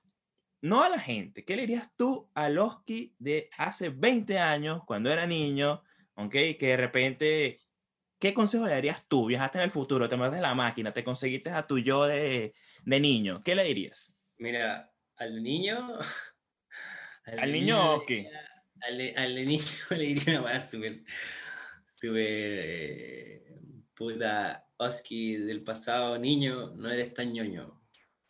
no 0.62 0.84
a 0.84 0.90
la 0.90 1.00
gente. 1.00 1.46
¿Qué 1.46 1.56
le 1.56 1.64
dirías 1.64 1.90
tú 1.96 2.30
a 2.34 2.48
Oski 2.48 3.16
de 3.20 3.50
hace 3.58 3.90
20 3.90 4.38
años, 4.40 4.82
cuando 4.86 5.12
era 5.12 5.26
niño, 5.26 5.84
¿ok? 6.16 6.32
Que 6.32 6.58
de 6.60 6.78
repente, 6.78 7.60
¿qué 8.20 8.34
consejo 8.34 8.66
le 8.66 8.72
darías 8.72 9.08
tú? 9.08 9.28
Viajaste 9.28 9.58
en 9.60 9.64
el 9.64 9.72
futuro, 9.72 10.10
te 10.10 10.18
de 10.18 10.42
la 10.42 10.56
máquina, 10.56 10.92
te 10.92 11.04
conseguiste 11.04 11.50
a 11.50 11.66
tu 11.66 11.80
yo 11.80 12.06
de, 12.06 12.54
de 12.84 13.00
niño. 13.00 13.42
¿Qué 13.44 13.56
le 13.56 13.64
dirías? 13.64 14.14
Mira, 14.38 14.92
al 15.18 15.42
niño... 15.42 15.98
Al, 17.26 17.52
niño, 17.52 17.96
Oski. 17.96 18.26
Al, 18.82 19.14
al, 19.16 19.36
niño 19.36 19.64
le 19.92 19.98
diría 19.98 20.40
una 20.40 20.54
más 20.54 20.72
súper... 20.72 21.04
Súper... 21.86 22.26
Eh, 22.26 23.62
puta, 23.94 24.66
Oski 24.78 25.36
del 25.36 25.64
pasado, 25.64 26.18
niño, 26.18 26.74
no 26.76 26.90
eres 26.90 27.14
tan 27.14 27.32
ñoño 27.32 27.79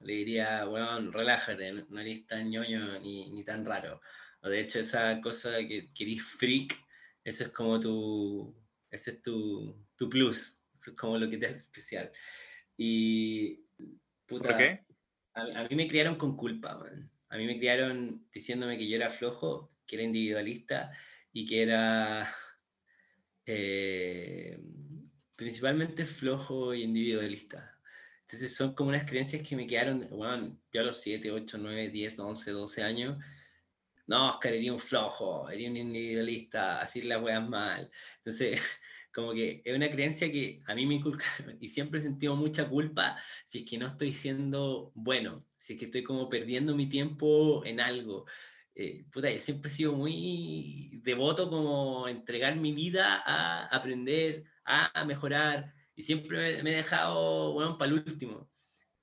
le 0.01 0.13
diría, 0.13 0.67
weón, 0.67 1.11
relájate, 1.11 1.73
no, 1.73 1.99
eres 1.99 2.25
tan 2.25 2.49
ñoño 2.49 2.99
ni, 2.99 3.29
ni, 3.29 3.43
tan 3.43 3.65
raro. 3.65 4.01
de 4.41 4.61
hecho, 4.61 4.79
esa 4.79 5.19
cosa 5.21 5.57
que 5.67 5.91
querís 5.93 6.23
freak, 6.23 6.77
eso 7.23 7.43
es 7.43 7.49
como 7.49 7.79
tu, 7.79 8.55
ese 8.89 9.11
es 9.11 9.21
tu, 9.21 9.75
tu 9.95 10.09
plus, 10.09 10.59
eso 10.73 10.91
es 10.91 10.97
como 10.97 11.17
lo 11.17 11.29
que 11.29 11.37
te 11.37 11.47
hace 11.47 11.57
especial. 11.57 12.11
Y, 12.77 13.65
puta, 14.25 14.49
¿Por 14.49 14.57
qué? 14.57 14.85
A, 15.33 15.63
mí 15.69 15.75
me 15.75 15.87
criaron 15.87 16.15
con 16.15 16.35
culpa, 16.35 16.77
man. 16.77 17.09
A 17.29 17.37
mí 17.37 17.45
me 17.45 17.57
criaron 17.57 18.25
diciéndome 18.31 18.77
que 18.77 18.87
yo 18.87 18.95
era 18.95 19.09
flojo, 19.09 19.71
que 19.85 19.97
era 19.97 20.03
individualista 20.03 20.91
y 21.31 21.45
que 21.45 21.61
era 21.61 22.33
eh, 23.45 24.59
principalmente 25.35 26.05
flojo 26.05 26.73
y 26.73 26.83
individualista. 26.83 27.78
Entonces 28.29 28.55
son 28.55 28.75
como 28.75 28.89
unas 28.89 29.09
creencias 29.09 29.41
que 29.41 29.55
me 29.55 29.65
quedaron, 29.65 30.07
bueno, 30.11 30.55
yo 30.71 30.81
a 30.81 30.83
los 30.83 31.01
7, 31.01 31.31
8, 31.31 31.57
9, 31.59 31.89
10, 31.89 32.19
11, 32.19 32.51
12 32.51 32.83
años, 32.83 33.17
no, 34.05 34.29
Oscar, 34.35 34.53
era 34.53 34.71
un 34.71 34.79
flojo, 34.79 35.49
era 35.49 35.67
un 35.67 35.75
individualista, 35.75 36.79
así 36.79 37.01
las 37.01 37.23
weas 37.23 37.49
mal. 37.49 37.89
Entonces, 38.17 38.61
como 39.11 39.33
que 39.33 39.63
es 39.65 39.75
una 39.75 39.89
creencia 39.89 40.31
que 40.31 40.61
a 40.67 40.75
mí 40.75 40.85
me 40.85 40.93
inculcaron 40.93 41.57
y 41.59 41.67
siempre 41.69 41.99
he 41.99 42.03
sentido 42.03 42.35
mucha 42.35 42.69
culpa 42.69 43.17
si 43.43 43.59
es 43.59 43.65
que 43.65 43.79
no 43.79 43.87
estoy 43.87 44.13
siendo 44.13 44.91
bueno, 44.93 45.43
si 45.57 45.73
es 45.73 45.79
que 45.79 45.85
estoy 45.85 46.03
como 46.03 46.29
perdiendo 46.29 46.75
mi 46.75 46.85
tiempo 46.85 47.65
en 47.65 47.79
algo. 47.79 48.27
Eh, 48.75 49.05
puta, 49.11 49.31
yo 49.31 49.39
siempre 49.39 49.71
he 49.71 49.73
sido 49.73 49.93
muy 49.93 51.01
devoto 51.03 51.49
como 51.49 52.07
entregar 52.07 52.55
mi 52.57 52.73
vida 52.73 53.23
a 53.25 53.65
aprender, 53.75 54.43
a 54.63 55.03
mejorar, 55.03 55.73
y 55.99 56.01
siempre 56.01 56.63
me, 56.63 56.71
he 56.71 56.75
dejado, 56.77 57.51
bueno, 57.51 57.77
para 57.77 57.91
el 57.91 57.97
último. 57.97 58.49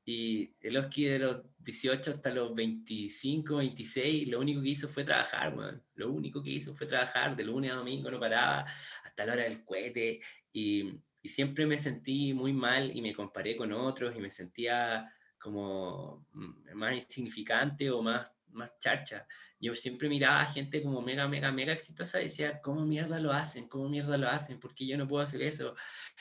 Y 0.03 0.57
el 0.63 0.79
Oski 0.79 1.05
de 1.05 1.19
los 1.19 1.43
18 1.59 2.13
hasta 2.13 2.31
los 2.31 2.55
25, 2.55 3.57
26, 3.57 4.29
lo 4.29 4.41
único 4.41 4.63
que 4.63 4.71
hizo 4.71 4.89
fue 4.89 5.05
trabajar, 5.05 5.55
bueno. 5.55 5.79
Lo 5.95 6.11
único 6.11 6.43
que 6.43 6.49
hizo 6.49 6.75
fue 6.75 6.87
trabajar, 6.87 7.37
de 7.37 7.45
lunes 7.45 7.71
a 7.71 7.75
domingo 7.75 8.11
no 8.11 8.19
paraba, 8.19 8.65
hasta 9.05 9.27
la 9.27 9.35
hora 9.35 9.43
del 9.43 9.63
cohete. 9.63 10.23
Y, 10.55 10.91
y 11.21 11.29
siempre 11.29 11.67
me 11.67 11.77
sentí 11.77 12.33
muy 12.33 12.55
mal 12.55 12.97
y 12.97 13.03
me 13.03 13.15
comparé 13.15 13.59
con 13.59 13.73
otros 13.73 14.17
y 14.17 14.19
me 14.19 14.31
sentía 14.31 15.13
como 15.39 16.27
mm, 16.33 16.77
más 16.77 16.95
insignificante 16.95 17.91
o 17.91 18.01
más, 18.01 18.27
más 18.57 18.71
charcha. 18.79 19.27
Yo 19.61 19.75
siempre 19.75 20.09
miraba 20.09 20.43
a 20.43 20.47
gente 20.47 20.83
como 20.83 21.01
mega, 21.03 21.29
mega, 21.29 21.53
mega 21.53 21.73
exitosa 21.73 22.21
y 22.21 22.25
decía, 22.25 22.61
¿cómo 22.61 22.85
mierda 22.85 23.21
lo 23.21 23.33
hacen? 23.33 23.69
¿Cómo 23.69 23.89
mierda 23.89 24.17
lo 24.17 24.29
hacen? 24.29 24.61
¿Por 24.61 24.75
qué 24.75 24.87
yo 24.87 24.99
no 24.99 25.09
puedo 25.09 25.23
hacer 25.23 25.43
eso? 25.43 25.75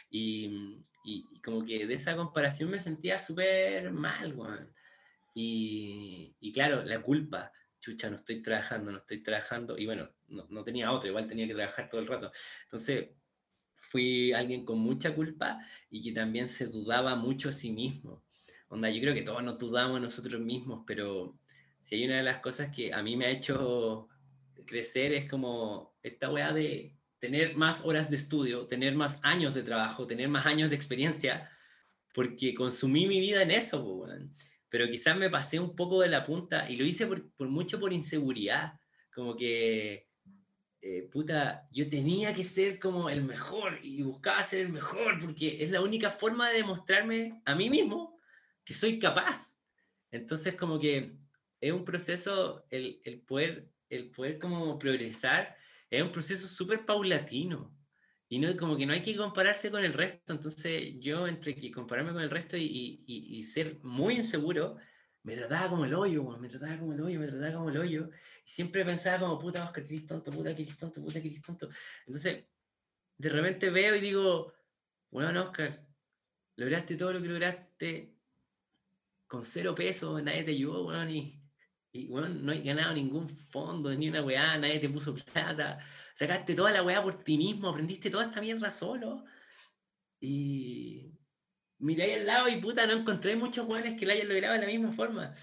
Y, 0.10 0.84
y, 1.04 1.41
como 1.41 1.63
que 1.65 1.86
de 1.88 1.93
esa 1.95 2.15
comparación 2.15 2.69
me 2.69 2.80
sentía 2.80 3.19
súper 3.19 3.91
mal, 3.91 4.34
weón. 4.34 4.74
Y, 5.34 6.36
y, 6.39 6.54
claro, 6.54 6.84
la 6.84 7.02
culpa, 7.02 7.52
chucha, 7.82 8.10
no 8.10 8.17
estoy 8.17 8.41
trabajando, 8.41 8.91
no 8.91 9.00
estoy 9.00 9.21
trabajando, 9.21 9.78
y 9.78 9.86
bueno, 9.86 10.10
no, 10.28 10.48
no 10.50 10.63
tenía 10.63 10.91
otro, 10.91 11.10
igual 11.10 11.28
tenía 11.28 11.48
que 11.48 11.54
trabajar 11.54 11.89
todo 11.89 12.02
el 12.02 12.08
rato. 12.08 12.32
Entonces, 12.63 13.10
fui 13.76 14.34
alguien 14.34 14.65
con 14.65 14.80
mucha 14.80 15.13
culpa 15.13 15.60
y 15.89 16.01
que 16.01 16.12
también 16.12 16.47
se 16.49 16.68
dudaba 16.68 17.16
mucho 17.16 17.49
a 17.49 17.51
sí 17.51 17.72
mismo. 17.72 18.24
Onda, 18.68 18.89
yo 18.89 18.99
creo 19.01 19.14
que 19.14 19.22
todos 19.22 19.43
nos 19.43 19.60
dudamos 19.60 19.97
a 19.97 20.01
nosotros 20.01 20.41
mismos, 20.41 20.84
pero 20.88 21.38
si 21.86 21.98
hay 21.98 22.06
una 22.06 22.18
de 22.18 22.24
las 22.24 22.40
cosas 22.40 22.76
que 22.76 22.92
a 22.92 23.04
mí 23.04 23.16
me 23.16 23.28
ha 23.28 23.30
hecho 23.30 24.08
crecer 24.66 25.14
es 25.14 25.30
como 25.30 25.96
esta 26.02 26.32
weá 26.32 26.52
de 26.52 26.96
tener 27.20 27.56
más 27.56 27.86
horas 27.86 28.10
de 28.10 28.16
estudio, 28.16 28.66
tener 28.66 28.96
más 28.96 29.20
años 29.22 29.54
de 29.54 29.62
trabajo, 29.62 30.08
tener 30.08 30.28
más 30.28 30.48
años 30.48 30.72
de 30.72 30.76
experiencia, 30.76 31.48
porque 32.12 32.56
consumí 32.56 33.06
mi 33.06 33.20
vida 33.20 33.44
en 33.44 33.52
eso, 33.52 34.04
pero 34.68 34.90
quizás 34.90 35.16
me 35.16 35.30
pasé 35.30 35.60
un 35.60 35.76
poco 35.76 36.02
de 36.02 36.10
la 36.10 36.26
punta 36.26 36.68
y 36.68 36.76
lo 36.76 36.86
hice 36.86 37.06
por, 37.06 37.48
mucho 37.50 37.80
por 37.80 37.94
inseguridad, 37.94 38.80
como 39.14 39.36
que 39.36 40.08
eh, 40.82 41.04
puta, 41.12 41.68
yo 41.70 41.88
tenía 41.88 42.34
que 42.34 42.46
ser 42.46 42.80
como 42.80 43.12
el 43.12 43.24
mejor 43.24 43.80
y 43.84 44.02
buscaba 44.02 44.44
ser 44.44 44.62
el 44.62 44.70
mejor 44.70 45.20
porque 45.20 45.64
es 45.64 45.70
la 45.70 45.82
única 45.82 46.10
forma 46.10 46.50
de 46.50 46.58
demostrarme 46.58 47.44
a 47.46 47.54
mí 47.54 47.70
mismo 47.70 48.20
que 48.64 48.74
soy 48.74 48.98
capaz. 48.98 49.62
Entonces, 50.10 50.56
como 50.56 50.80
que 50.80 51.24
es 51.66 51.74
un 51.74 51.84
proceso, 51.84 52.63
el, 52.70 53.01
el 53.03 53.22
poder, 53.22 53.68
el 53.89 54.11
poder 54.11 54.38
como 54.38 54.78
progresar, 54.78 55.57
es 55.89 56.03
un 56.03 56.11
proceso 56.11 56.47
súper 56.47 56.86
paulatino. 56.86 57.76
Y 58.30 58.38
no, 58.38 58.55
como 58.55 58.78
que 58.78 58.86
no 58.86 58.93
hay 58.93 59.01
que 59.01 59.16
compararse 59.16 59.72
con 59.72 59.84
el 59.84 59.93
resto. 59.93 60.34
Entonces, 60.34 60.99
yo 60.99 61.28
entre 61.28 61.55
que 61.55 61.72
compararme 61.72 62.13
con 62.13 62.22
el 62.22 62.30
resto 62.30 62.55
y, 62.55 63.03
y, 63.07 63.38
y 63.38 63.43
ser 63.43 63.80
muy 63.82 64.16
inseguro, 64.16 64.78
me 65.24 65.36
trataba 65.36 65.72
como 65.72 65.86
el 65.86 65.93
hoyo, 65.95 66.24
me 66.38 66.49
trataba 66.49 66.78
como 66.78 66.93
el 66.93 67.01
hoyo, 67.01 67.20
me 67.20 67.28
trataba 67.28 67.53
como 67.55 67.70
el 67.72 67.78
hoyo. 67.78 68.11
Y 68.45 68.47
siempre 68.47 68.86
pensaba 68.86 69.20
como, 69.20 69.39
puta, 69.39 69.63
Oscar, 69.66 69.88
que 69.88 69.95
eres 69.95 70.05
tonto, 70.05 70.32
puta, 70.32 70.55
que 70.55 70.61
eres 70.61 70.78
tonto, 70.78 71.01
puta, 71.01 71.20
que 71.20 71.30
eres 71.30 71.41
tonto. 71.41 71.68
Entonces, 72.05 72.45
de 73.18 73.30
repente 73.30 73.72
veo 73.72 73.95
y 73.95 74.01
digo, 74.01 74.53
bueno, 75.09 75.45
Oscar, 75.45 75.84
lograste 76.57 76.95
todo 76.95 77.13
lo 77.13 77.22
que 77.24 77.28
lograste 77.28 78.16
con 79.26 79.41
cero 79.41 79.74
pesos, 79.74 80.22
nadie 80.22 80.43
te 80.43 80.51
ayudó, 80.51 80.84
bueno, 80.84 81.09
y, 81.09 81.45
y 81.96 82.08
bueno, 82.08 82.28
no 82.28 82.52
hay 82.52 82.62
ganado 82.62 82.93
ningún 82.93 83.30
fondo, 83.30 83.93
ni 83.96 84.10
una 84.10 84.22
weá, 84.22 84.58
nadie 84.58 84.80
te 84.80 84.89
puso 84.89 85.16
plata, 85.16 85.80
sacaste 86.14 86.54
toda 86.54 86.72
la 86.72 86.84
weá 86.84 87.02
por 87.02 87.24
ti 87.24 87.38
mismo, 87.38 87.70
aprendiste 87.70 88.10
toda 88.10 88.26
esta 88.26 88.41
mierda 88.41 88.70
solo. 88.70 89.24
Y 90.20 91.14
miré 91.80 92.16
al 92.16 92.26
lado 92.26 92.50
y 92.50 92.58
puta, 92.58 92.86
no 92.86 92.93
encontré 92.93 93.38
muchos 93.38 93.66
weones 93.66 93.98
que 93.98 94.06
la 94.06 94.14
hayan 94.14 94.28
logrado 94.28 94.56
de 94.56 94.62
la 94.62 94.68
misma 94.68 94.91
forma. 94.91 95.34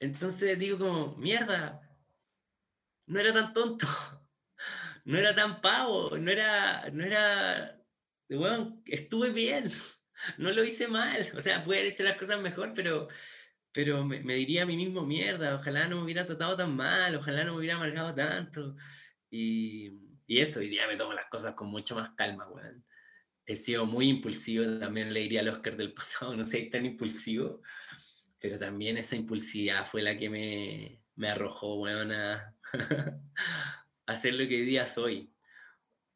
Entonces 0.00 0.58
digo 0.58 0.78
como, 0.78 1.16
mierda, 1.16 1.80
no 3.06 3.20
era 3.20 3.32
tan 3.32 3.52
tonto, 3.52 3.86
no 5.04 5.16
era 5.16 5.32
tan 5.34 5.60
pavo, 5.60 6.18
no 6.18 6.30
era, 6.30 6.90
no 6.90 7.04
era, 7.04 7.80
bueno, 8.28 8.82
estuve 8.86 9.30
bien, 9.30 9.70
no 10.38 10.50
lo 10.50 10.64
hice 10.64 10.88
mal, 10.88 11.30
o 11.36 11.40
sea, 11.40 11.62
pude 11.62 11.78
haber 11.78 11.92
hecho 11.92 12.02
las 12.02 12.16
cosas 12.16 12.40
mejor, 12.40 12.72
pero, 12.74 13.08
pero 13.72 14.04
me, 14.04 14.34
diría 14.34 14.62
a 14.62 14.66
mí 14.66 14.76
mismo, 14.76 15.06
mierda, 15.06 15.54
ojalá 15.54 15.86
no 15.86 15.96
me 15.96 16.04
hubiera 16.04 16.26
tratado 16.26 16.56
tan 16.56 16.74
mal, 16.74 17.14
ojalá 17.14 17.44
no 17.44 17.52
me 17.52 17.58
hubiera 17.58 17.76
amargado 17.76 18.14
tanto, 18.14 18.76
y, 19.30 19.92
y 20.26 20.38
eso, 20.38 20.60
hoy 20.60 20.68
día 20.68 20.86
me 20.86 20.96
tomo 20.96 21.12
las 21.12 21.26
cosas 21.26 21.54
con 21.54 21.68
mucho 21.68 21.94
más 21.94 22.10
calma, 22.10 22.48
weón. 22.48 22.84
He 23.46 23.56
sido 23.56 23.86
muy 23.86 24.08
impulsivo, 24.08 24.78
también 24.78 25.12
le 25.12 25.20
diría 25.20 25.40
al 25.40 25.48
Oscar 25.48 25.76
del 25.76 25.92
pasado, 25.94 26.36
no 26.36 26.46
sé, 26.46 26.62
tan 26.64 26.84
impulsivo, 26.84 27.62
pero 28.38 28.58
también 28.58 28.96
esa 28.96 29.16
impulsividad 29.16 29.86
fue 29.86 30.02
la 30.02 30.16
que 30.16 30.30
me, 30.30 31.02
me 31.16 31.28
arrojó, 31.28 31.80
weón, 31.80 32.12
a, 32.12 32.54
hacer 34.06 34.34
lo 34.34 34.48
que 34.48 34.56
hoy 34.56 34.64
día 34.64 34.86
soy. 34.86 35.32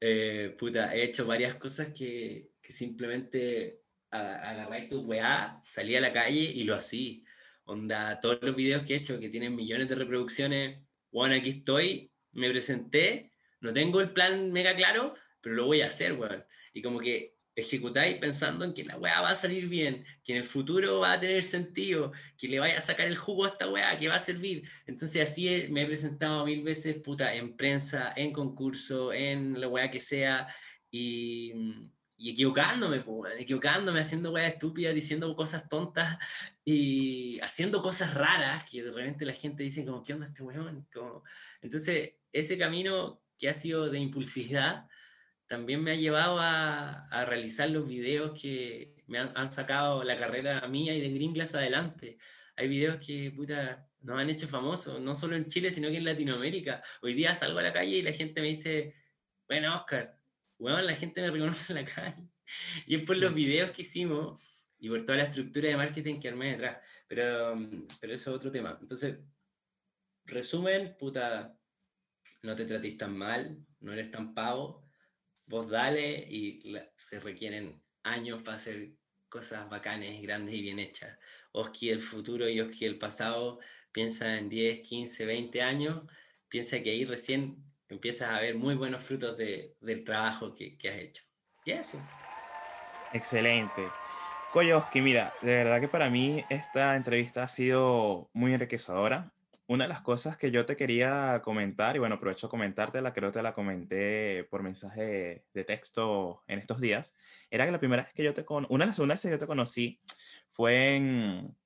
Eh, 0.01 0.55
puta, 0.59 0.95
he 0.95 1.05
hecho 1.05 1.27
varias 1.27 1.55
cosas 1.55 1.89
que, 1.97 2.51
que 2.61 2.73
simplemente 2.73 3.81
agarré 4.11 4.89
tu 4.89 5.03
weá, 5.03 5.61
salí 5.65 5.97
a 5.97 6.01
la 6.01 6.13
calle 6.13 6.41
y 6.41 6.65
lo 6.65 6.75
hacía. 6.75 7.21
Onda, 7.65 8.21
todos 8.21 8.39
los 8.43 8.55
videos 8.55 8.85
que 8.85 8.95
he 8.95 8.97
hecho 8.99 9.19
que 9.19 9.31
tienen 9.31 9.57
millones 9.57 9.89
de 9.89 9.95
reproducciones, 9.95 10.81
bueno, 11.11 11.35
aquí 11.35 11.51
estoy, 11.51 12.11
me 12.33 12.51
presenté, 12.51 13.33
no 13.61 13.73
tengo 13.73 14.01
el 14.01 14.13
plan 14.13 14.53
mega 14.53 14.75
claro, 14.75 15.15
pero 15.41 15.55
lo 15.55 15.67
voy 15.67 15.81
a 15.81 15.87
hacer, 15.87 16.13
weón. 16.15 16.45
Y 16.73 16.83
como 16.83 17.01
que 17.01 17.35
ejecutáis 17.57 18.17
pensando 18.19 18.65
en 18.65 18.75
que 18.75 18.85
la 18.85 18.99
weá 18.99 19.21
va 19.21 19.31
a 19.31 19.35
salir 19.35 19.69
bien, 19.69 20.05
que 20.25 20.33
en 20.33 20.39
el 20.39 20.45
futuro 20.45 21.01
va 21.01 21.13
a 21.13 21.21
tener 21.21 21.43
sentido, 21.43 22.13
que 22.37 22.49
le 22.49 22.59
vaya 22.59 22.79
a 22.79 22.81
sacar 22.81 23.07
el 23.07 23.17
jugo 23.17 23.45
a 23.45 23.49
esta 23.49 23.71
weá, 23.71 23.97
que 23.97 24.09
va 24.09 24.17
a 24.17 24.19
servir. 24.19 24.69
Entonces 24.87 25.23
así 25.23 25.69
me 25.71 25.83
he 25.83 25.87
presentado 25.87 26.45
mil 26.45 26.63
veces, 26.63 26.97
puta, 26.97 27.35
en 27.35 27.57
prensa, 27.57 28.13
en 28.17 28.33
concurso, 28.33 29.13
en 29.13 29.61
la 29.61 29.69
weá 29.69 29.91
que 29.91 30.01
sea, 30.01 30.49
y, 30.91 31.53
y 32.17 32.31
equivocándome, 32.31 33.05
equivocándome, 33.39 34.01
haciendo 34.01 34.33
weá 34.33 34.47
estúpidas, 34.47 34.95
diciendo 34.95 35.35
cosas 35.35 35.69
tontas 35.69 36.19
y 36.65 37.41
haciendo 37.41 37.83
cosas 37.83 38.15
raras, 38.15 38.69
que 38.71 38.83
de 38.83 38.93
repente 38.93 39.27
la 39.27 39.33
gente 39.33 39.65
dice 39.65 39.85
como, 39.85 40.03
¿qué 40.03 40.15
onda 40.15 40.27
este 40.27 40.43
weón? 40.43 40.87
Como... 40.93 41.25
Entonces, 41.61 42.15
ese 42.33 42.57
camino 42.57 43.21
que 43.37 43.49
ha 43.49 43.55
sido 43.55 43.91
de 43.91 43.99
impulsividad, 43.99 44.87
también 45.47 45.83
me 45.83 45.91
ha 45.91 45.97
llevado 45.97 46.39
a, 46.41 47.09
a 47.09 47.25
realizar 47.25 47.69
los 47.71 47.87
videos 47.87 48.41
que 48.41 49.03
me 49.07 49.19
han, 49.19 49.37
han, 49.37 49.49
sacado 49.49 50.03
la 50.05 50.17
carrera 50.17 50.67
mía 50.69 50.95
y 50.95 51.01
de 51.01 51.11
Gringlas 51.11 51.55
adelante. 51.55 52.19
Hay 52.57 52.69
videos 52.69 53.05
que, 53.05 53.31
puta, 53.33 53.89
nos 54.01 54.19
han 54.19 54.31
hecho 54.31 54.49
famosos, 54.49 55.01
no 55.01 55.15
solo 55.15 55.37
en 55.37 55.47
Chile, 55.47 55.73
sino 55.73 55.91
que 55.91 55.97
en 55.97 56.05
Latinoamérica. 56.05 56.83
Hoy 57.03 57.15
día 57.15 57.35
salgo 57.35 57.59
a 57.59 57.63
la 57.63 57.73
calle 57.73 57.97
y 57.97 58.03
la 58.03 58.13
gente 58.13 58.41
me 58.41 58.49
dice, 58.49 58.95
bueno, 59.49 59.77
Oscar, 59.77 60.17
bueno, 60.65 60.81
la 60.81 60.97
gente 60.97 61.21
me 61.21 61.31
reconoce 61.31 61.75
en 61.75 61.85
la 61.85 61.85
calle. 61.85 62.17
Y 62.87 62.97
es 62.97 63.03
por 63.05 63.17
los 63.19 63.35
videos 63.35 63.71
que 63.71 63.83
hicimos 63.83 64.43
y 64.79 64.89
por 64.89 65.05
toda 65.05 65.19
la 65.19 65.25
estructura 65.25 65.69
de 65.69 65.77
marketing 65.77 66.21
que 66.21 66.29
armé 66.29 66.53
detrás. 66.53 66.79
Pero, 67.07 67.55
pero 68.01 68.15
eso 68.15 68.31
es 68.31 68.37
otro 68.37 68.51
tema. 68.51 68.79
Entonces, 68.81 69.19
resumen, 70.25 70.97
puta, 70.99 71.55
no 72.43 72.55
te 72.55 72.65
trates 72.65 72.97
tan 72.97 73.17
mal, 73.17 73.59
no 73.81 73.93
eres 73.93 74.11
tan 74.11 74.33
pavo, 74.33 74.89
vos 75.47 75.69
dale 75.69 76.27
y 76.31 76.63
se 76.97 77.19
requieren 77.19 77.83
años 78.03 78.43
para 78.43 78.57
hacer 78.57 78.93
cosas 79.29 79.69
bacanes, 79.69 80.23
grandes 80.23 80.55
y 80.55 80.63
bien 80.63 80.79
hechas. 80.79 81.19
Oski 81.53 81.91
el 81.91 82.01
futuro 82.01 82.49
y 82.49 82.61
Oski 82.61 82.87
el 82.87 82.99
pasado, 82.99 83.61
piensa 83.93 84.39
en 84.39 84.49
10, 84.49 84.81
15, 84.81 85.27
20 85.27 85.63
años, 85.63 86.11
piensa 86.49 86.83
que 86.83 86.91
ahí 86.91 87.05
recién 87.05 87.63
empiezas 87.95 88.31
a 88.31 88.41
ver 88.41 88.57
muy 88.57 88.75
buenos 88.75 89.03
frutos 89.03 89.37
de, 89.37 89.77
del 89.81 90.05
trabajo 90.05 90.55
que, 90.55 90.77
has 90.89 90.97
hecho. 90.97 91.23
Y 91.65 91.73
eso. 91.73 92.01
Excelente. 93.13 93.89
Oski, 94.53 95.01
mira, 95.01 95.35
de 95.43 95.53
verdad 95.57 95.81
que 95.81 95.89
para 95.89 96.11
mí 96.11 96.45
esta 96.49 96.95
entrevista 96.95 97.43
ha 97.43 97.49
sido 97.49 98.31
muy 98.33 98.53
enriquecedora 98.53 99.35
una 99.67 99.85
de 99.85 99.89
las 99.89 100.03
cosas 100.03 100.37
que 100.37 100.51
yo 100.51 100.67
te 100.67 100.77
quería 100.77 101.41
comentar, 101.43 101.97
y 101.97 101.99
bueno, 101.99 102.17
aprovecho 102.17 102.47
a 102.47 102.51
comentártela, 102.51 103.13
creo 103.13 103.31
que 103.31 103.39
te 103.39 103.43
la 103.43 103.55
comenté 103.55 104.45
por 104.45 104.63
mensaje 104.63 105.45
de 105.55 105.65
texto 105.65 106.43
en 106.47 106.59
estos 106.59 106.81
días, 106.81 107.15
era 107.51 107.65
que 107.65 107.73
la 107.73 107.79
primera 107.79 108.05
vez 108.05 108.13
que 108.13 108.23
yo 108.23 108.35
te 108.35 108.45
con 108.45 108.67
una 108.69 108.85
de 108.85 108.89
las 108.89 108.97
segundas 108.97 109.21
veces 109.21 109.31
que 109.31 109.37
yo 109.37 109.41
te 109.41 109.47
conocí 109.47 110.01
fue 110.49 110.97
en, 110.97 111.57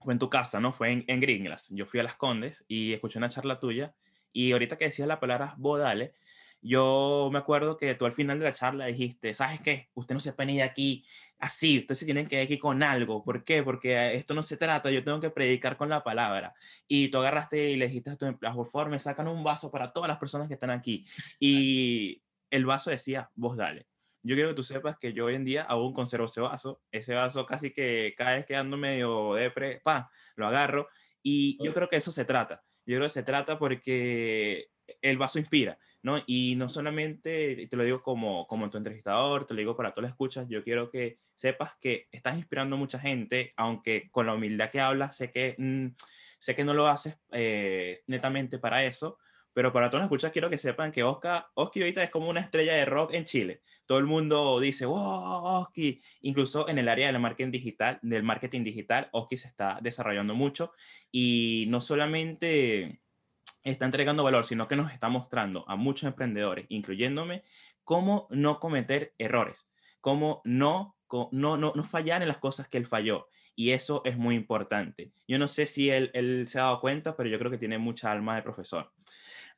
fue 0.00 0.12
en 0.12 0.18
tu 0.18 0.28
casa, 0.28 0.60
¿no? 0.60 0.72
Fue 0.72 0.92
en, 0.92 1.04
en 1.06 1.20
Gringlas. 1.20 1.70
Yo 1.70 1.86
fui 1.86 1.98
a 2.00 2.02
Las 2.02 2.16
Condes 2.16 2.64
y 2.68 2.92
escuché 2.92 3.18
una 3.18 3.30
charla 3.30 3.58
tuya, 3.58 3.94
y 4.36 4.52
ahorita 4.52 4.76
que 4.76 4.84
decías 4.84 5.08
la 5.08 5.18
palabra 5.18 5.54
bodale, 5.56 6.12
yo 6.60 7.30
me 7.32 7.38
acuerdo 7.38 7.78
que 7.78 7.94
tú 7.94 8.04
al 8.04 8.12
final 8.12 8.38
de 8.38 8.44
la 8.44 8.52
charla 8.52 8.84
dijiste, 8.84 9.32
¿sabes 9.32 9.62
qué? 9.62 9.88
Usted 9.94 10.14
no 10.14 10.20
se 10.20 10.34
puede 10.34 10.52
ir 10.52 10.62
aquí 10.62 11.06
así, 11.38 11.78
ustedes 11.78 12.00
se 12.00 12.04
tienen 12.04 12.26
que 12.26 12.36
ir 12.36 12.42
aquí 12.42 12.58
con 12.58 12.82
algo. 12.82 13.24
¿Por 13.24 13.44
qué? 13.44 13.62
Porque 13.62 14.14
esto 14.14 14.34
no 14.34 14.42
se 14.42 14.58
trata, 14.58 14.90
yo 14.90 15.02
tengo 15.02 15.20
que 15.20 15.30
predicar 15.30 15.78
con 15.78 15.88
la 15.88 16.04
palabra. 16.04 16.54
Y 16.86 17.08
tú 17.08 17.16
agarraste 17.16 17.70
y 17.70 17.76
le 17.76 17.86
dijiste 17.86 18.10
a 18.10 18.16
tu 18.16 18.26
empleado, 18.26 18.56
por 18.56 18.68
favor, 18.68 18.90
me 18.90 18.98
sacan 18.98 19.26
un 19.26 19.42
vaso 19.42 19.70
para 19.70 19.90
todas 19.94 20.08
las 20.08 20.18
personas 20.18 20.48
que 20.48 20.54
están 20.54 20.70
aquí. 20.70 21.06
Y 21.40 22.22
el 22.50 22.66
vaso 22.66 22.90
decía, 22.90 23.30
vos 23.34 23.56
dale. 23.56 23.86
Yo 24.22 24.34
quiero 24.34 24.50
que 24.50 24.56
tú 24.56 24.62
sepas 24.62 24.98
que 24.98 25.14
yo 25.14 25.24
hoy 25.26 25.36
en 25.36 25.46
día 25.46 25.62
aún 25.62 25.94
conservo 25.94 26.26
ese 26.26 26.42
vaso. 26.42 26.82
Ese 26.90 27.14
vaso 27.14 27.46
casi 27.46 27.72
que 27.72 28.14
cada 28.18 28.34
vez 28.34 28.44
que 28.44 28.54
ando 28.54 28.76
medio 28.76 29.32
depre, 29.32 29.80
pa, 29.82 30.10
lo 30.34 30.46
agarro. 30.46 30.88
Y 31.22 31.56
yo 31.64 31.72
creo 31.72 31.88
que 31.88 31.96
eso 31.96 32.10
se 32.10 32.26
trata. 32.26 32.65
Yo 32.86 32.96
creo 32.96 33.02
que 33.02 33.10
se 33.10 33.22
trata 33.22 33.58
porque 33.58 34.70
el 35.02 35.18
vaso 35.18 35.38
inspira. 35.38 35.78
¿no? 36.06 36.22
Y 36.24 36.54
no 36.54 36.68
solamente, 36.68 37.66
te 37.66 37.76
lo 37.76 37.82
digo 37.82 38.00
como, 38.00 38.46
como 38.46 38.70
tu 38.70 38.78
entrevistador, 38.78 39.44
te 39.44 39.54
lo 39.54 39.58
digo 39.58 39.76
para 39.76 39.90
todas 39.90 40.04
las 40.04 40.12
escuchas, 40.12 40.46
yo 40.48 40.62
quiero 40.62 40.88
que 40.88 41.18
sepas 41.34 41.74
que 41.80 42.06
estás 42.12 42.36
inspirando 42.36 42.76
a 42.76 42.78
mucha 42.78 43.00
gente, 43.00 43.52
aunque 43.56 44.08
con 44.12 44.26
la 44.26 44.34
humildad 44.34 44.70
que 44.70 44.80
hablas, 44.80 45.16
sé 45.16 45.32
que, 45.32 45.56
mm, 45.58 45.96
sé 46.38 46.54
que 46.54 46.62
no 46.62 46.74
lo 46.74 46.86
haces 46.86 47.18
eh, 47.32 47.98
netamente 48.06 48.60
para 48.60 48.84
eso, 48.84 49.18
pero 49.56 49.72
para 49.72 49.88
todas 49.88 50.02
las 50.02 50.08
escuchas 50.08 50.32
quiero 50.32 50.50
que 50.50 50.58
sepan 50.58 50.92
que 50.92 51.02
Oscar, 51.02 51.46
ahorita 51.54 52.02
es 52.02 52.10
como 52.10 52.28
una 52.28 52.42
estrella 52.42 52.74
de 52.74 52.84
rock 52.84 53.14
en 53.14 53.24
Chile. 53.24 53.62
Todo 53.86 53.96
el 53.96 54.04
mundo 54.04 54.60
dice, 54.60 54.84
wow, 54.84 55.62
Oski. 55.62 56.02
Incluso 56.20 56.68
en 56.68 56.76
el 56.76 56.90
área 56.90 57.06
del 57.06 57.18
marketing 57.18 57.52
digital, 57.52 57.98
del 58.02 58.22
marketing 58.22 58.64
digital, 58.64 59.08
Oski 59.12 59.38
se 59.38 59.48
está 59.48 59.78
desarrollando 59.80 60.34
mucho 60.34 60.72
y 61.10 61.64
no 61.70 61.80
solamente 61.80 63.00
está 63.64 63.86
entregando 63.86 64.24
valor, 64.24 64.44
sino 64.44 64.68
que 64.68 64.76
nos 64.76 64.92
está 64.92 65.08
mostrando 65.08 65.64
a 65.68 65.76
muchos 65.76 66.06
emprendedores, 66.06 66.66
incluyéndome, 66.68 67.42
cómo 67.82 68.26
no 68.28 68.60
cometer 68.60 69.14
errores, 69.16 69.70
cómo 70.02 70.42
no, 70.44 70.98
no, 71.32 71.56
no, 71.56 71.72
no 71.74 71.82
fallar 71.82 72.20
en 72.20 72.28
las 72.28 72.36
cosas 72.36 72.68
que 72.68 72.76
él 72.76 72.86
falló. 72.86 73.26
Y 73.54 73.70
eso 73.70 74.02
es 74.04 74.18
muy 74.18 74.34
importante. 74.34 75.12
Yo 75.26 75.38
no 75.38 75.48
sé 75.48 75.64
si 75.64 75.88
él, 75.88 76.10
él 76.12 76.46
se 76.46 76.60
ha 76.60 76.64
dado 76.64 76.80
cuenta, 76.82 77.16
pero 77.16 77.30
yo 77.30 77.38
creo 77.38 77.50
que 77.50 77.56
tiene 77.56 77.78
mucha 77.78 78.12
alma 78.12 78.36
de 78.36 78.42
profesor. 78.42 78.92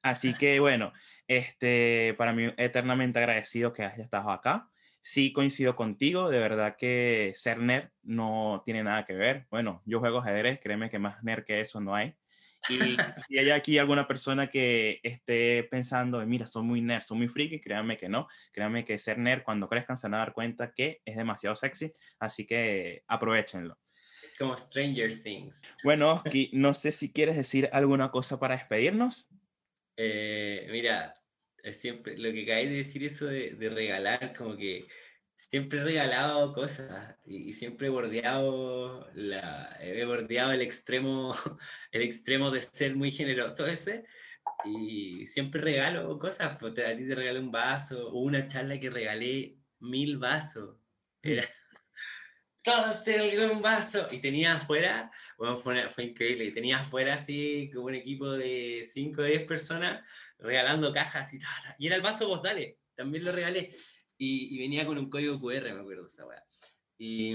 Así 0.03 0.35
que 0.35 0.61
bueno, 0.61 0.93
este, 1.27 2.15
para 2.17 2.33
mí 2.33 2.53
eternamente 2.57 3.19
agradecido 3.19 3.73
que 3.73 3.85
hayas 3.85 3.99
estado 3.99 4.31
acá. 4.31 4.69
Sí 5.01 5.33
coincido 5.33 5.77
contigo, 5.77 6.29
de 6.29 6.39
verdad 6.39 6.77
que 6.77 7.33
ser 7.35 7.59
nerd 7.59 7.91
no 8.03 8.63
tiene 8.65 8.83
nada 8.83 9.05
que 9.07 9.15
ver. 9.15 9.47
Bueno, 9.51 9.83
yo 9.87 10.01
juego 10.01 10.19
ajedrez, 10.19 10.61
créeme 10.61 10.91
que 10.91 10.99
más 10.99 11.23
nerd 11.23 11.45
que 11.45 11.61
eso 11.61 11.81
no 11.81 11.95
hay 11.95 12.15
Y 12.69 12.97
si 13.29 13.39
hay 13.39 13.51
aquí 13.51 13.79
alguna 13.79 14.07
persona 14.07 14.49
que 14.49 15.01
esté 15.03 15.65
pensando, 15.65 16.25
mira, 16.27 16.47
son 16.47 16.67
muy 16.67 16.81
nerd, 16.81 17.03
son 17.03 17.19
muy 17.19 17.29
friki, 17.29 17.61
créanme 17.61 17.97
que 17.97 18.09
no. 18.09 18.27
Créanme 18.53 18.85
que 18.85 18.99
ser 18.99 19.19
nerd 19.19 19.43
cuando 19.45 19.69
crezcan 19.69 19.97
se 19.97 20.09
van 20.09 20.15
a 20.15 20.19
dar 20.19 20.33
cuenta 20.33 20.73
que 20.73 21.01
es 21.05 21.17
demasiado 21.17 21.57
sexy. 21.57 21.93
Así 22.19 22.47
que 22.47 23.05
aprovechenlo. 23.07 23.79
Como 24.39 24.57
Stranger 24.57 25.23
Things. 25.23 25.63
Bueno, 25.83 26.11
Oski, 26.11 26.51
no 26.53 26.75
sé 26.75 26.93
si 26.93 27.13
quieres 27.13 27.37
decir 27.37 27.69
alguna 27.73 28.11
cosa 28.11 28.39
para 28.39 28.57
despedirnos. 28.57 29.31
Eh, 30.01 30.69
mira, 30.71 31.21
siempre 31.73 32.17
lo 32.17 32.33
que 32.33 32.47
cae 32.47 32.69
de 32.69 32.77
decir 32.77 33.05
eso 33.05 33.27
de, 33.27 33.57
regalar, 33.69 34.35
como 34.37 34.57
que 34.57 34.87
siempre 35.37 35.81
he 35.81 35.85
regalado 35.85 36.53
cosas 36.55 37.17
y, 37.27 37.53
siempre 37.53 37.89
he 37.89 37.91
bordeado, 37.91 39.11
la, 39.15 39.77
he 39.81 40.05
bordeado 40.05 40.53
el 40.53 40.63
extremo, 40.63 41.35
el 41.93 42.03
extremo 42.03 42.51
de 42.53 42.63
ser 42.63 42.95
muy 42.97 43.11
generoso 43.11 43.67
ese 43.67 44.07
y 44.65 45.27
siempre 45.27 45.61
regalo 45.61 46.19
cosas, 46.19 46.57
pues 46.61 46.79
a 46.79 46.97
ti 46.97 47.09
te 47.09 47.15
regalé 47.17 47.41
un 47.41 47.51
vaso 47.51 48.09
o 48.09 48.21
una 48.21 48.47
charla 48.47 48.79
que 48.79 48.91
regalé 48.91 49.59
mil 49.81 50.19
vasos. 50.19 50.77
Todos 52.69 53.03
te 53.03 53.51
un 53.51 53.63
vaso 53.63 54.07
y 54.11 54.19
tenía 54.19 54.57
afuera, 54.57 55.11
bueno, 55.39 55.57
fue, 55.59 55.89
fue 55.89 56.05
increíble, 56.05 56.45
y 56.45 56.53
tenía 56.53 56.81
afuera 56.81 57.15
así 57.15 57.71
como 57.73 57.87
un 57.87 57.95
equipo 57.95 58.31
de 58.33 58.83
5 58.85 59.23
o 59.23 59.25
10 59.25 59.45
personas 59.45 60.05
regalando 60.39 60.93
cajas 60.93 61.33
y 61.33 61.39
tal, 61.39 61.75
y 61.79 61.87
era 61.87 61.97
el 61.97 62.03
vaso 62.03 62.29
vos, 62.29 62.43
dale, 62.43 62.79
también 62.95 63.25
lo 63.25 63.33
regalé 63.33 63.75
y, 64.19 64.59
venía 64.59 64.85
con 64.85 64.99
un 64.99 65.09
código 65.09 65.41
QR, 65.41 65.73
me 65.73 65.81
acuerdo 65.81 66.07
esa 66.07 66.27
weá. 66.27 66.45
Y, 66.99 67.33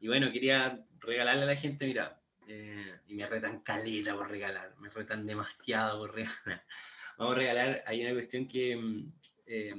y, 0.00 0.06
bueno, 0.08 0.30
quería 0.30 0.86
regalarle 1.00 1.42
a 1.42 1.46
la 1.46 1.56
gente, 1.56 1.84
mira, 1.84 2.22
eh, 2.46 3.00
y 3.08 3.14
me 3.14 3.26
retan 3.26 3.60
caleta 3.60 4.14
por 4.14 4.30
regalar, 4.30 4.74
me 4.78 4.88
retan 4.88 5.26
demasiado 5.26 5.98
por 5.98 6.14
regalar. 6.14 6.64
Vamos 7.18 7.34
a 7.34 7.38
regalar, 7.38 7.84
hay 7.86 8.02
una 8.02 8.12
cuestión 8.12 8.46
que 8.46 8.76
mm, 8.76 9.12
eh, 9.46 9.74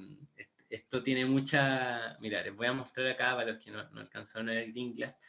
esto 0.71 1.03
tiene 1.03 1.25
mucha, 1.25 2.17
mira, 2.19 2.41
les 2.41 2.55
voy 2.55 2.67
a 2.67 2.73
mostrar 2.73 3.07
acá 3.07 3.35
para 3.35 3.51
los 3.51 3.63
que 3.63 3.71
no, 3.71 3.83
no 3.91 4.01
alcanzaron 4.01 4.49
a 4.49 4.53
ver 4.53 4.71
Green 4.71 4.95
Glass. 4.95 5.19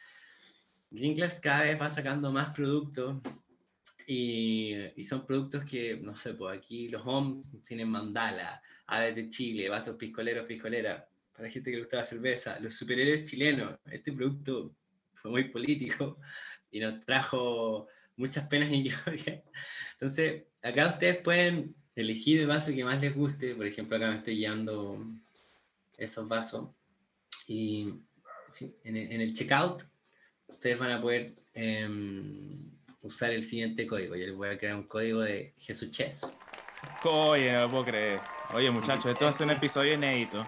Green 0.89 1.15
Glass 1.15 1.39
cada 1.39 1.63
vez 1.63 1.79
va 1.79 1.89
sacando 1.89 2.31
más 2.31 2.51
productos 2.51 3.21
y, 4.07 4.73
y, 4.95 5.03
son 5.03 5.25
productos 5.25 5.69
que, 5.69 5.97
no 5.97 6.15
sé, 6.15 6.33
pues 6.33 6.57
aquí 6.57 6.89
los 6.89 7.01
home 7.05 7.41
tienen 7.65 7.89
mandala, 7.89 8.61
aves 8.87 9.15
de 9.15 9.29
Chile, 9.29 9.69
vasos 9.69 9.95
piscoleros, 9.97 10.45
piscoleras, 10.45 11.03
para 11.31 11.47
la 11.47 11.53
gente 11.53 11.71
que 11.71 11.77
le 11.77 11.83
gusta 11.83 11.97
la 11.97 12.03
cerveza, 12.03 12.59
los 12.59 12.73
superhéroes 12.73 13.29
chilenos. 13.29 13.75
Este 13.85 14.11
producto 14.11 14.75
fue 15.13 15.31
muy 15.31 15.43
político 15.49 16.19
y 16.71 16.79
nos 16.79 17.03
trajo 17.05 17.87
muchas 18.15 18.47
penas 18.47 18.69
y 18.71 18.83
gloria. 19.05 19.43
Entonces, 19.93 20.43
acá 20.61 20.87
ustedes 20.87 21.17
pueden 21.17 21.75
elegir 21.95 22.41
el 22.41 22.47
vaso 22.47 22.73
que 22.73 22.83
más 22.83 23.01
les 23.01 23.15
guste. 23.15 23.55
Por 23.55 23.65
ejemplo, 23.65 23.97
acá 23.97 24.09
me 24.09 24.17
estoy 24.17 24.37
llevando 24.37 25.05
esos 25.97 26.27
vasos. 26.27 26.69
Y 27.47 27.93
en, 28.83 29.21
el, 29.21 29.33
checkout, 29.33 29.83
ustedes 30.47 30.79
van 30.79 30.91
a 30.91 31.01
poder 31.01 31.33
em, 31.53 32.71
usar 33.01 33.31
el 33.31 33.43
siguiente 33.43 33.85
código. 33.85 34.15
Yo 34.15 34.27
les 34.27 34.35
voy 34.35 34.49
a 34.49 34.57
crear 34.57 34.75
un 34.75 34.83
código 34.83 35.21
de 35.21 35.53
Jesús 35.57 35.91
Ches. 35.91 36.35
Oye, 37.03 37.51
no 37.53 37.69
puedo 37.69 37.85
creer. 37.85 38.19
Oye, 38.53 38.69
muchachos, 38.71 39.11
esto 39.11 39.25
va 39.25 39.29
a 39.29 39.33
ser 39.33 39.47
un 39.47 39.53
episodio 39.57 39.93
inédito. 39.93 40.43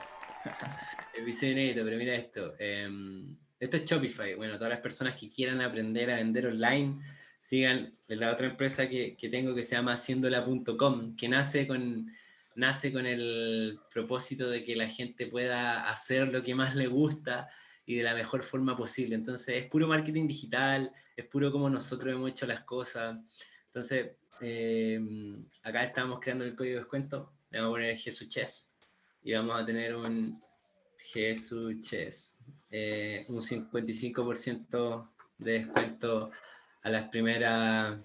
episodio 1.14 1.54
inédito, 1.54 1.84
pero 1.84 1.98
mira 1.98 2.16
esto. 2.16 2.56
Em, 2.60 3.36
esto 3.60 3.78
es 3.78 3.86
Shopify. 3.86 4.36
Bueno, 4.36 4.56
todas 4.56 4.70
las 4.70 4.80
personas 4.80 5.16
que 5.16 5.30
quieran 5.30 5.62
aprender 5.62 6.12
a 6.12 6.18
vender 6.18 6.48
online, 6.48 7.02
sigan 7.40 7.96
la 8.08 8.32
otra 8.32 8.48
empresa 8.48 8.88
que, 8.88 9.16
que 9.16 9.30
tengo 9.30 9.54
que 9.54 9.64
se 9.64 9.76
llama 9.76 9.94
haciendola.com, 9.94 11.16
que 11.16 11.30
nace 11.30 11.68
con, 11.68 12.12
nace 12.56 12.92
con 12.92 13.06
el 13.06 13.80
propósito 13.94 14.50
de 14.50 14.64
que 14.64 14.76
la 14.76 14.88
gente 14.88 15.28
pueda 15.28 15.90
hacer 15.90 16.28
lo 16.30 16.44
que 16.44 16.56
más 16.56 16.76
le 16.76 16.88
gusta 16.88 17.50
y 17.86 17.96
de 17.96 18.04
la 18.04 18.14
mejor 18.14 18.44
forma 18.44 18.76
posible. 18.76 19.16
Entonces, 19.16 19.64
es 19.64 19.70
puro 19.70 19.88
marketing 19.88 20.28
digital, 20.28 20.92
es 21.16 21.26
puro 21.28 21.52
como 21.52 21.70
nosotros 21.70 22.14
hemos 22.14 22.32
hecho 22.32 22.48
las 22.48 22.62
cosas. 22.62 23.20
Entonces, 23.68 24.12
eh, 24.42 25.00
acá 25.64 25.84
estamos 25.84 26.20
creando 26.20 26.46
el 26.46 26.56
código 26.56 26.76
de 26.76 26.80
descuento, 26.82 27.34
le 27.52 27.60
vamos 27.60 27.74
a 27.74 27.76
poner 27.76 27.98
Jesús 27.98 28.30
Chess 28.30 28.72
y 29.24 29.34
vamos 29.34 29.62
a 29.62 29.66
tener 29.66 29.96
un 29.96 30.40
Jesús 30.98 31.80
Chess, 31.82 32.44
eh, 32.72 33.26
un 33.30 33.42
55% 33.42 35.12
de 35.38 35.52
descuento 35.54 36.32
a 36.82 36.90
las 36.90 37.10
primeras 37.10 37.98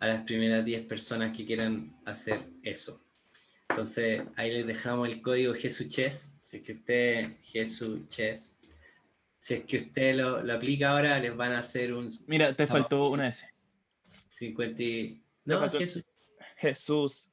a 0.00 0.06
las 0.06 0.22
primeras 0.22 0.64
10 0.64 0.86
personas 0.86 1.36
que 1.36 1.44
quieran 1.44 1.94
hacer 2.06 2.40
eso. 2.62 3.04
Entonces 3.70 4.22
ahí 4.36 4.50
les 4.50 4.66
dejamos 4.66 5.08
el 5.08 5.22
código 5.22 5.54
Jesús 5.54 5.88
Chess, 5.88 6.36
si 6.42 6.58
es 6.58 6.62
que 6.62 6.72
usted 6.72 7.26
Jesús 7.42 8.06
Chess 8.08 8.58
si 9.40 9.54
es 9.54 9.64
que 9.64 9.78
usted 9.78 10.16
lo, 10.16 10.42
lo, 10.42 10.54
aplica 10.54 10.90
ahora, 10.90 11.18
les 11.18 11.34
van 11.34 11.52
a 11.52 11.60
hacer 11.60 11.94
un... 11.94 12.10
Mira, 12.26 12.54
te 12.54 12.66
faltó 12.66 13.08
una 13.08 13.28
S. 13.28 13.48
50, 14.28 14.82
no, 15.46 15.70
Jesús. 15.70 16.04
Jesús. 16.56 17.32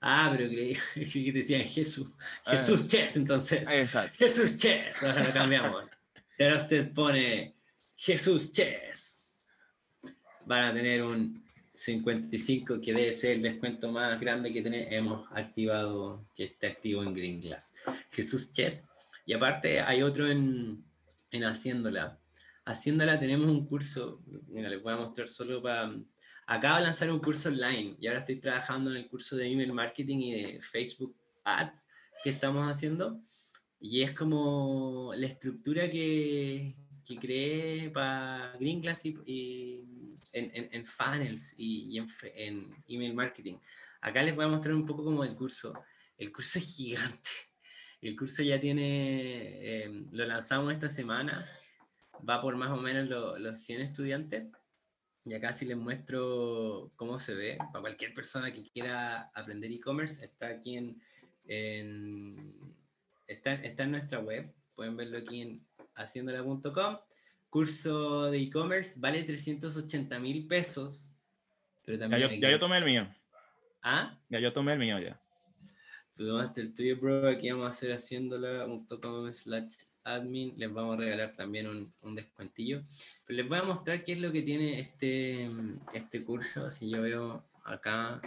Ah, 0.00 0.32
pero 0.36 0.48
creí, 0.48 0.76
que 1.12 1.32
decían 1.32 1.64
Jesús. 1.64 2.12
Ah. 2.44 2.52
Jesús 2.52 2.86
Chess, 2.86 3.16
entonces. 3.16 3.66
Exacto. 3.68 4.16
Jesús 4.18 4.58
Chess. 4.58 5.02
Ahora 5.02 5.24
lo 5.24 5.32
cambiamos. 5.32 5.90
Pero 6.36 6.56
usted 6.56 6.92
pone 6.92 7.56
Jesús 7.96 8.52
Chess. 8.52 9.26
Van 10.46 10.64
a 10.66 10.74
tener 10.74 11.02
un 11.02 11.34
55, 11.78 12.80
que 12.80 12.92
debe 12.92 13.12
ser 13.12 13.36
el 13.36 13.42
descuento 13.42 13.90
más 13.90 14.20
grande 14.20 14.52
que 14.52 14.62
tenemos, 14.62 14.92
hemos 14.92 15.28
activado, 15.32 16.26
que 16.34 16.44
esté 16.44 16.66
activo 16.66 17.02
en 17.02 17.14
Green 17.14 17.40
Glass. 17.40 17.74
Jesús 18.10 18.52
Chess. 18.52 18.86
Y 19.24 19.32
aparte 19.32 19.80
hay 19.80 20.02
otro 20.02 20.30
en, 20.30 20.84
en 21.30 21.44
Haciéndola. 21.44 22.18
Haciéndola 22.64 23.18
tenemos 23.18 23.46
un 23.46 23.66
curso, 23.66 24.22
mira, 24.48 24.68
les 24.68 24.82
voy 24.82 24.92
a 24.92 24.96
mostrar 24.96 25.28
solo 25.28 25.62
para 25.62 25.94
Acabo 26.50 26.78
de 26.78 26.84
lanzar 26.84 27.10
un 27.10 27.18
curso 27.18 27.50
online 27.50 27.94
y 28.00 28.06
ahora 28.06 28.20
estoy 28.20 28.36
trabajando 28.36 28.90
en 28.90 28.96
el 28.96 29.08
curso 29.08 29.36
de 29.36 29.46
email 29.46 29.70
marketing 29.70 30.16
y 30.16 30.32
de 30.32 30.62
Facebook 30.62 31.14
Ads 31.44 31.86
que 32.24 32.30
estamos 32.30 32.66
haciendo. 32.66 33.20
Y 33.78 34.00
es 34.00 34.12
como 34.12 35.12
la 35.14 35.26
estructura 35.26 35.90
que, 35.90 36.74
que 37.04 37.16
creé 37.18 37.90
para 37.90 38.56
Green 38.58 38.80
Glass 38.80 39.04
y, 39.04 39.84
en, 40.32 40.68
en, 40.72 40.84
funnels 40.84 41.54
y, 41.58 41.98
en, 42.34 42.74
email 42.88 43.14
marketing. 43.14 43.56
Acá 44.00 44.22
les 44.22 44.34
voy 44.34 44.44
a 44.44 44.48
mostrar 44.48 44.74
un 44.74 44.86
poco 44.86 45.04
como 45.04 45.24
el 45.24 45.34
curso. 45.34 45.72
El 46.16 46.32
curso 46.32 46.58
es 46.58 46.76
gigante. 46.76 47.30
El 48.00 48.16
curso 48.16 48.42
ya 48.42 48.60
tiene, 48.60 49.84
eh, 49.84 50.04
lo 50.12 50.24
lanzamos 50.24 50.72
esta 50.72 50.88
semana, 50.88 51.48
va 52.28 52.40
por 52.40 52.56
más 52.56 52.70
o 52.70 52.76
menos 52.76 53.08
los 53.40 53.58
100 53.58 53.80
estudiantes 53.80 54.46
y 55.28 55.34
acá 55.34 55.52
si 55.52 55.66
les 55.66 55.76
muestro 55.76 56.90
cómo 56.96 57.20
se 57.20 57.34
ve, 57.34 57.58
para 57.58 57.80
cualquier 57.80 58.14
persona 58.14 58.52
que 58.52 58.62
quiera 58.62 59.30
aprender 59.34 59.70
e-commerce, 59.70 60.24
está 60.24 60.48
aquí 60.48 60.76
en, 60.76 61.02
está, 63.26 63.54
está, 63.54 63.82
en 63.82 63.90
nuestra 63.90 64.20
web, 64.20 64.54
pueden 64.74 64.96
verlo 64.96 65.18
aquí 65.18 65.42
en 65.42 65.66
haciendola.com. 65.96 66.96
Curso 67.50 68.30
de 68.30 68.38
e-commerce 68.38 68.98
vale 68.98 69.22
380 69.22 70.18
mil 70.18 70.46
pesos. 70.46 71.10
Pero 71.84 71.98
también 71.98 72.40
ya, 72.40 72.50
yo, 72.50 72.58
tomé 72.58 72.78
el 72.78 72.84
mío. 72.84 73.08
¿Ah? 73.82 74.18
Ya 74.28 74.40
yo 74.40 74.52
tomé 74.52 74.74
el 74.74 74.78
mío 74.78 74.98
ya. 74.98 75.18
Tú 76.14 76.26
tomaste 76.26 76.60
el 76.60 76.74
tuyo, 76.74 76.96
bro. 76.96 77.28
Aquí 77.28 77.50
vamos 77.50 77.66
a 77.66 77.70
hacer 77.70 77.92
haciéndola.com 77.92 79.32
slash 79.32 79.76
admin, 80.04 80.54
les 80.56 80.72
vamos 80.72 80.96
a 80.96 81.00
regalar 81.00 81.32
también 81.32 81.68
un, 81.68 81.92
un, 82.02 82.14
descuentillo. 82.14 82.82
Pero 83.24 83.36
les 83.36 83.48
voy 83.48 83.58
a 83.58 83.62
mostrar 83.62 84.02
qué 84.02 84.12
es 84.12 84.20
lo 84.20 84.32
que 84.32 84.42
tiene 84.42 84.80
este, 84.80 85.48
este 85.92 86.24
curso. 86.24 86.70
Si 86.72 86.90
yo 86.90 87.02
veo 87.02 87.44
acá, 87.64 88.20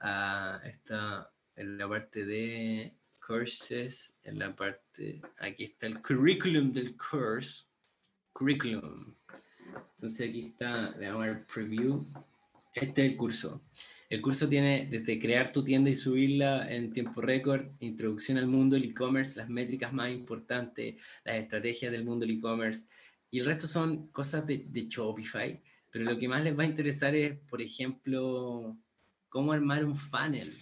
a 0.00 0.60
esta, 0.64 1.30
en 1.56 1.78
la 1.78 1.88
parte 1.88 2.24
de 2.24 2.94
courses, 3.26 4.18
en 4.24 4.38
la 4.38 4.54
parte, 4.54 5.20
aquí 5.38 5.64
está 5.64 5.86
el 5.86 6.00
curriculum 6.02 6.72
del 6.72 6.96
course. 6.96 7.64
Curriculum. 8.32 9.14
Entonces 9.94 10.28
aquí 10.28 10.46
está, 10.46 10.90
le 10.98 11.10
vamos 11.10 11.28
a 11.28 11.32
ver 11.32 11.46
preview. 11.46 12.06
Este 12.74 13.04
es 13.04 13.12
el 13.12 13.16
curso. 13.16 13.62
El 14.08 14.20
curso 14.20 14.48
tiene 14.48 14.88
desde 14.90 15.18
crear 15.18 15.52
tu 15.52 15.62
tienda 15.62 15.88
y 15.88 15.94
subirla 15.94 16.68
en 16.68 16.92
tiempo 16.92 17.20
récord, 17.20 17.66
introducción 17.78 18.38
al 18.38 18.48
mundo 18.48 18.74
del 18.74 18.90
e-commerce, 18.90 19.38
las 19.38 19.48
métricas 19.48 19.92
más 19.92 20.10
importantes, 20.10 20.96
las 21.24 21.36
estrategias 21.36 21.92
del 21.92 22.04
mundo 22.04 22.26
del 22.26 22.36
e-commerce, 22.36 22.86
y 23.30 23.38
el 23.38 23.46
resto 23.46 23.68
son 23.68 24.08
cosas 24.08 24.44
de, 24.46 24.66
de 24.68 24.88
Shopify, 24.88 25.62
pero 25.90 26.04
lo 26.04 26.18
que 26.18 26.26
más 26.26 26.42
les 26.42 26.58
va 26.58 26.64
a 26.64 26.66
interesar 26.66 27.14
es, 27.14 27.38
por 27.48 27.62
ejemplo, 27.62 28.76
cómo 29.28 29.52
armar 29.52 29.84
un 29.84 29.96
funnel, 29.96 30.52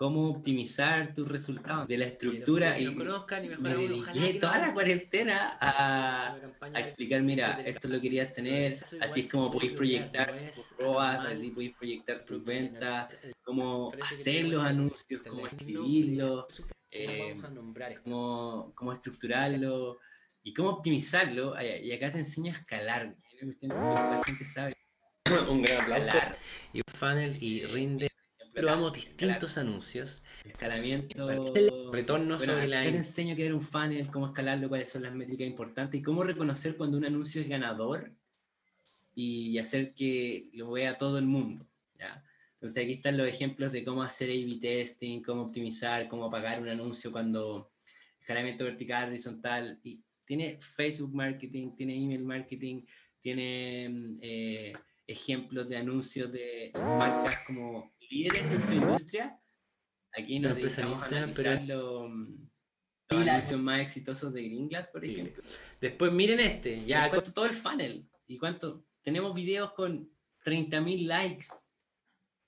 cómo 0.00 0.30
optimizar 0.30 1.12
tus 1.12 1.28
resultados, 1.28 1.86
de 1.86 1.98
la 1.98 2.06
estructura. 2.06 2.78
Y, 2.78 2.94
conozcan 2.94 3.44
y 3.44 3.48
me 3.50 3.74
dediqué 3.76 4.38
toda 4.40 4.58
la 4.58 4.72
cuarentena 4.72 5.58
a, 5.60 6.36
a, 6.72 6.80
explicar, 6.80 7.22
mira, 7.22 7.60
esto 7.60 7.86
lo 7.86 8.00
querías 8.00 8.32
tener, 8.32 8.78
así 8.98 9.20
es 9.20 9.30
como 9.30 9.50
podéis 9.50 9.74
proyectar 9.74 10.32
tus 10.54 10.74
ROAS, 10.78 11.26
así 11.26 11.50
podéis 11.50 11.76
proyectar 11.76 12.24
tus 12.24 12.42
ventas, 12.42 13.10
cómo 13.42 13.92
hacer 14.00 14.46
los 14.46 14.64
anuncios, 14.64 15.20
cómo 15.20 15.46
escribirlos, 15.46 16.64
eh, 16.90 17.36
cómo, 18.02 18.72
cómo 18.74 18.92
estructurarlo 18.94 19.98
y 20.42 20.54
cómo 20.54 20.70
optimizarlo. 20.70 21.54
Y 21.62 21.92
acá 21.92 22.10
te 22.10 22.20
enseño 22.20 22.54
a 22.54 22.56
escalar, 22.56 23.14
la 23.68 24.24
gente 24.24 24.44
sabe. 24.46 24.74
Un 25.50 25.60
gran 25.60 25.82
aplauso. 25.82 26.18
Y 26.72 26.78
un 26.78 26.94
funnel 26.94 27.36
y 27.42 27.66
rinde 27.66 28.10
probamos 28.52 28.92
distintos 28.92 29.58
anuncios. 29.58 30.22
Escalamiento, 30.44 31.28
retorno 31.92 32.38
sobre 32.38 32.68
la. 32.68 32.82
Te 32.82 32.88
enseño 32.88 33.36
que 33.36 33.46
era 33.46 33.54
un 33.54 33.62
funnel, 33.62 34.10
cómo 34.10 34.28
escalarlo, 34.28 34.68
cuáles 34.68 34.90
son 34.90 35.02
las 35.02 35.14
métricas 35.14 35.46
importantes 35.46 36.00
y 36.00 36.02
cómo 36.02 36.22
reconocer 36.22 36.76
cuando 36.76 36.96
un 36.98 37.04
anuncio 37.04 37.40
es 37.40 37.48
ganador 37.48 38.12
y 39.14 39.58
hacer 39.58 39.94
que 39.94 40.50
lo 40.54 40.70
vea 40.72 40.98
todo 40.98 41.18
el 41.18 41.26
mundo. 41.26 41.66
¿ya? 41.98 42.24
Entonces 42.54 42.82
aquí 42.82 42.92
están 42.92 43.16
los 43.16 43.28
ejemplos 43.28 43.72
de 43.72 43.84
cómo 43.84 44.02
hacer 44.02 44.30
A-B 44.30 44.58
testing, 44.60 45.22
cómo 45.22 45.42
optimizar, 45.42 46.08
cómo 46.08 46.30
pagar 46.30 46.60
un 46.60 46.68
anuncio 46.68 47.10
cuando 47.10 47.72
escalamiento 48.20 48.64
vertical, 48.64 49.08
horizontal. 49.08 49.78
Y 49.82 50.00
tiene 50.24 50.58
Facebook 50.60 51.14
marketing, 51.14 51.74
tiene 51.74 51.96
email 51.96 52.24
marketing, 52.24 52.82
tiene 53.20 53.88
mm, 53.88 54.18
eh, 54.22 54.72
ejemplos 55.06 55.68
de 55.68 55.76
anuncios 55.76 56.30
de 56.30 56.70
marcas 56.74 57.38
como 57.46 57.92
líderes 58.10 58.50
en 58.50 58.62
su 58.62 58.74
industria. 58.74 59.40
Aquí 60.12 60.40
nos 60.40 60.56
dedicamos 60.56 61.02
a 61.04 61.06
analizar 61.06 61.62
pero... 61.64 62.08
los 62.08 63.28
anuncios 63.28 63.60
más 63.60 63.80
exitosos 63.80 64.32
de 64.32 64.42
Gringlas, 64.42 64.88
por 64.88 65.04
ejemplo. 65.04 65.42
Después 65.80 66.12
miren 66.12 66.40
este, 66.40 66.84
ya 66.84 67.10
todo 67.10 67.46
el 67.46 67.54
funnel. 67.54 68.08
¿Y 68.26 68.36
cuánto? 68.38 68.84
Tenemos 69.02 69.34
videos 69.34 69.72
con 69.72 70.10
30.000 70.44 71.06
likes, 71.06 71.46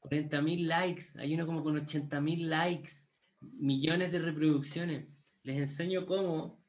40.000 0.00 0.66
likes, 0.66 1.04
hay 1.18 1.34
uno 1.34 1.46
como 1.46 1.62
con 1.62 1.76
80.000 1.76 2.46
likes, 2.46 2.92
millones 3.40 4.12
de 4.12 4.18
reproducciones. 4.18 5.08
Les 5.42 5.58
enseño 5.58 6.06
cómo 6.06 6.64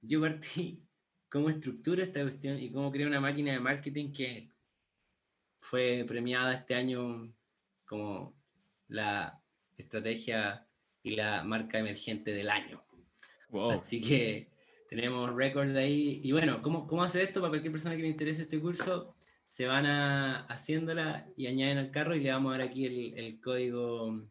yo 0.00 0.20
partí, 0.20 0.82
cómo 1.30 1.50
estructura 1.50 2.02
esta 2.02 2.22
cuestión 2.22 2.58
y 2.58 2.72
cómo 2.72 2.90
creo 2.90 3.08
una 3.08 3.20
máquina 3.20 3.52
de 3.52 3.60
marketing 3.60 4.12
que 4.12 4.50
fue 5.60 6.04
premiada 6.06 6.54
este 6.54 6.74
año 6.74 7.34
como 7.84 8.37
la 8.88 9.40
estrategia 9.76 10.66
y 11.02 11.16
la 11.16 11.44
marca 11.44 11.78
emergente 11.78 12.32
del 12.32 12.50
año. 12.50 12.84
Así 13.70 14.00
que 14.00 14.50
tenemos 14.88 15.34
récord 15.34 15.74
ahí. 15.76 16.20
Y 16.22 16.32
bueno, 16.32 16.60
¿cómo, 16.62 16.86
¿cómo 16.86 17.02
hacer 17.02 17.22
esto? 17.22 17.40
Para 17.40 17.50
cualquier 17.50 17.72
persona 17.72 17.96
que 17.96 18.02
le 18.02 18.08
interese 18.08 18.42
este 18.42 18.60
curso, 18.60 19.14
se 19.48 19.66
van 19.66 19.86
a, 19.86 20.46
haciéndola 20.46 21.26
y 21.36 21.46
añaden 21.46 21.78
al 21.78 21.90
carro 21.90 22.14
y 22.14 22.20
le 22.20 22.30
vamos 22.30 22.50
a 22.54 22.58
dar 22.58 22.68
aquí 22.68 22.86
el, 22.86 23.18
el 23.18 23.40
código. 23.40 24.28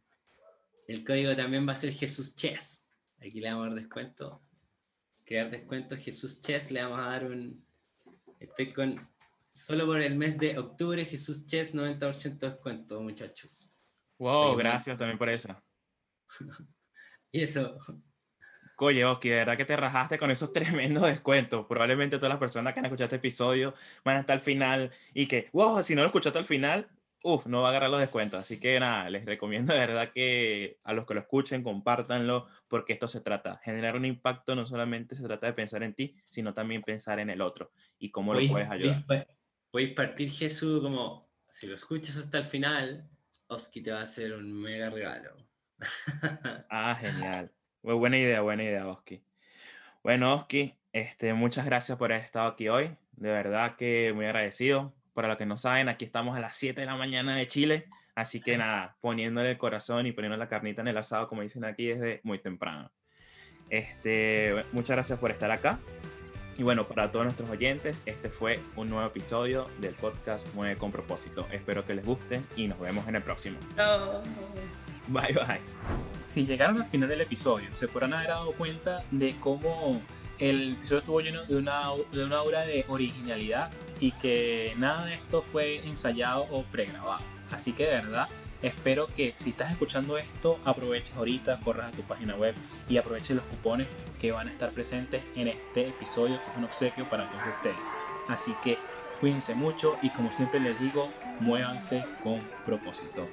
El 0.88 1.04
código 1.04 1.36
también 1.36 1.68
va 1.68 1.74
a 1.74 1.78
ser 1.78 1.94
Jesús 1.94 2.36
Chess. 2.36 2.86
Aquí 3.20 3.40
le 3.40 3.50
vamos 3.50 3.66
a 3.66 3.70
dar 3.70 3.80
descuento. 3.80 4.42
Crear 5.26 5.52
descuento 5.52 5.98
Jesús 5.98 6.40
Chess. 6.42 6.72
Le 6.72 6.82
vamos 6.82 7.00
a 7.00 7.10
dar 7.10 7.26
un. 7.26 7.66
Estoy 8.40 8.74
con. 8.74 8.96
Solo 9.52 9.88
por 9.88 10.02
el 10.02 10.16
mes 10.16 10.38
de 10.38 10.58
octubre, 10.60 11.04
Jesús 11.04 11.48
Chess, 11.48 11.74
90% 11.74 12.38
de 12.38 12.50
descuento, 12.50 13.02
muchachos. 13.02 13.72
Wow, 14.20 14.56
gracias 14.56 14.98
también 14.98 15.18
por 15.18 15.30
eso. 15.30 15.56
y 17.32 17.44
eso. 17.44 17.78
Oye, 18.80 19.06
Oski, 19.06 19.30
de 19.30 19.36
verdad 19.38 19.58
que 19.58 19.66
te 19.66 19.76
rajaste 19.76 20.20
con 20.20 20.30
esos 20.30 20.54
tremendos 20.54 21.04
descuentos. 21.04 21.66
Probablemente 21.68 22.18
todas 22.18 22.30
las 22.30 22.40
personas 22.40 22.74
que 22.74 22.80
han 22.80 22.86
escuchado 22.86 23.06
este 23.06 23.16
episodio 23.18 23.74
van 24.04 24.18
hasta 24.18 24.34
el 24.34 24.40
final 24.40 24.92
y 25.14 25.28
que, 25.28 25.50
wow, 25.52 25.84
si 25.84 25.96
no 25.96 26.02
lo 26.02 26.08
escuchaste 26.08 26.38
al 26.38 26.46
final, 26.46 26.88
uff, 27.24 27.48
no 27.48 27.62
va 27.62 27.68
a 27.68 27.70
agarrar 27.72 27.90
los 27.90 28.00
descuentos. 28.00 28.40
Así 28.40 28.60
que 28.60 28.80
nada, 28.80 29.10
les 29.10 29.26
recomiendo 29.26 29.74
de 29.74 29.80
verdad 29.80 30.12
que 30.14 30.80
a 30.84 30.94
los 30.94 31.06
que 31.06 31.16
lo 31.16 31.22
escuchen, 31.22 31.64
compártanlo, 31.64 32.48
porque 32.68 32.94
esto 32.94 33.08
se 33.08 33.22
trata. 33.22 33.60
Generar 33.64 33.96
un 33.96 34.06
impacto 34.06 34.56
no 34.56 34.66
solamente 34.66 35.16
se 35.16 35.24
trata 35.24 35.48
de 35.48 35.54
pensar 35.54 35.82
en 35.82 35.94
ti, 35.94 36.16
sino 36.30 36.54
también 36.54 36.84
pensar 36.84 37.20
en 37.20 37.30
el 37.30 37.42
otro 37.42 37.72
y 37.98 38.12
cómo 38.12 38.34
lo 38.34 38.48
puedes 38.48 38.70
ayudar. 38.70 39.04
Puedes 39.72 39.94
partir, 39.94 40.32
Jesús, 40.32 40.82
como 40.82 41.28
si 41.50 41.68
lo 41.68 41.76
escuchas 41.76 42.18
hasta 42.18 42.38
el 42.38 42.44
final, 42.44 43.10
Oski 43.48 43.82
te 43.82 43.92
va 43.92 44.00
a 44.00 44.04
hacer 44.04 44.34
un 44.34 44.54
mega 44.54 44.90
regalo. 44.90 45.36
ah, 46.70 46.98
genial. 47.00 47.52
buena 47.82 48.18
idea, 48.18 48.42
buena 48.42 48.64
idea, 48.64 48.88
Oski. 48.88 49.24
Bueno, 50.04 50.34
Oski, 50.34 50.76
este, 50.94 51.34
muchas 51.34 51.66
gracias 51.66 51.98
por 51.98 52.12
haber 52.12 52.26
estado 52.26 52.48
aquí 52.48 52.70
hoy. 52.70 52.96
De 53.12 53.32
verdad 53.32 53.76
que 53.76 54.12
muy 54.14 54.26
agradecido. 54.26 54.94
Para 55.14 55.30
los 55.30 55.38
que 55.38 55.46
no 55.46 55.58
saben, 55.58 55.90
aquí 55.90 56.06
estamos 56.06 56.38
a 56.38 56.40
las 56.40 56.58
7 56.58 56.82
de 56.82 56.88
la 56.88 56.96
mañana 56.96 57.36
de 57.36 57.48
Chile. 57.48 57.88
Así 58.16 58.42
que 58.42 58.58
nada, 58.58 58.98
poniéndole 59.02 59.52
el 59.52 59.58
corazón 59.58 60.06
y 60.08 60.12
poniendo 60.12 60.38
la 60.38 60.50
carnita 60.50 60.82
en 60.82 60.88
el 60.90 60.98
asado, 60.98 61.28
como 61.28 61.42
dicen 61.42 61.66
aquí, 61.66 61.88
desde 61.88 62.20
muy 62.24 62.40
temprano. 62.40 62.92
Este, 63.70 64.64
muchas 64.72 64.96
gracias 64.96 65.20
por 65.20 65.32
estar 65.32 65.52
acá. 65.52 65.80
Y 66.58 66.64
bueno, 66.64 66.88
para 66.88 67.12
todos 67.12 67.26
nuestros 67.26 67.50
oyentes, 67.52 68.00
este 68.08 68.30
fue 68.30 68.60
un 68.76 68.90
nuevo 68.90 69.08
episodio 69.08 69.68
del 69.80 69.94
podcast 69.94 70.48
Mueve 70.56 70.76
con 70.76 70.92
propósito. 70.92 71.48
Espero 71.52 71.86
que 71.86 71.94
les 71.94 72.04
guste 72.04 72.42
y 72.56 72.68
nos 72.68 72.80
vemos 72.80 73.08
en 73.08 73.16
el 73.16 73.22
próximo. 73.22 73.60
Bye 75.08 75.34
bye. 75.34 75.62
Si 76.26 76.48
llegaron 76.48 76.82
al 76.82 76.88
final 76.88 77.10
del 77.10 77.22
episodio, 77.22 77.74
se 77.74 77.88
podrán 77.88 78.16
haber 78.16 78.30
dado 78.30 78.54
cuenta 78.54 79.04
de 79.12 79.36
cómo 79.40 80.02
el 80.40 80.74
episodio 80.74 81.00
estuvo 81.00 81.22
lleno 81.22 81.44
de 81.44 81.58
una, 81.58 81.84
de 82.12 82.26
una 82.26 82.38
aura 82.38 82.62
de 82.62 82.86
originalidad 82.88 83.72
y 84.00 84.12
que 84.14 84.74
nada 84.78 85.06
de 85.06 85.14
esto 85.14 85.44
fue 85.52 85.78
ensayado 85.88 86.48
o 86.50 86.64
pregrabado. 86.64 87.22
Así 87.52 87.72
que 87.72 87.86
de 87.86 87.94
verdad 87.94 88.30
Espero 88.62 89.08
que 89.08 89.34
si 89.38 89.52
estás 89.52 89.72
escuchando 89.72 90.18
esto, 90.18 90.60
aproveches 90.66 91.16
ahorita, 91.16 91.60
corras 91.60 91.94
a 91.94 91.96
tu 91.96 92.02
página 92.02 92.36
web 92.36 92.56
y 92.90 92.98
aproveches 92.98 93.36
los 93.36 93.46
cupones 93.46 93.88
que 94.20 94.32
van 94.32 94.48
a 94.48 94.52
estar 94.52 94.72
presentes 94.72 95.22
en 95.36 95.48
este 95.48 95.88
episodio, 95.88 96.42
que 96.44 96.52
es 96.52 96.58
un 96.58 96.64
obsequio 96.64 97.08
para 97.08 97.30
todos 97.30 97.44
ustedes. 97.56 97.94
Así 98.28 98.56
que 98.64 98.78
cuídense 99.20 99.54
mucho 99.54 99.98
y 100.02 100.10
como 100.10 100.32
siempre 100.32 100.60
les 100.60 100.80
digo, 100.80 101.12
muévanse 101.40 102.04
con 102.24 102.42
propósito. 102.66 103.28